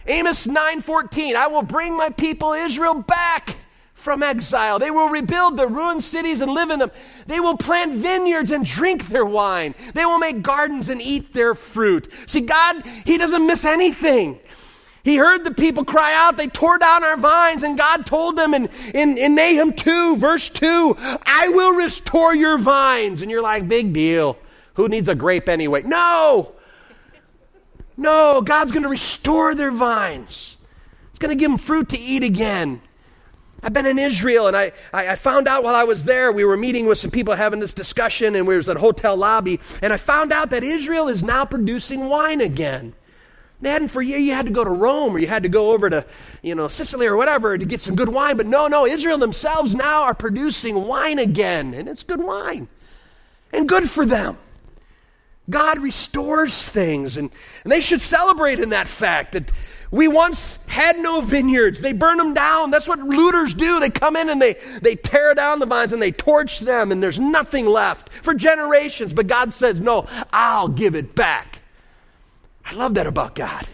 Amos 0.07 0.45
9:14, 0.45 1.35
I 1.35 1.47
will 1.47 1.63
bring 1.63 1.95
my 1.95 2.09
people 2.09 2.51
Israel 2.51 2.95
back 2.95 3.55
from 4.03 4.21
exile. 4.21 4.79
They 4.79 4.91
will 4.91 5.07
rebuild 5.07 5.55
the 5.55 5.65
ruined 5.65 6.03
cities 6.03 6.41
and 6.41 6.51
live 6.51 6.69
in 6.69 6.79
them. 6.79 6.91
They 7.25 7.39
will 7.39 7.57
plant 7.57 7.93
vineyards 7.93 8.51
and 8.51 8.65
drink 8.65 9.07
their 9.07 9.25
wine. 9.25 9.75
They 9.93 10.05
will 10.05 10.19
make 10.19 10.41
gardens 10.41 10.89
and 10.89 11.01
eat 11.01 11.33
their 11.33 11.55
fruit. 11.55 12.11
See, 12.27 12.41
God, 12.41 12.85
He 13.05 13.17
doesn't 13.17 13.47
miss 13.47 13.63
anything. 13.63 14.39
He 15.03 15.15
heard 15.15 15.43
the 15.43 15.51
people 15.51 15.85
cry 15.85 16.13
out. 16.15 16.37
They 16.37 16.47
tore 16.47 16.77
down 16.77 17.03
our 17.03 17.17
vines, 17.17 17.63
and 17.63 17.77
God 17.77 18.05
told 18.05 18.35
them 18.35 18.53
in, 18.53 18.69
in, 18.93 19.17
in 19.17 19.35
Nahum 19.35 19.73
2, 19.73 20.17
verse 20.17 20.49
2, 20.49 20.95
I 21.25 21.49
will 21.49 21.73
restore 21.73 22.35
your 22.35 22.57
vines. 22.57 23.21
And 23.21 23.31
you're 23.31 23.41
like, 23.41 23.67
big 23.67 23.93
deal. 23.93 24.37
Who 24.75 24.87
needs 24.89 25.07
a 25.07 25.15
grape 25.15 25.47
anyway? 25.47 25.83
No! 25.83 26.53
No, 27.95 28.41
God's 28.41 28.71
going 28.71 28.83
to 28.83 28.89
restore 28.89 29.55
their 29.55 29.71
vines. 29.71 30.57
He's 31.11 31.19
going 31.19 31.29
to 31.29 31.39
give 31.39 31.51
them 31.51 31.57
fruit 31.57 31.89
to 31.89 31.99
eat 31.99 32.23
again. 32.23 32.81
I've 33.63 33.71
been 33.71 33.85
in 33.85 33.97
Israel 33.97 34.47
and 34.47 34.57
I, 34.57 34.73
I, 34.91 35.15
found 35.15 35.47
out 35.47 35.63
while 35.63 35.73
I 35.73 35.85
was 35.85 36.03
there, 36.03 36.33
we 36.33 36.43
were 36.43 36.57
meeting 36.57 36.85
with 36.85 36.97
some 36.97 37.11
people 37.11 37.33
having 37.33 37.61
this 37.61 37.73
discussion 37.73 38.35
and 38.35 38.45
we 38.45 38.57
was 38.57 38.67
at 38.67 38.75
a 38.75 38.79
hotel 38.79 39.15
lobby 39.15 39.61
and 39.81 39.93
I 39.93 39.97
found 39.97 40.33
out 40.33 40.49
that 40.49 40.63
Israel 40.65 41.07
is 41.07 41.23
now 41.23 41.45
producing 41.45 42.09
wine 42.09 42.41
again. 42.41 42.93
They 43.61 43.69
hadn't 43.69 43.87
for 43.87 44.01
years. 44.01 44.21
You 44.21 44.33
had 44.33 44.47
to 44.47 44.51
go 44.51 44.65
to 44.65 44.69
Rome 44.69 45.15
or 45.15 45.19
you 45.19 45.27
had 45.27 45.43
to 45.43 45.49
go 45.49 45.71
over 45.71 45.89
to, 45.89 46.05
you 46.41 46.53
know, 46.53 46.67
Sicily 46.67 47.07
or 47.07 47.15
whatever 47.15 47.57
to 47.57 47.65
get 47.65 47.81
some 47.81 47.95
good 47.95 48.09
wine. 48.09 48.35
But 48.35 48.47
no, 48.47 48.67
no, 48.67 48.85
Israel 48.85 49.17
themselves 49.17 49.73
now 49.73 50.03
are 50.03 50.13
producing 50.13 50.85
wine 50.85 51.17
again 51.17 51.73
and 51.73 51.87
it's 51.87 52.03
good 52.03 52.21
wine 52.21 52.67
and 53.53 53.69
good 53.69 53.89
for 53.89 54.05
them. 54.05 54.37
God 55.49 55.79
restores 55.79 56.61
things 56.61 57.15
and, 57.15 57.29
and 57.63 57.71
they 57.71 57.79
should 57.79 58.01
celebrate 58.01 58.59
in 58.59 58.69
that 58.69 58.89
fact 58.89 59.31
that 59.31 59.51
we 59.93 60.07
once 60.07 60.57
had 60.65 60.97
no 60.97 61.21
vineyards. 61.21 61.79
They 61.79 61.93
burn 61.93 62.17
them 62.17 62.33
down. 62.33 62.71
That's 62.71 62.87
what 62.87 62.97
looters 62.97 63.53
do. 63.53 63.79
They 63.79 63.91
come 63.91 64.15
in 64.15 64.27
and 64.27 64.41
they, 64.41 64.55
they 64.81 64.95
tear 64.95 65.35
down 65.35 65.59
the 65.59 65.67
vines 65.67 65.93
and 65.93 66.01
they 66.01 66.11
torch 66.11 66.61
them 66.61 66.91
and 66.91 67.01
there's 67.01 67.19
nothing 67.19 67.67
left 67.67 68.11
for 68.11 68.33
generations. 68.33 69.13
But 69.13 69.27
God 69.27 69.53
says, 69.53 69.79
no, 69.79 70.07
I'll 70.33 70.67
give 70.67 70.95
it 70.95 71.13
back. 71.13 71.59
I 72.65 72.73
love 72.73 72.95
that 72.95 73.05
about 73.05 73.35
God. 73.35 73.67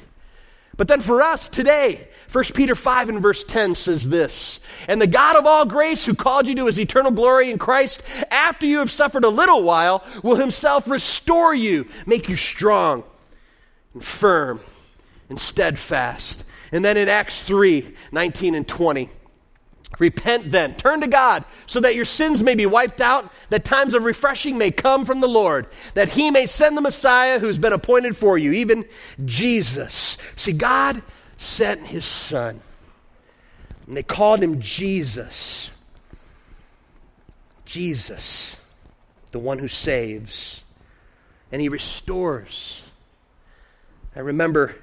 But 0.75 0.89
then 0.89 0.99
for 0.99 1.21
us 1.21 1.47
today, 1.47 2.09
1 2.33 2.43
Peter 2.53 2.75
5 2.75 3.07
and 3.07 3.21
verse 3.21 3.45
10 3.45 3.75
says 3.75 4.09
this, 4.09 4.59
And 4.89 5.01
the 5.01 5.07
God 5.07 5.37
of 5.37 5.45
all 5.45 5.65
grace 5.65 6.05
who 6.05 6.15
called 6.15 6.49
you 6.49 6.55
to 6.55 6.65
his 6.65 6.81
eternal 6.81 7.11
glory 7.11 7.49
in 7.49 7.57
Christ, 7.57 8.03
after 8.29 8.65
you 8.65 8.79
have 8.79 8.91
suffered 8.91 9.23
a 9.23 9.29
little 9.29 9.63
while, 9.63 10.03
will 10.21 10.35
himself 10.35 10.89
restore 10.89 11.55
you, 11.55 11.87
make 12.05 12.27
you 12.27 12.35
strong 12.35 13.05
and 13.93 14.03
firm 14.03 14.59
and 15.29 15.39
steadfast. 15.39 16.43
And 16.71 16.83
then 16.83 16.97
in 16.97 17.07
Acts 17.07 17.41
3 17.43 17.95
19 18.11 18.55
and 18.55 18.67
20. 18.67 19.09
Repent 19.97 20.51
then, 20.51 20.75
turn 20.75 21.01
to 21.01 21.07
God, 21.07 21.43
so 21.65 21.79
that 21.79 21.95
your 21.95 22.05
sins 22.05 22.43
may 22.43 22.55
be 22.55 22.65
wiped 22.65 23.01
out, 23.01 23.33
that 23.49 23.65
times 23.65 23.93
of 23.93 24.03
refreshing 24.03 24.57
may 24.57 24.71
come 24.71 25.03
from 25.03 25.19
the 25.19 25.27
Lord, 25.27 25.67
that 25.95 26.09
He 26.09 26.29
may 26.29 26.45
send 26.45 26.77
the 26.77 26.81
Messiah 26.81 27.39
who's 27.39 27.57
been 27.57 27.73
appointed 27.73 28.15
for 28.15 28.37
you, 28.37 28.53
even 28.53 28.85
Jesus. 29.25 30.17
See, 30.35 30.53
God 30.53 31.01
sent 31.37 31.87
His 31.87 32.05
Son, 32.05 32.61
and 33.87 33.97
they 33.97 34.03
called 34.03 34.41
Him 34.41 34.61
Jesus. 34.61 35.71
Jesus, 37.65 38.55
the 39.31 39.39
one 39.39 39.57
who 39.59 39.67
saves, 39.67 40.61
and 41.51 41.61
He 41.61 41.67
restores. 41.67 42.83
I 44.15 44.19
remember 44.19 44.75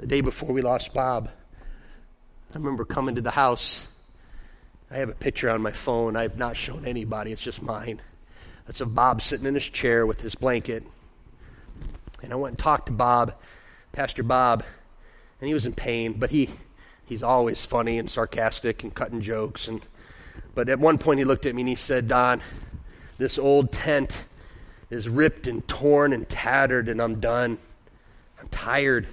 the 0.00 0.06
day 0.06 0.22
before 0.22 0.50
we 0.50 0.62
lost 0.62 0.94
Bob. 0.94 1.28
I 2.52 2.58
remember 2.58 2.86
coming 2.86 3.16
to 3.16 3.20
the 3.20 3.30
house. 3.30 3.86
I 4.90 4.96
have 4.96 5.10
a 5.10 5.14
picture 5.14 5.50
on 5.50 5.60
my 5.60 5.72
phone. 5.72 6.16
I've 6.16 6.38
not 6.38 6.56
shown 6.56 6.86
anybody, 6.86 7.32
it's 7.32 7.42
just 7.42 7.60
mine. 7.60 8.00
That's 8.66 8.80
of 8.80 8.94
Bob 8.94 9.20
sitting 9.20 9.46
in 9.46 9.54
his 9.54 9.68
chair 9.68 10.06
with 10.06 10.22
his 10.22 10.34
blanket. 10.34 10.84
And 12.22 12.32
I 12.32 12.36
went 12.36 12.52
and 12.52 12.58
talked 12.58 12.86
to 12.86 12.92
Bob, 12.92 13.34
Pastor 13.92 14.22
Bob, 14.22 14.64
and 15.40 15.48
he 15.48 15.54
was 15.54 15.66
in 15.66 15.74
pain, 15.74 16.14
but 16.14 16.30
he 16.30 16.48
he's 17.04 17.22
always 17.22 17.64
funny 17.64 17.98
and 17.98 18.10
sarcastic 18.10 18.82
and 18.82 18.94
cutting 18.94 19.20
jokes 19.20 19.68
and 19.68 19.82
but 20.54 20.68
at 20.68 20.78
one 20.78 20.96
point 20.96 21.18
he 21.18 21.24
looked 21.24 21.44
at 21.44 21.54
me 21.54 21.62
and 21.62 21.68
he 21.68 21.74
said, 21.74 22.08
Don, 22.08 22.40
this 23.18 23.38
old 23.38 23.70
tent 23.70 24.24
is 24.88 25.08
ripped 25.08 25.46
and 25.46 25.66
torn 25.68 26.12
and 26.12 26.28
tattered 26.28 26.88
and 26.88 27.02
I'm 27.02 27.20
done. 27.20 27.58
I'm 28.40 28.48
tired. 28.48 29.06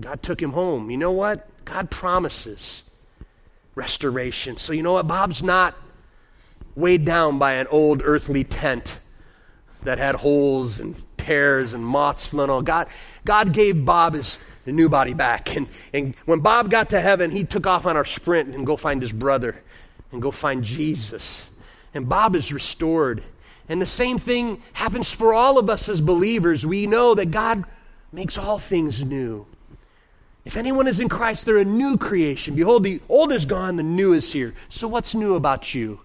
God 0.00 0.22
took 0.22 0.40
him 0.40 0.52
home. 0.52 0.90
You 0.90 0.96
know 0.96 1.12
what? 1.12 1.48
God 1.64 1.90
promises 1.90 2.82
restoration. 3.74 4.56
So, 4.56 4.72
you 4.72 4.82
know 4.82 4.94
what? 4.94 5.06
Bob's 5.06 5.42
not 5.42 5.74
weighed 6.74 7.04
down 7.04 7.38
by 7.38 7.54
an 7.54 7.66
old 7.68 8.02
earthly 8.04 8.44
tent 8.44 8.98
that 9.84 9.98
had 9.98 10.16
holes 10.16 10.80
and 10.80 11.00
tears 11.16 11.72
and 11.74 11.84
moths 11.84 12.34
on. 12.34 12.64
God, 12.64 12.88
God 13.24 13.52
gave 13.52 13.84
Bob 13.84 14.14
his 14.14 14.38
new 14.66 14.88
body 14.88 15.14
back. 15.14 15.54
And, 15.54 15.68
and 15.92 16.14
when 16.24 16.40
Bob 16.40 16.70
got 16.70 16.90
to 16.90 17.00
heaven, 17.00 17.30
he 17.30 17.44
took 17.44 17.66
off 17.66 17.86
on 17.86 17.96
our 17.96 18.04
sprint 18.04 18.54
and 18.54 18.66
go 18.66 18.76
find 18.76 19.00
his 19.00 19.12
brother 19.12 19.60
and 20.12 20.20
go 20.20 20.30
find 20.30 20.64
Jesus. 20.64 21.48
And 21.92 22.08
Bob 22.08 22.34
is 22.34 22.52
restored. 22.52 23.22
And 23.68 23.80
the 23.80 23.86
same 23.86 24.18
thing 24.18 24.62
happens 24.72 25.10
for 25.10 25.32
all 25.32 25.58
of 25.58 25.70
us 25.70 25.88
as 25.88 26.00
believers. 26.00 26.66
We 26.66 26.86
know 26.86 27.14
that 27.14 27.30
God 27.30 27.64
makes 28.12 28.36
all 28.36 28.58
things 28.58 29.04
new. 29.04 29.46
If 30.44 30.56
anyone 30.56 30.86
is 30.86 31.00
in 31.00 31.08
Christ, 31.08 31.46
they're 31.46 31.58
a 31.58 31.64
new 31.64 31.96
creation. 31.96 32.54
Behold, 32.54 32.84
the 32.84 33.00
old 33.08 33.32
is 33.32 33.46
gone, 33.46 33.76
the 33.76 33.82
new 33.82 34.12
is 34.12 34.30
here. 34.32 34.54
So, 34.68 34.88
what's 34.88 35.14
new 35.14 35.34
about 35.36 35.74
you? 35.74 36.00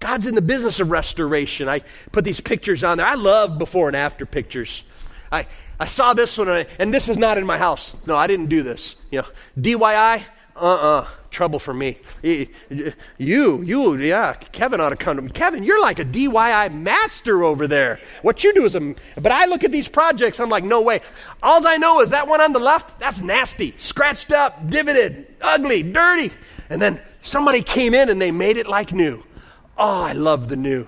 God's 0.00 0.26
in 0.26 0.34
the 0.34 0.42
business 0.42 0.80
of 0.80 0.90
restoration. 0.90 1.68
I 1.68 1.82
put 2.10 2.24
these 2.24 2.40
pictures 2.40 2.82
on 2.82 2.98
there. 2.98 3.06
I 3.06 3.14
love 3.14 3.58
before 3.58 3.86
and 3.86 3.96
after 3.96 4.26
pictures. 4.26 4.82
I, 5.30 5.46
I 5.78 5.84
saw 5.84 6.12
this 6.12 6.36
one, 6.36 6.48
and, 6.48 6.58
I, 6.58 6.66
and 6.80 6.92
this 6.92 7.08
is 7.08 7.16
not 7.16 7.38
in 7.38 7.46
my 7.46 7.56
house. 7.56 7.94
No, 8.04 8.16
I 8.16 8.26
didn't 8.26 8.46
do 8.46 8.64
this. 8.64 8.96
You 9.12 9.22
know, 9.22 9.28
DIY, 9.58 10.24
uh-uh, 10.56 11.06
trouble 11.30 11.58
for 11.58 11.72
me. 11.72 11.98
You, 12.22 12.46
you, 13.18 13.96
yeah, 13.96 14.34
Kevin 14.34 14.80
ought 14.80 14.90
to 14.90 14.96
come 14.96 15.16
to 15.16 15.22
me. 15.22 15.30
Kevin, 15.30 15.64
you're 15.64 15.80
like 15.80 15.98
a 15.98 16.04
DIY 16.04 16.74
master 16.74 17.42
over 17.42 17.66
there. 17.66 18.00
What 18.22 18.44
you 18.44 18.52
do 18.52 18.64
is 18.64 18.74
a, 18.74 18.94
but 19.20 19.32
I 19.32 19.46
look 19.46 19.64
at 19.64 19.72
these 19.72 19.88
projects, 19.88 20.40
I'm 20.40 20.50
like, 20.50 20.64
no 20.64 20.82
way. 20.82 21.00
All 21.42 21.66
I 21.66 21.76
know 21.76 22.00
is 22.00 22.10
that 22.10 22.28
one 22.28 22.40
on 22.40 22.52
the 22.52 22.60
left, 22.60 23.00
that's 23.00 23.20
nasty, 23.20 23.74
scratched 23.78 24.30
up, 24.30 24.68
divoted, 24.68 25.26
ugly, 25.40 25.82
dirty. 25.82 26.30
And 26.68 26.80
then 26.80 27.00
somebody 27.22 27.62
came 27.62 27.94
in 27.94 28.08
and 28.08 28.20
they 28.20 28.30
made 28.30 28.56
it 28.56 28.66
like 28.66 28.92
new. 28.92 29.22
Oh, 29.78 30.02
I 30.02 30.12
love 30.12 30.48
the 30.48 30.56
new. 30.56 30.86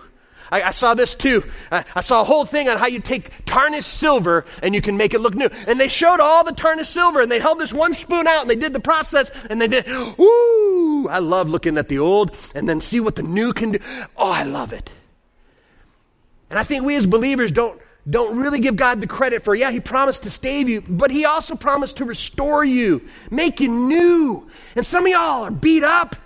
I, 0.51 0.63
I 0.63 0.71
saw 0.71 0.95
this 0.95 1.15
too. 1.15 1.45
I, 1.71 1.85
I, 1.95 2.01
saw 2.01 2.21
a 2.21 2.25
whole 2.25 2.45
thing 2.45 2.69
on 2.69 2.79
how 2.79 2.87
you 2.87 3.01
take 3.01 3.45
tarnished 3.45 3.89
silver 3.89 4.45
and 4.63 4.75
you 4.75 4.81
can 4.81 4.97
make 4.97 5.15
it 5.15 5.21
look 5.21 5.35
new. 5.35 5.49
And 5.67 5.81
they 5.81 5.89
showed 5.89 6.21
all 6.21 6.45
the 6.45 6.53
tarnished 6.53 6.93
silver 6.93 7.21
and 7.21 7.31
they 7.31 7.41
held 7.41 7.59
this 7.59 7.73
one 7.73 7.95
spoon 7.95 8.27
out 8.27 8.43
and 8.43 8.51
they 8.51 8.57
did 8.57 8.73
the 8.73 8.81
process 8.81 9.31
and 9.49 9.61
they 9.61 9.69
did, 9.69 9.89
ooh, 9.89 11.09
I 11.09 11.19
love 11.19 11.49
looking 11.49 11.79
at 11.79 11.89
the 11.89 11.99
old 11.99 12.37
and 12.55 12.69
then 12.69 12.81
see 12.81 13.01
what 13.01 13.17
the 13.17 13.23
new 13.23 13.53
can 13.53 13.73
do. 13.73 13.79
Oh, 14.17 14.31
I 14.31 14.45
love 14.45 14.73
it. 14.73 14.93
And 16.51 16.59
I 16.59 16.63
think 16.63 16.85
we 16.85 16.97
as 16.97 17.07
believers 17.07 17.51
don't, 17.51 17.81
don't 18.09 18.39
really 18.39 18.61
give 18.61 18.77
God 18.77 19.01
the 19.01 19.07
credit 19.07 19.43
for, 19.43 19.55
yeah, 19.55 19.71
He 19.71 19.81
promised 19.81 20.25
to 20.25 20.31
save 20.31 20.69
you, 20.69 20.83
but 20.83 21.11
He 21.11 21.25
also 21.25 21.55
promised 21.55 21.97
to 21.99 22.05
restore 22.05 22.65
you, 22.65 23.03
make 23.31 23.61
you 23.61 23.69
new. 23.69 24.47
And 24.77 24.85
some 24.85 25.07
of 25.07 25.11
y'all 25.11 25.45
are 25.45 25.51
beat 25.51 25.83
up 25.83 26.17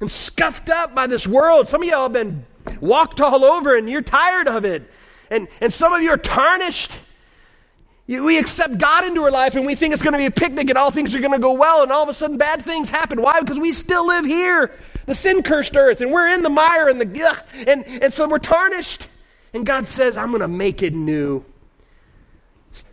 and 0.00 0.10
scuffed 0.10 0.70
up 0.70 0.94
by 0.94 1.06
this 1.06 1.26
world. 1.26 1.68
Some 1.68 1.82
of 1.82 1.88
y'all 1.88 2.04
have 2.04 2.12
been 2.12 2.44
walked 2.80 3.20
all 3.20 3.44
over 3.44 3.76
and 3.76 3.88
you're 3.88 4.02
tired 4.02 4.48
of 4.48 4.64
it. 4.64 4.82
And, 5.30 5.48
and 5.60 5.72
some 5.72 5.92
of 5.92 6.02
you 6.02 6.10
are 6.10 6.18
tarnished. 6.18 6.98
You, 8.06 8.22
we 8.22 8.38
accept 8.38 8.78
God 8.78 9.04
into 9.04 9.22
our 9.22 9.30
life 9.30 9.56
and 9.56 9.66
we 9.66 9.74
think 9.74 9.92
it's 9.92 10.02
going 10.02 10.12
to 10.12 10.18
be 10.18 10.26
a 10.26 10.30
picnic 10.30 10.68
and 10.68 10.78
all 10.78 10.90
things 10.90 11.14
are 11.14 11.20
going 11.20 11.32
to 11.32 11.38
go 11.38 11.54
well, 11.54 11.82
and 11.82 11.90
all 11.90 12.02
of 12.02 12.08
a 12.08 12.14
sudden 12.14 12.38
bad 12.38 12.62
things 12.62 12.88
happen. 12.88 13.20
Why? 13.20 13.40
Because 13.40 13.58
we 13.58 13.72
still 13.72 14.06
live 14.06 14.24
here, 14.24 14.72
the 15.06 15.14
sin 15.14 15.42
cursed 15.42 15.76
earth, 15.76 16.00
and 16.00 16.12
we're 16.12 16.28
in 16.28 16.42
the 16.42 16.50
mire 16.50 16.88
and 16.88 17.00
the 17.00 17.24
ugh, 17.24 17.44
and, 17.66 17.84
and 17.86 18.14
so 18.14 18.28
we're 18.28 18.38
tarnished. 18.38 19.08
And 19.52 19.66
God 19.66 19.88
says, 19.88 20.16
I'm 20.16 20.30
going 20.30 20.42
to 20.42 20.48
make 20.48 20.82
it 20.82 20.94
new. 20.94 21.44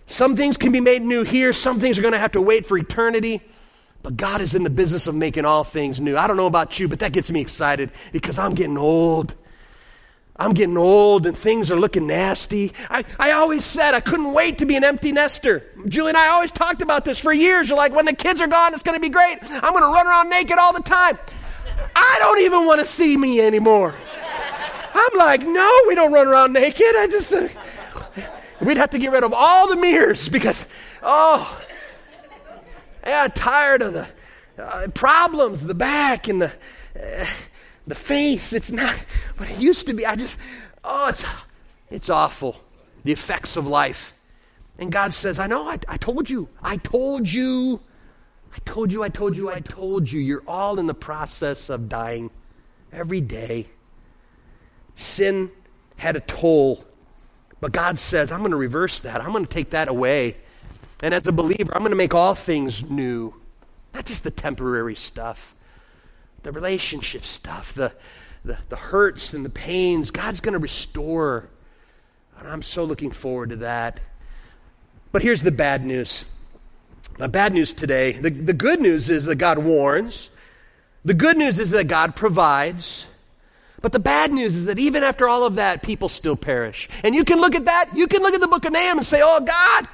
Some 0.07 0.35
things 0.35 0.57
can 0.57 0.71
be 0.71 0.79
made 0.79 1.01
new 1.01 1.23
here, 1.23 1.53
some 1.53 1.79
things 1.79 1.99
are 1.99 2.01
going 2.01 2.13
to 2.13 2.19
have 2.19 2.31
to 2.33 2.41
wait 2.41 2.65
for 2.65 2.77
eternity. 2.77 3.41
But 4.01 4.17
God 4.17 4.41
is 4.41 4.53
in 4.53 4.63
the 4.63 4.69
business 4.69 5.07
of 5.07 5.15
making 5.15 5.45
all 5.45 5.63
things 5.63 6.01
new. 6.01 6.17
I 6.17 6.27
don't 6.27 6.35
know 6.35 6.45
about 6.45 6.77
you, 6.77 6.89
but 6.89 6.99
that 6.99 7.13
gets 7.13 7.31
me 7.31 7.39
excited 7.39 7.89
because 8.11 8.37
I'm 8.37 8.53
getting 8.53 8.77
old. 8.77 9.33
I'm 10.35 10.53
getting 10.53 10.77
old 10.77 11.27
and 11.27 11.37
things 11.37 11.69
are 11.69 11.79
looking 11.79 12.07
nasty. 12.07 12.73
I, 12.89 13.05
I 13.19 13.31
always 13.33 13.63
said 13.63 13.93
I 13.93 13.99
couldn't 13.99 14.33
wait 14.33 14.57
to 14.59 14.65
be 14.65 14.75
an 14.75 14.83
empty 14.83 15.11
nester. 15.11 15.63
Julie 15.87 16.09
and 16.09 16.17
I 16.17 16.29
always 16.29 16.51
talked 16.51 16.81
about 16.81 17.05
this 17.05 17.19
for 17.19 17.31
years. 17.31 17.69
You're 17.69 17.77
like, 17.77 17.93
when 17.93 18.05
the 18.05 18.13
kids 18.13 18.41
are 18.41 18.47
gone, 18.47 18.73
it's 18.73 18.81
going 18.81 18.95
to 18.95 19.01
be 19.01 19.09
great. 19.09 19.37
I'm 19.43 19.73
going 19.73 19.83
to 19.83 19.89
run 19.89 20.07
around 20.07 20.29
naked 20.29 20.57
all 20.57 20.73
the 20.73 20.81
time. 20.81 21.19
I 21.95 22.15
don't 22.19 22.39
even 22.41 22.65
want 22.65 22.79
to 22.79 22.85
see 22.85 23.15
me 23.15 23.41
anymore. 23.41 23.93
I'm 24.95 25.17
like, 25.17 25.45
no, 25.45 25.71
we 25.87 25.95
don't 25.95 26.11
run 26.11 26.27
around 26.27 26.53
naked. 26.53 26.95
I 26.95 27.07
just, 27.07 27.31
uh, 27.31 27.47
we'd 28.61 28.77
have 28.77 28.91
to 28.91 28.99
get 28.99 29.11
rid 29.11 29.23
of 29.23 29.33
all 29.33 29.67
the 29.67 29.75
mirrors 29.75 30.29
because, 30.29 30.65
oh, 31.03 31.61
I'm 33.03 33.31
tired 33.31 33.83
of 33.83 33.93
the 33.93 34.07
uh, 34.57 34.87
problems, 34.89 35.63
the 35.63 35.75
back 35.75 36.27
and 36.27 36.41
the, 36.41 36.51
uh, 36.99 37.25
the 37.87 37.95
face. 37.95 38.53
It's 38.53 38.71
not 38.71 38.95
what 39.37 39.49
it 39.49 39.59
used 39.59 39.87
to 39.87 39.93
be. 39.93 40.05
I 40.05 40.15
just, 40.15 40.37
oh, 40.83 41.09
it's, 41.09 41.25
it's 41.89 42.09
awful. 42.09 42.57
The 43.03 43.11
effects 43.11 43.57
of 43.57 43.67
life. 43.67 44.13
And 44.77 44.91
God 44.91 45.13
says, 45.13 45.39
I 45.39 45.47
know, 45.47 45.67
I, 45.67 45.79
I 45.87 45.97
told 45.97 46.29
you, 46.29 46.49
I 46.61 46.77
told 46.77 47.31
you, 47.31 47.79
I 48.55 48.59
told 48.65 48.91
you, 48.91 49.03
I 49.03 49.09
told 49.09 49.35
you, 49.35 49.49
I 49.51 49.59
told 49.59 50.11
you. 50.11 50.19
You're 50.19 50.43
all 50.47 50.79
in 50.79 50.87
the 50.87 50.93
process 50.93 51.69
of 51.69 51.89
dying 51.89 52.31
every 52.91 53.21
day. 53.21 53.67
Sin 54.95 55.51
had 55.97 56.15
a 56.15 56.19
toll. 56.21 56.85
But 57.59 57.71
God 57.71 57.97
says, 57.97 58.31
I'm 58.31 58.39
going 58.39 58.51
to 58.51 58.57
reverse 58.57 58.99
that. 59.01 59.21
I'm 59.21 59.31
going 59.31 59.45
to 59.45 59.49
take 59.49 59.71
that 59.71 59.87
away. 59.87 60.37
And 61.01 61.13
as 61.13 61.25
a 61.27 61.31
believer, 61.31 61.73
I'm 61.73 61.81
going 61.81 61.91
to 61.91 61.97
make 61.97 62.13
all 62.13 62.35
things 62.35 62.83
new, 62.83 63.33
not 63.93 64.05
just 64.05 64.23
the 64.23 64.31
temporary 64.31 64.95
stuff, 64.95 65.55
the 66.43 66.51
relationship 66.51 67.23
stuff, 67.23 67.73
the, 67.73 67.91
the, 68.45 68.57
the 68.69 68.75
hurts 68.75 69.33
and 69.33 69.43
the 69.45 69.49
pains. 69.49 70.11
God's 70.11 70.39
going 70.39 70.53
to 70.53 70.59
restore. 70.59 71.49
And 72.37 72.47
I'm 72.47 72.61
so 72.61 72.83
looking 72.83 73.11
forward 73.11 73.51
to 73.51 73.55
that. 73.57 73.99
But 75.11 75.21
here's 75.21 75.43
the 75.43 75.51
bad 75.51 75.85
news. 75.85 76.25
The 77.17 77.27
bad 77.27 77.53
news 77.53 77.73
today 77.73 78.13
the, 78.13 78.31
the 78.31 78.53
good 78.53 78.81
news 78.81 79.07
is 79.07 79.25
that 79.25 79.35
God 79.35 79.59
warns, 79.59 80.31
the 81.05 81.13
good 81.13 81.37
news 81.37 81.59
is 81.59 81.71
that 81.71 81.87
God 81.87 82.15
provides. 82.15 83.05
But 83.81 83.91
the 83.91 83.99
bad 83.99 84.31
news 84.31 84.55
is 84.55 84.65
that 84.67 84.79
even 84.79 85.03
after 85.03 85.27
all 85.27 85.45
of 85.45 85.55
that, 85.55 85.83
people 85.83 86.07
still 86.07 86.37
perish. 86.37 86.87
And 87.03 87.13
you 87.13 87.25
can 87.25 87.41
look 87.41 87.53
at 87.53 87.65
that, 87.65 87.89
you 87.93 88.07
can 88.07 88.21
look 88.21 88.33
at 88.33 88.39
the 88.39 88.47
book 88.47 88.63
of 88.63 88.71
Nahum 88.71 88.99
and 88.99 89.05
say, 89.05 89.21
oh, 89.21 89.41
God, 89.41 89.87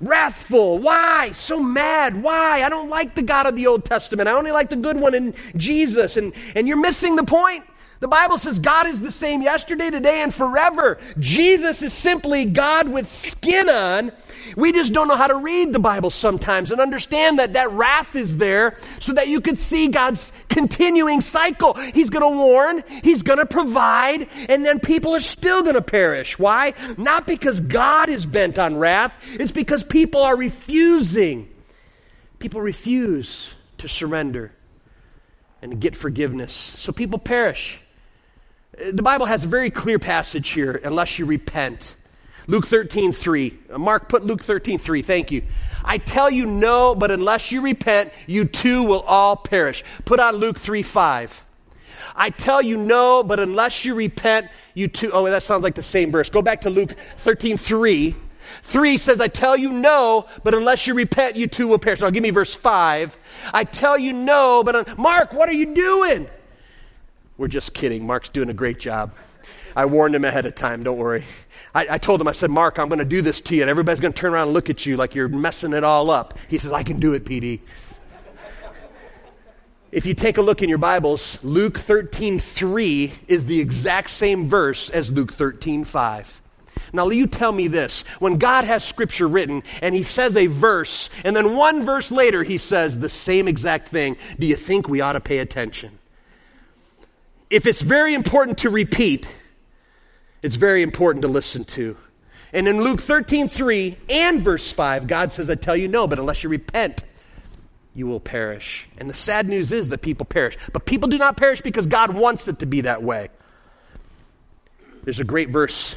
wrathful. 0.00 0.78
Why? 0.78 1.32
So 1.34 1.62
mad. 1.62 2.22
Why? 2.22 2.62
I 2.62 2.68
don't 2.68 2.88
like 2.88 3.14
the 3.14 3.22
God 3.22 3.46
of 3.46 3.56
the 3.56 3.66
Old 3.66 3.84
Testament. 3.84 4.28
I 4.28 4.32
only 4.32 4.52
like 4.52 4.70
the 4.70 4.76
good 4.76 4.96
one 4.96 5.14
in 5.14 5.34
Jesus. 5.56 6.16
And, 6.16 6.32
and 6.54 6.68
you're 6.68 6.76
missing 6.76 7.16
the 7.16 7.24
point. 7.24 7.64
The 8.00 8.08
Bible 8.08 8.38
says 8.38 8.60
God 8.60 8.86
is 8.86 9.00
the 9.00 9.10
same 9.10 9.42
yesterday, 9.42 9.90
today, 9.90 10.22
and 10.22 10.32
forever. 10.32 10.98
Jesus 11.18 11.82
is 11.82 11.92
simply 11.92 12.44
God 12.44 12.88
with 12.88 13.08
skin 13.08 13.68
on. 13.68 14.12
We 14.56 14.72
just 14.72 14.92
don't 14.92 15.08
know 15.08 15.16
how 15.16 15.26
to 15.26 15.36
read 15.36 15.72
the 15.72 15.80
Bible 15.80 16.10
sometimes 16.10 16.70
and 16.70 16.80
understand 16.80 17.40
that 17.40 17.54
that 17.54 17.72
wrath 17.72 18.14
is 18.14 18.36
there 18.36 18.76
so 19.00 19.14
that 19.14 19.26
you 19.26 19.40
could 19.40 19.58
see 19.58 19.88
God's 19.88 20.32
continuing 20.48 21.20
cycle. 21.20 21.74
He's 21.74 22.08
going 22.08 22.22
to 22.22 22.38
warn, 22.38 22.84
He's 23.02 23.22
going 23.22 23.40
to 23.40 23.46
provide, 23.46 24.28
and 24.48 24.64
then 24.64 24.78
people 24.78 25.14
are 25.14 25.20
still 25.20 25.62
going 25.62 25.74
to 25.74 25.82
perish. 25.82 26.38
Why? 26.38 26.74
Not 26.96 27.26
because 27.26 27.58
God 27.58 28.08
is 28.08 28.24
bent 28.24 28.60
on 28.60 28.76
wrath, 28.76 29.12
it's 29.32 29.52
because 29.52 29.82
people 29.82 30.22
are 30.22 30.36
refusing. 30.36 31.48
People 32.38 32.60
refuse 32.60 33.50
to 33.78 33.88
surrender 33.88 34.52
and 35.60 35.80
get 35.80 35.96
forgiveness. 35.96 36.52
So 36.76 36.92
people 36.92 37.18
perish. 37.18 37.80
The 38.92 39.02
Bible 39.02 39.26
has 39.26 39.44
a 39.44 39.48
very 39.48 39.70
clear 39.70 39.98
passage 39.98 40.50
here, 40.50 40.80
unless 40.84 41.18
you 41.18 41.26
repent. 41.26 41.96
Luke 42.46 42.66
13, 42.66 43.12
3. 43.12 43.58
Mark, 43.76 44.08
put 44.08 44.24
Luke 44.24 44.42
13, 44.42 44.78
3. 44.78 45.02
Thank 45.02 45.30
you. 45.30 45.42
I 45.84 45.98
tell 45.98 46.30
you 46.30 46.46
no, 46.46 46.94
but 46.94 47.10
unless 47.10 47.52
you 47.52 47.60
repent, 47.60 48.12
you 48.26 48.44
too 48.44 48.84
will 48.84 49.00
all 49.00 49.36
perish. 49.36 49.84
Put 50.04 50.20
on 50.20 50.36
Luke 50.36 50.58
3, 50.58 50.82
5. 50.82 51.44
I 52.14 52.30
tell 52.30 52.62
you 52.62 52.76
no, 52.76 53.22
but 53.22 53.40
unless 53.40 53.84
you 53.84 53.94
repent, 53.94 54.48
you 54.74 54.88
too. 54.88 55.10
Oh, 55.12 55.28
that 55.28 55.42
sounds 55.42 55.62
like 55.62 55.74
the 55.74 55.82
same 55.82 56.10
verse. 56.10 56.30
Go 56.30 56.40
back 56.40 56.62
to 56.62 56.70
Luke 56.70 56.96
13, 57.18 57.56
3. 57.56 58.16
3 58.62 58.96
says, 58.96 59.20
I 59.20 59.28
tell 59.28 59.56
you 59.56 59.70
no, 59.70 60.26
but 60.42 60.54
unless 60.54 60.86
you 60.86 60.94
repent, 60.94 61.36
you 61.36 61.48
too 61.48 61.68
will 61.68 61.78
perish. 61.78 62.00
Now 62.00 62.10
give 62.10 62.22
me 62.22 62.30
verse 62.30 62.54
5. 62.54 63.18
I 63.52 63.64
tell 63.64 63.98
you 63.98 64.12
no, 64.12 64.62
but 64.64 64.74
un- 64.74 64.94
Mark, 64.96 65.32
what 65.32 65.48
are 65.48 65.54
you 65.54 65.74
doing? 65.74 66.28
We're 67.38 67.48
just 67.48 67.72
kidding. 67.72 68.04
Mark's 68.04 68.28
doing 68.28 68.50
a 68.50 68.54
great 68.54 68.80
job. 68.80 69.14
I 69.76 69.86
warned 69.86 70.16
him 70.16 70.24
ahead 70.24 70.44
of 70.44 70.56
time, 70.56 70.82
don't 70.82 70.98
worry. 70.98 71.24
I, 71.72 71.86
I 71.90 71.98
told 71.98 72.20
him, 72.20 72.26
I 72.26 72.32
said, 72.32 72.50
Mark, 72.50 72.80
I'm 72.80 72.88
going 72.88 72.98
to 72.98 73.04
do 73.04 73.22
this 73.22 73.40
to 73.42 73.54
you, 73.54 73.62
and 73.62 73.70
everybody's 73.70 74.00
going 74.00 74.12
to 74.12 74.20
turn 74.20 74.32
around 74.32 74.48
and 74.48 74.54
look 74.54 74.70
at 74.70 74.84
you 74.84 74.96
like 74.96 75.14
you're 75.14 75.28
messing 75.28 75.72
it 75.72 75.84
all 75.84 76.10
up. 76.10 76.36
He 76.48 76.58
says, 76.58 76.72
I 76.72 76.82
can 76.82 76.98
do 76.98 77.14
it, 77.14 77.24
PD. 77.24 77.60
If 79.92 80.04
you 80.04 80.14
take 80.14 80.36
a 80.36 80.42
look 80.42 80.62
in 80.62 80.68
your 80.68 80.78
Bibles, 80.78 81.38
Luke 81.42 81.78
13:3 81.78 83.10
is 83.26 83.46
the 83.46 83.58
exact 83.58 84.10
same 84.10 84.46
verse 84.46 84.90
as 84.90 85.10
Luke 85.10 85.32
13:5. 85.32 86.40
Now, 86.92 87.08
you 87.08 87.26
tell 87.26 87.52
me 87.52 87.68
this. 87.68 88.02
When 88.18 88.38
God 88.38 88.64
has 88.64 88.84
scripture 88.84 89.28
written 89.28 89.62
and 89.80 89.94
he 89.94 90.02
says 90.02 90.36
a 90.36 90.46
verse, 90.46 91.08
and 91.24 91.34
then 91.34 91.56
one 91.56 91.84
verse 91.84 92.10
later 92.10 92.42
he 92.42 92.58
says 92.58 92.98
the 92.98 93.08
same 93.08 93.48
exact 93.48 93.88
thing, 93.88 94.16
do 94.38 94.46
you 94.46 94.56
think 94.56 94.88
we 94.88 95.00
ought 95.00 95.14
to 95.14 95.20
pay 95.20 95.38
attention? 95.38 95.97
If 97.50 97.66
it's 97.66 97.80
very 97.80 98.14
important 98.14 98.58
to 98.58 98.70
repeat, 98.70 99.26
it's 100.42 100.56
very 100.56 100.82
important 100.82 101.22
to 101.22 101.28
listen 101.28 101.64
to. 101.64 101.96
And 102.52 102.66
in 102.66 102.80
Luke 102.82 103.00
13, 103.00 103.48
3 103.48 103.96
and 104.08 104.40
verse 104.40 104.70
5, 104.72 105.06
God 105.06 105.32
says, 105.32 105.50
I 105.50 105.54
tell 105.54 105.76
you 105.76 105.88
no, 105.88 106.06
but 106.06 106.18
unless 106.18 106.42
you 106.42 106.48
repent, 106.48 107.04
you 107.94 108.06
will 108.06 108.20
perish. 108.20 108.88
And 108.96 109.10
the 109.10 109.14
sad 109.14 109.48
news 109.48 109.72
is 109.72 109.90
that 109.90 110.02
people 110.02 110.24
perish. 110.24 110.56
But 110.72 110.86
people 110.86 111.08
do 111.08 111.18
not 111.18 111.36
perish 111.36 111.60
because 111.60 111.86
God 111.86 112.14
wants 112.14 112.48
it 112.48 112.60
to 112.60 112.66
be 112.66 112.82
that 112.82 113.02
way. 113.02 113.28
There's 115.04 115.20
a 115.20 115.24
great 115.24 115.50
verse. 115.50 115.94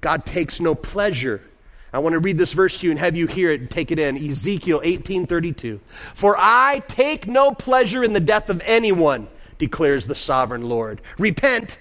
God 0.00 0.24
takes 0.24 0.60
no 0.60 0.74
pleasure. 0.74 1.42
I 1.92 1.98
want 1.98 2.12
to 2.12 2.20
read 2.20 2.38
this 2.38 2.52
verse 2.52 2.80
to 2.80 2.86
you 2.86 2.92
and 2.92 3.00
have 3.00 3.16
you 3.16 3.26
hear 3.26 3.50
it 3.50 3.60
and 3.60 3.70
take 3.70 3.90
it 3.90 3.98
in. 3.98 4.16
Ezekiel 4.16 4.80
18:32. 4.80 5.80
For 6.14 6.36
I 6.38 6.80
take 6.86 7.26
no 7.26 7.52
pleasure 7.52 8.04
in 8.04 8.12
the 8.12 8.20
death 8.20 8.48
of 8.48 8.62
anyone 8.64 9.28
declares 9.60 10.08
the 10.08 10.16
sovereign 10.16 10.68
Lord. 10.68 11.00
Repent 11.18 11.78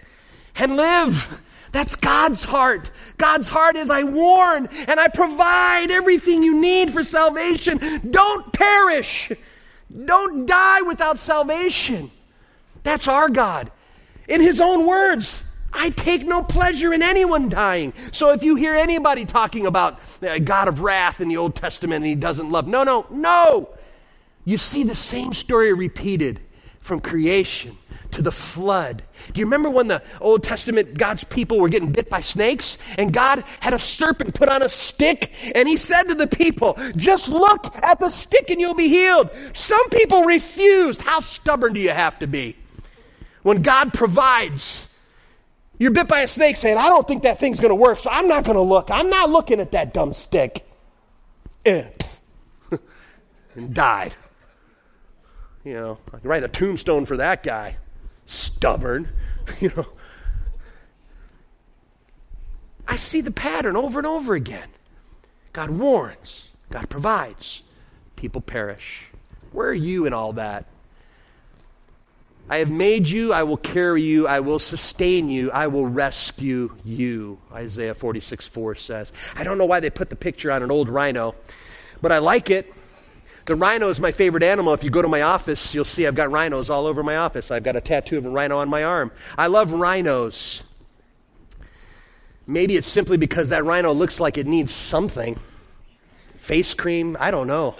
and 0.55 0.77
live. 0.77 1.41
That's 1.71 1.95
God's 1.95 2.43
heart. 2.43 2.91
God's 3.17 3.47
heart 3.47 3.75
is 3.75 3.89
I 3.89 4.03
warn 4.03 4.69
and 4.87 4.99
I 4.99 5.07
provide 5.07 5.89
everything 5.89 6.43
you 6.43 6.59
need 6.59 6.91
for 6.91 7.03
salvation. 7.03 8.09
Don't 8.11 8.53
perish. 8.53 9.31
Don't 10.05 10.45
die 10.45 10.81
without 10.81 11.17
salvation. 11.17 12.11
That's 12.83 13.07
our 13.07 13.29
God. 13.29 13.71
In 14.27 14.41
His 14.41 14.61
own 14.61 14.85
words, 14.85 15.43
I 15.71 15.91
take 15.91 16.25
no 16.25 16.43
pleasure 16.43 16.93
in 16.93 17.01
anyone 17.01 17.49
dying. 17.49 17.93
So 18.11 18.31
if 18.31 18.43
you 18.43 18.55
hear 18.55 18.75
anybody 18.75 19.25
talking 19.25 19.65
about 19.65 19.99
a 20.21 20.39
God 20.39 20.67
of 20.67 20.81
wrath 20.81 21.21
in 21.21 21.29
the 21.29 21.37
Old 21.37 21.55
Testament 21.55 21.97
and 21.97 22.05
He 22.05 22.15
doesn't 22.15 22.49
love, 22.51 22.67
no, 22.67 22.83
no, 22.83 23.05
no. 23.09 23.69
You 24.45 24.57
see 24.57 24.83
the 24.83 24.95
same 24.95 25.33
story 25.33 25.73
repeated 25.73 26.41
from 26.79 26.99
creation 26.99 27.77
to 28.11 28.21
the 28.21 28.31
flood. 28.31 29.03
Do 29.33 29.39
you 29.39 29.45
remember 29.45 29.69
when 29.69 29.87
the 29.87 30.01
Old 30.21 30.43
Testament 30.43 30.97
God's 30.97 31.23
people 31.25 31.59
were 31.59 31.69
getting 31.69 31.91
bit 31.91 32.09
by 32.09 32.21
snakes 32.21 32.77
and 32.97 33.13
God 33.13 33.43
had 33.59 33.73
a 33.73 33.79
serpent 33.79 34.33
put 34.33 34.49
on 34.49 34.61
a 34.63 34.69
stick 34.69 35.31
and 35.55 35.67
he 35.67 35.77
said 35.77 36.03
to 36.03 36.15
the 36.15 36.27
people, 36.27 36.77
just 36.95 37.27
look 37.27 37.75
at 37.83 37.99
the 37.99 38.09
stick 38.09 38.49
and 38.49 38.59
you'll 38.59 38.73
be 38.73 38.87
healed. 38.87 39.29
Some 39.53 39.89
people 39.89 40.23
refused. 40.23 41.01
How 41.01 41.19
stubborn 41.19 41.73
do 41.73 41.79
you 41.81 41.91
have 41.91 42.17
to 42.19 42.27
be? 42.27 42.55
When 43.43 43.61
God 43.61 43.93
provides, 43.93 44.87
You're 45.79 45.91
bit 45.91 46.07
by 46.09 46.21
a 46.21 46.27
snake 46.27 46.57
saying, 46.57 46.77
I 46.77 46.89
don't 46.89 47.07
think 47.07 47.23
that 47.23 47.39
thing's 47.39 47.59
going 47.59 47.69
to 47.69 47.75
work, 47.75 47.99
so 48.01 48.09
I'm 48.11 48.27
not 48.27 48.43
going 48.43 48.57
to 48.57 48.61
look. 48.61 48.91
I'm 48.91 49.09
not 49.09 49.29
looking 49.29 49.61
at 49.61 49.71
that 49.71 49.93
dumb 49.93 50.13
stick. 50.13 50.65
Eh. 51.65 51.85
and 53.55 53.73
died. 53.73 54.13
You 55.69 55.75
know, 55.75 55.97
I 56.07 56.17
could 56.17 56.25
write 56.25 56.41
a 56.41 56.47
tombstone 56.47 57.05
for 57.05 57.17
that 57.17 57.43
guy. 57.43 57.77
Stubborn. 58.25 59.07
you 59.59 59.71
know. 59.77 59.85
I 62.87 62.95
see 62.95 63.21
the 63.21 63.29
pattern 63.29 63.75
over 63.75 63.99
and 63.99 64.07
over 64.07 64.33
again. 64.33 64.67
God 65.53 65.69
warns, 65.69 66.49
God 66.71 66.89
provides, 66.89 67.61
people 68.15 68.41
perish. 68.41 69.05
Where 69.51 69.67
are 69.67 69.73
you 69.73 70.07
in 70.07 70.13
all 70.13 70.33
that? 70.33 70.65
I 72.49 72.57
have 72.57 72.71
made 72.71 73.07
you, 73.07 73.31
I 73.31 73.43
will 73.43 73.57
carry 73.57 74.01
you, 74.01 74.27
I 74.27 74.39
will 74.39 74.57
sustain 74.57 75.29
you, 75.29 75.51
I 75.51 75.67
will 75.67 75.85
rescue 75.85 76.75
you, 76.83 77.37
Isaiah 77.53 77.93
46 77.93 78.47
4 78.47 78.73
says. 78.73 79.11
I 79.35 79.43
don't 79.43 79.59
know 79.59 79.65
why 79.65 79.81
they 79.81 79.91
put 79.91 80.09
the 80.09 80.15
picture 80.15 80.51
on 80.51 80.63
an 80.63 80.71
old 80.71 80.89
rhino, 80.89 81.35
but 82.01 82.11
I 82.11 82.17
like 82.17 82.49
it. 82.49 82.73
The 83.49 83.55
rhino 83.55 83.89
is 83.89 83.99
my 83.99 84.11
favorite 84.11 84.43
animal. 84.43 84.75
If 84.75 84.83
you 84.83 84.91
go 84.91 85.01
to 85.01 85.07
my 85.07 85.23
office, 85.23 85.73
you'll 85.73 85.83
see 85.83 86.05
I've 86.05 86.13
got 86.13 86.29
rhinos 86.29 86.69
all 86.69 86.85
over 86.85 87.01
my 87.01 87.15
office. 87.15 87.49
I've 87.49 87.63
got 87.63 87.75
a 87.75 87.81
tattoo 87.81 88.19
of 88.19 88.25
a 88.27 88.29
rhino 88.29 88.59
on 88.59 88.69
my 88.69 88.83
arm. 88.83 89.11
I 89.39 89.47
love 89.47 89.71
rhinos. 89.73 90.61
Maybe 92.45 92.75
it's 92.75 92.87
simply 92.87 93.17
because 93.17 93.49
that 93.49 93.65
rhino 93.65 93.91
looks 93.91 94.19
like 94.19 94.37
it 94.37 94.45
needs 94.45 94.71
something. 94.71 95.35
Face 96.37 96.75
cream, 96.75 97.17
I 97.19 97.31
don't 97.31 97.47
know 97.47 97.75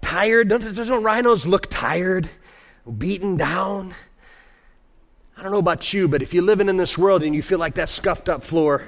tired? 0.00 0.48
Don't, 0.48 0.62
don't 0.62 1.02
rhinos 1.02 1.44
look 1.44 1.66
tired, 1.68 2.30
beaten 2.96 3.36
down? 3.36 3.94
I 5.36 5.42
don't 5.42 5.52
know 5.52 5.58
about 5.58 5.92
you, 5.92 6.08
but 6.08 6.22
if 6.22 6.32
you're 6.32 6.44
living 6.44 6.70
in 6.70 6.78
this 6.78 6.96
world 6.96 7.22
and 7.22 7.34
you 7.34 7.42
feel 7.42 7.58
like 7.58 7.74
that 7.74 7.90
scuffed 7.90 8.30
up 8.30 8.42
floor, 8.42 8.84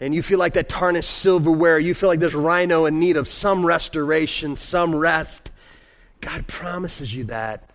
and 0.00 0.14
you 0.14 0.22
feel 0.22 0.38
like 0.38 0.54
that 0.54 0.68
tarnished 0.68 1.10
silverware, 1.10 1.78
you 1.78 1.94
feel 1.94 2.08
like 2.08 2.20
this 2.20 2.34
rhino 2.34 2.86
in 2.86 2.98
need 2.98 3.16
of 3.16 3.28
some 3.28 3.64
restoration, 3.64 4.56
some 4.56 4.94
rest, 4.94 5.50
God 6.20 6.46
promises 6.46 7.14
you 7.14 7.24
that. 7.24 7.70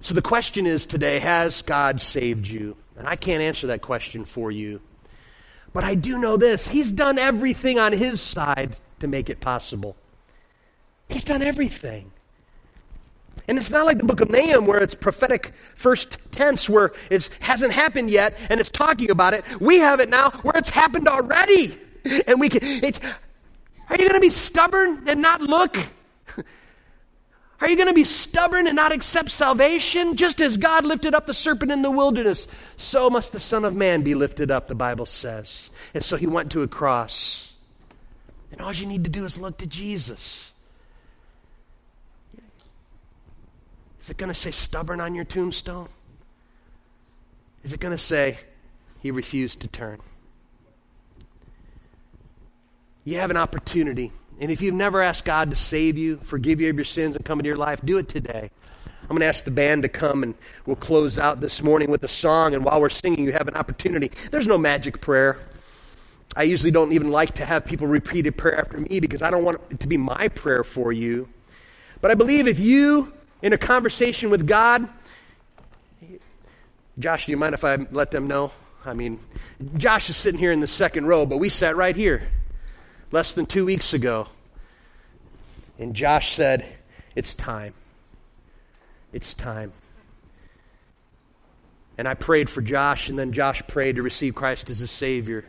So 0.00 0.14
the 0.14 0.22
question 0.22 0.66
is 0.66 0.86
today, 0.86 1.18
has 1.18 1.62
God 1.62 2.00
saved 2.00 2.46
you? 2.46 2.76
And 2.96 3.06
I 3.06 3.16
can't 3.16 3.42
answer 3.42 3.68
that 3.68 3.82
question 3.82 4.24
for 4.24 4.50
you. 4.50 4.80
But 5.72 5.84
I 5.84 5.94
do 5.94 6.18
know 6.18 6.36
this 6.36 6.68
He's 6.68 6.92
done 6.92 7.18
everything 7.18 7.78
on 7.78 7.92
His 7.92 8.20
side 8.20 8.76
to 9.00 9.08
make 9.08 9.28
it 9.28 9.40
possible. 9.40 9.96
He's 11.08 11.24
done 11.24 11.42
everything. 11.42 12.12
And 13.46 13.58
it's 13.58 13.70
not 13.70 13.84
like 13.84 13.98
the 13.98 14.04
book 14.04 14.20
of 14.20 14.30
Nahum 14.30 14.66
where 14.66 14.82
it's 14.82 14.94
prophetic 14.94 15.52
first 15.76 16.18
tense 16.32 16.68
where 16.68 16.92
it 17.10 17.28
hasn't 17.40 17.72
happened 17.72 18.10
yet 18.10 18.38
and 18.48 18.60
it's 18.60 18.70
talking 18.70 19.10
about 19.10 19.34
it. 19.34 19.44
We 19.60 19.78
have 19.78 20.00
it 20.00 20.08
now 20.08 20.30
where 20.42 20.56
it's 20.56 20.70
happened 20.70 21.08
already. 21.08 21.78
And 22.26 22.40
we 22.40 22.48
can, 22.48 22.60
it's, 22.62 23.00
are 23.88 23.96
you 23.96 24.08
going 24.08 24.14
to 24.14 24.20
be 24.20 24.30
stubborn 24.30 25.08
and 25.08 25.20
not 25.20 25.40
look? 25.40 25.76
Are 27.60 27.70
you 27.70 27.76
going 27.76 27.88
to 27.88 27.94
be 27.94 28.04
stubborn 28.04 28.66
and 28.66 28.76
not 28.76 28.92
accept 28.92 29.30
salvation? 29.30 30.16
Just 30.16 30.40
as 30.40 30.56
God 30.56 30.84
lifted 30.84 31.14
up 31.14 31.26
the 31.26 31.32
serpent 31.32 31.72
in 31.72 31.80
the 31.80 31.90
wilderness, 31.90 32.46
so 32.76 33.08
must 33.08 33.32
the 33.32 33.40
Son 33.40 33.64
of 33.64 33.74
Man 33.74 34.02
be 34.02 34.14
lifted 34.14 34.50
up, 34.50 34.68
the 34.68 34.74
Bible 34.74 35.06
says. 35.06 35.70
And 35.94 36.04
so 36.04 36.16
he 36.16 36.26
went 36.26 36.52
to 36.52 36.62
a 36.62 36.68
cross. 36.68 37.48
And 38.52 38.60
all 38.60 38.72
you 38.72 38.84
need 38.84 39.04
to 39.04 39.10
do 39.10 39.24
is 39.24 39.38
look 39.38 39.58
to 39.58 39.66
Jesus. 39.66 40.50
Is 44.04 44.10
it 44.10 44.18
going 44.18 44.28
to 44.28 44.38
say 44.38 44.50
stubborn 44.50 45.00
on 45.00 45.14
your 45.14 45.24
tombstone? 45.24 45.88
Is 47.62 47.72
it 47.72 47.80
going 47.80 47.96
to 47.96 48.02
say 48.02 48.36
he 49.00 49.10
refused 49.10 49.60
to 49.60 49.68
turn? 49.68 49.98
You 53.04 53.16
have 53.16 53.30
an 53.30 53.38
opportunity. 53.38 54.12
And 54.38 54.50
if 54.50 54.60
you've 54.60 54.74
never 54.74 55.00
asked 55.00 55.24
God 55.24 55.50
to 55.52 55.56
save 55.56 55.96
you, 55.96 56.18
forgive 56.18 56.60
you 56.60 56.68
of 56.68 56.76
your 56.76 56.84
sins, 56.84 57.16
and 57.16 57.24
come 57.24 57.38
into 57.38 57.48
your 57.48 57.56
life, 57.56 57.80
do 57.82 57.96
it 57.96 58.10
today. 58.10 58.50
I'm 59.04 59.08
going 59.08 59.20
to 59.20 59.26
ask 59.26 59.42
the 59.42 59.50
band 59.50 59.84
to 59.84 59.88
come 59.88 60.22
and 60.22 60.34
we'll 60.66 60.76
close 60.76 61.16
out 61.16 61.40
this 61.40 61.62
morning 61.62 61.90
with 61.90 62.04
a 62.04 62.08
song. 62.08 62.52
And 62.52 62.62
while 62.62 62.82
we're 62.82 62.90
singing, 62.90 63.24
you 63.24 63.32
have 63.32 63.48
an 63.48 63.54
opportunity. 63.54 64.10
There's 64.30 64.46
no 64.46 64.58
magic 64.58 65.00
prayer. 65.00 65.38
I 66.36 66.42
usually 66.42 66.72
don't 66.72 66.92
even 66.92 67.08
like 67.10 67.36
to 67.36 67.46
have 67.46 67.64
people 67.64 67.86
repeat 67.86 68.26
a 68.26 68.32
prayer 68.32 68.58
after 68.60 68.76
me 68.76 69.00
because 69.00 69.22
I 69.22 69.30
don't 69.30 69.44
want 69.44 69.62
it 69.70 69.80
to 69.80 69.88
be 69.88 69.96
my 69.96 70.28
prayer 70.28 70.62
for 70.62 70.92
you. 70.92 71.26
But 72.02 72.10
I 72.10 72.14
believe 72.16 72.46
if 72.46 72.58
you 72.58 73.10
in 73.42 73.52
a 73.52 73.58
conversation 73.58 74.30
with 74.30 74.46
God. 74.46 74.88
Josh, 76.98 77.26
do 77.26 77.32
you 77.32 77.36
mind 77.36 77.54
if 77.54 77.64
I 77.64 77.76
let 77.90 78.10
them 78.10 78.28
know? 78.28 78.52
I 78.84 78.94
mean, 78.94 79.18
Josh 79.76 80.10
is 80.10 80.16
sitting 80.16 80.38
here 80.38 80.52
in 80.52 80.60
the 80.60 80.68
second 80.68 81.06
row, 81.06 81.26
but 81.26 81.38
we 81.38 81.48
sat 81.48 81.76
right 81.76 81.96
here 81.96 82.28
less 83.10 83.32
than 83.32 83.46
two 83.46 83.64
weeks 83.64 83.94
ago. 83.94 84.28
And 85.78 85.94
Josh 85.94 86.36
said, 86.36 86.66
It's 87.16 87.34
time. 87.34 87.74
It's 89.12 89.34
time. 89.34 89.72
And 91.96 92.08
I 92.08 92.14
prayed 92.14 92.50
for 92.50 92.60
Josh, 92.60 93.08
and 93.08 93.18
then 93.18 93.32
Josh 93.32 93.62
prayed 93.66 93.96
to 93.96 94.02
receive 94.02 94.34
Christ 94.34 94.70
as 94.70 94.80
his 94.80 94.90
Savior. 94.90 95.44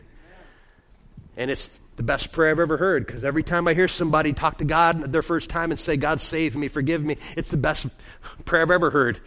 And 1.38 1.50
it's 1.50 1.80
the 1.96 2.04
best 2.04 2.32
prayer 2.32 2.52
I've 2.52 2.60
ever 2.60 2.78
heard 2.78 3.06
because 3.06 3.24
every 3.24 3.43
time 3.43 3.68
I 3.68 3.74
hear 3.74 3.88
somebody 3.88 4.34
talk 4.34 4.58
to 4.58 4.66
God 4.66 5.14
their 5.14 5.22
first 5.22 5.50
time 5.50 5.72
and 5.72 5.80
say, 5.80 5.96
God 5.98 6.20
save 6.20 6.56
me, 6.56 6.68
forgive 6.68 7.04
me, 7.04 7.18
it's 7.38 7.52
the 7.52 7.58
best 7.58 7.88
prayer 8.46 8.64
I've 8.64 8.72
ever 8.72 8.89
heard. 8.89 9.20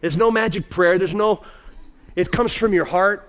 There's 0.00 0.16
no 0.16 0.30
magic 0.30 0.70
prayer. 0.70 0.98
There's 0.98 1.14
no, 1.14 1.42
it 2.14 2.30
comes 2.30 2.54
from 2.54 2.72
your 2.72 2.84
heart. 2.84 3.28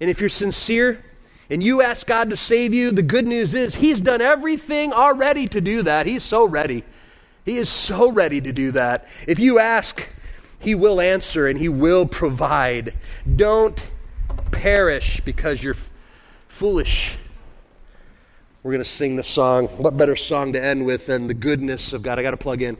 And 0.00 0.10
if 0.10 0.20
you're 0.20 0.28
sincere 0.28 1.04
and 1.48 1.62
you 1.62 1.82
ask 1.82 2.06
God 2.06 2.30
to 2.30 2.36
save 2.36 2.74
you, 2.74 2.90
the 2.90 3.02
good 3.02 3.26
news 3.26 3.54
is 3.54 3.74
He's 3.74 4.00
done 4.00 4.20
everything 4.20 4.92
already 4.92 5.46
to 5.48 5.60
do 5.60 5.82
that. 5.82 6.06
He's 6.06 6.22
so 6.22 6.46
ready. 6.46 6.84
He 7.44 7.58
is 7.58 7.68
so 7.68 8.10
ready 8.10 8.40
to 8.40 8.52
do 8.52 8.72
that. 8.72 9.06
If 9.28 9.38
you 9.38 9.58
ask, 9.58 10.06
He 10.58 10.74
will 10.74 11.00
answer 11.00 11.46
and 11.46 11.58
He 11.58 11.68
will 11.68 12.06
provide. 12.06 12.94
Don't 13.36 13.82
perish 14.50 15.20
because 15.24 15.62
you're 15.62 15.76
foolish 16.48 17.16
we're 18.64 18.72
going 18.72 18.82
to 18.82 18.90
sing 18.90 19.14
the 19.16 19.22
song. 19.22 19.66
What 19.76 19.94
better 19.94 20.16
song 20.16 20.54
to 20.54 20.64
end 20.64 20.86
with 20.86 21.04
than 21.04 21.26
the 21.26 21.34
goodness 21.34 21.92
of 21.92 22.00
God? 22.00 22.18
I 22.18 22.22
got 22.22 22.30
to 22.30 22.38
plug 22.38 22.62
in. 22.62 22.78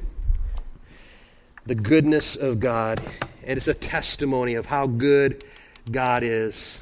The 1.66 1.74
goodness 1.74 2.36
of 2.36 2.58
God. 2.58 3.02
And 3.44 3.58
it's 3.58 3.68
a 3.68 3.74
testimony 3.74 4.54
of 4.54 4.64
how 4.64 4.86
good 4.86 5.44
God 5.90 6.22
is. 6.22 6.78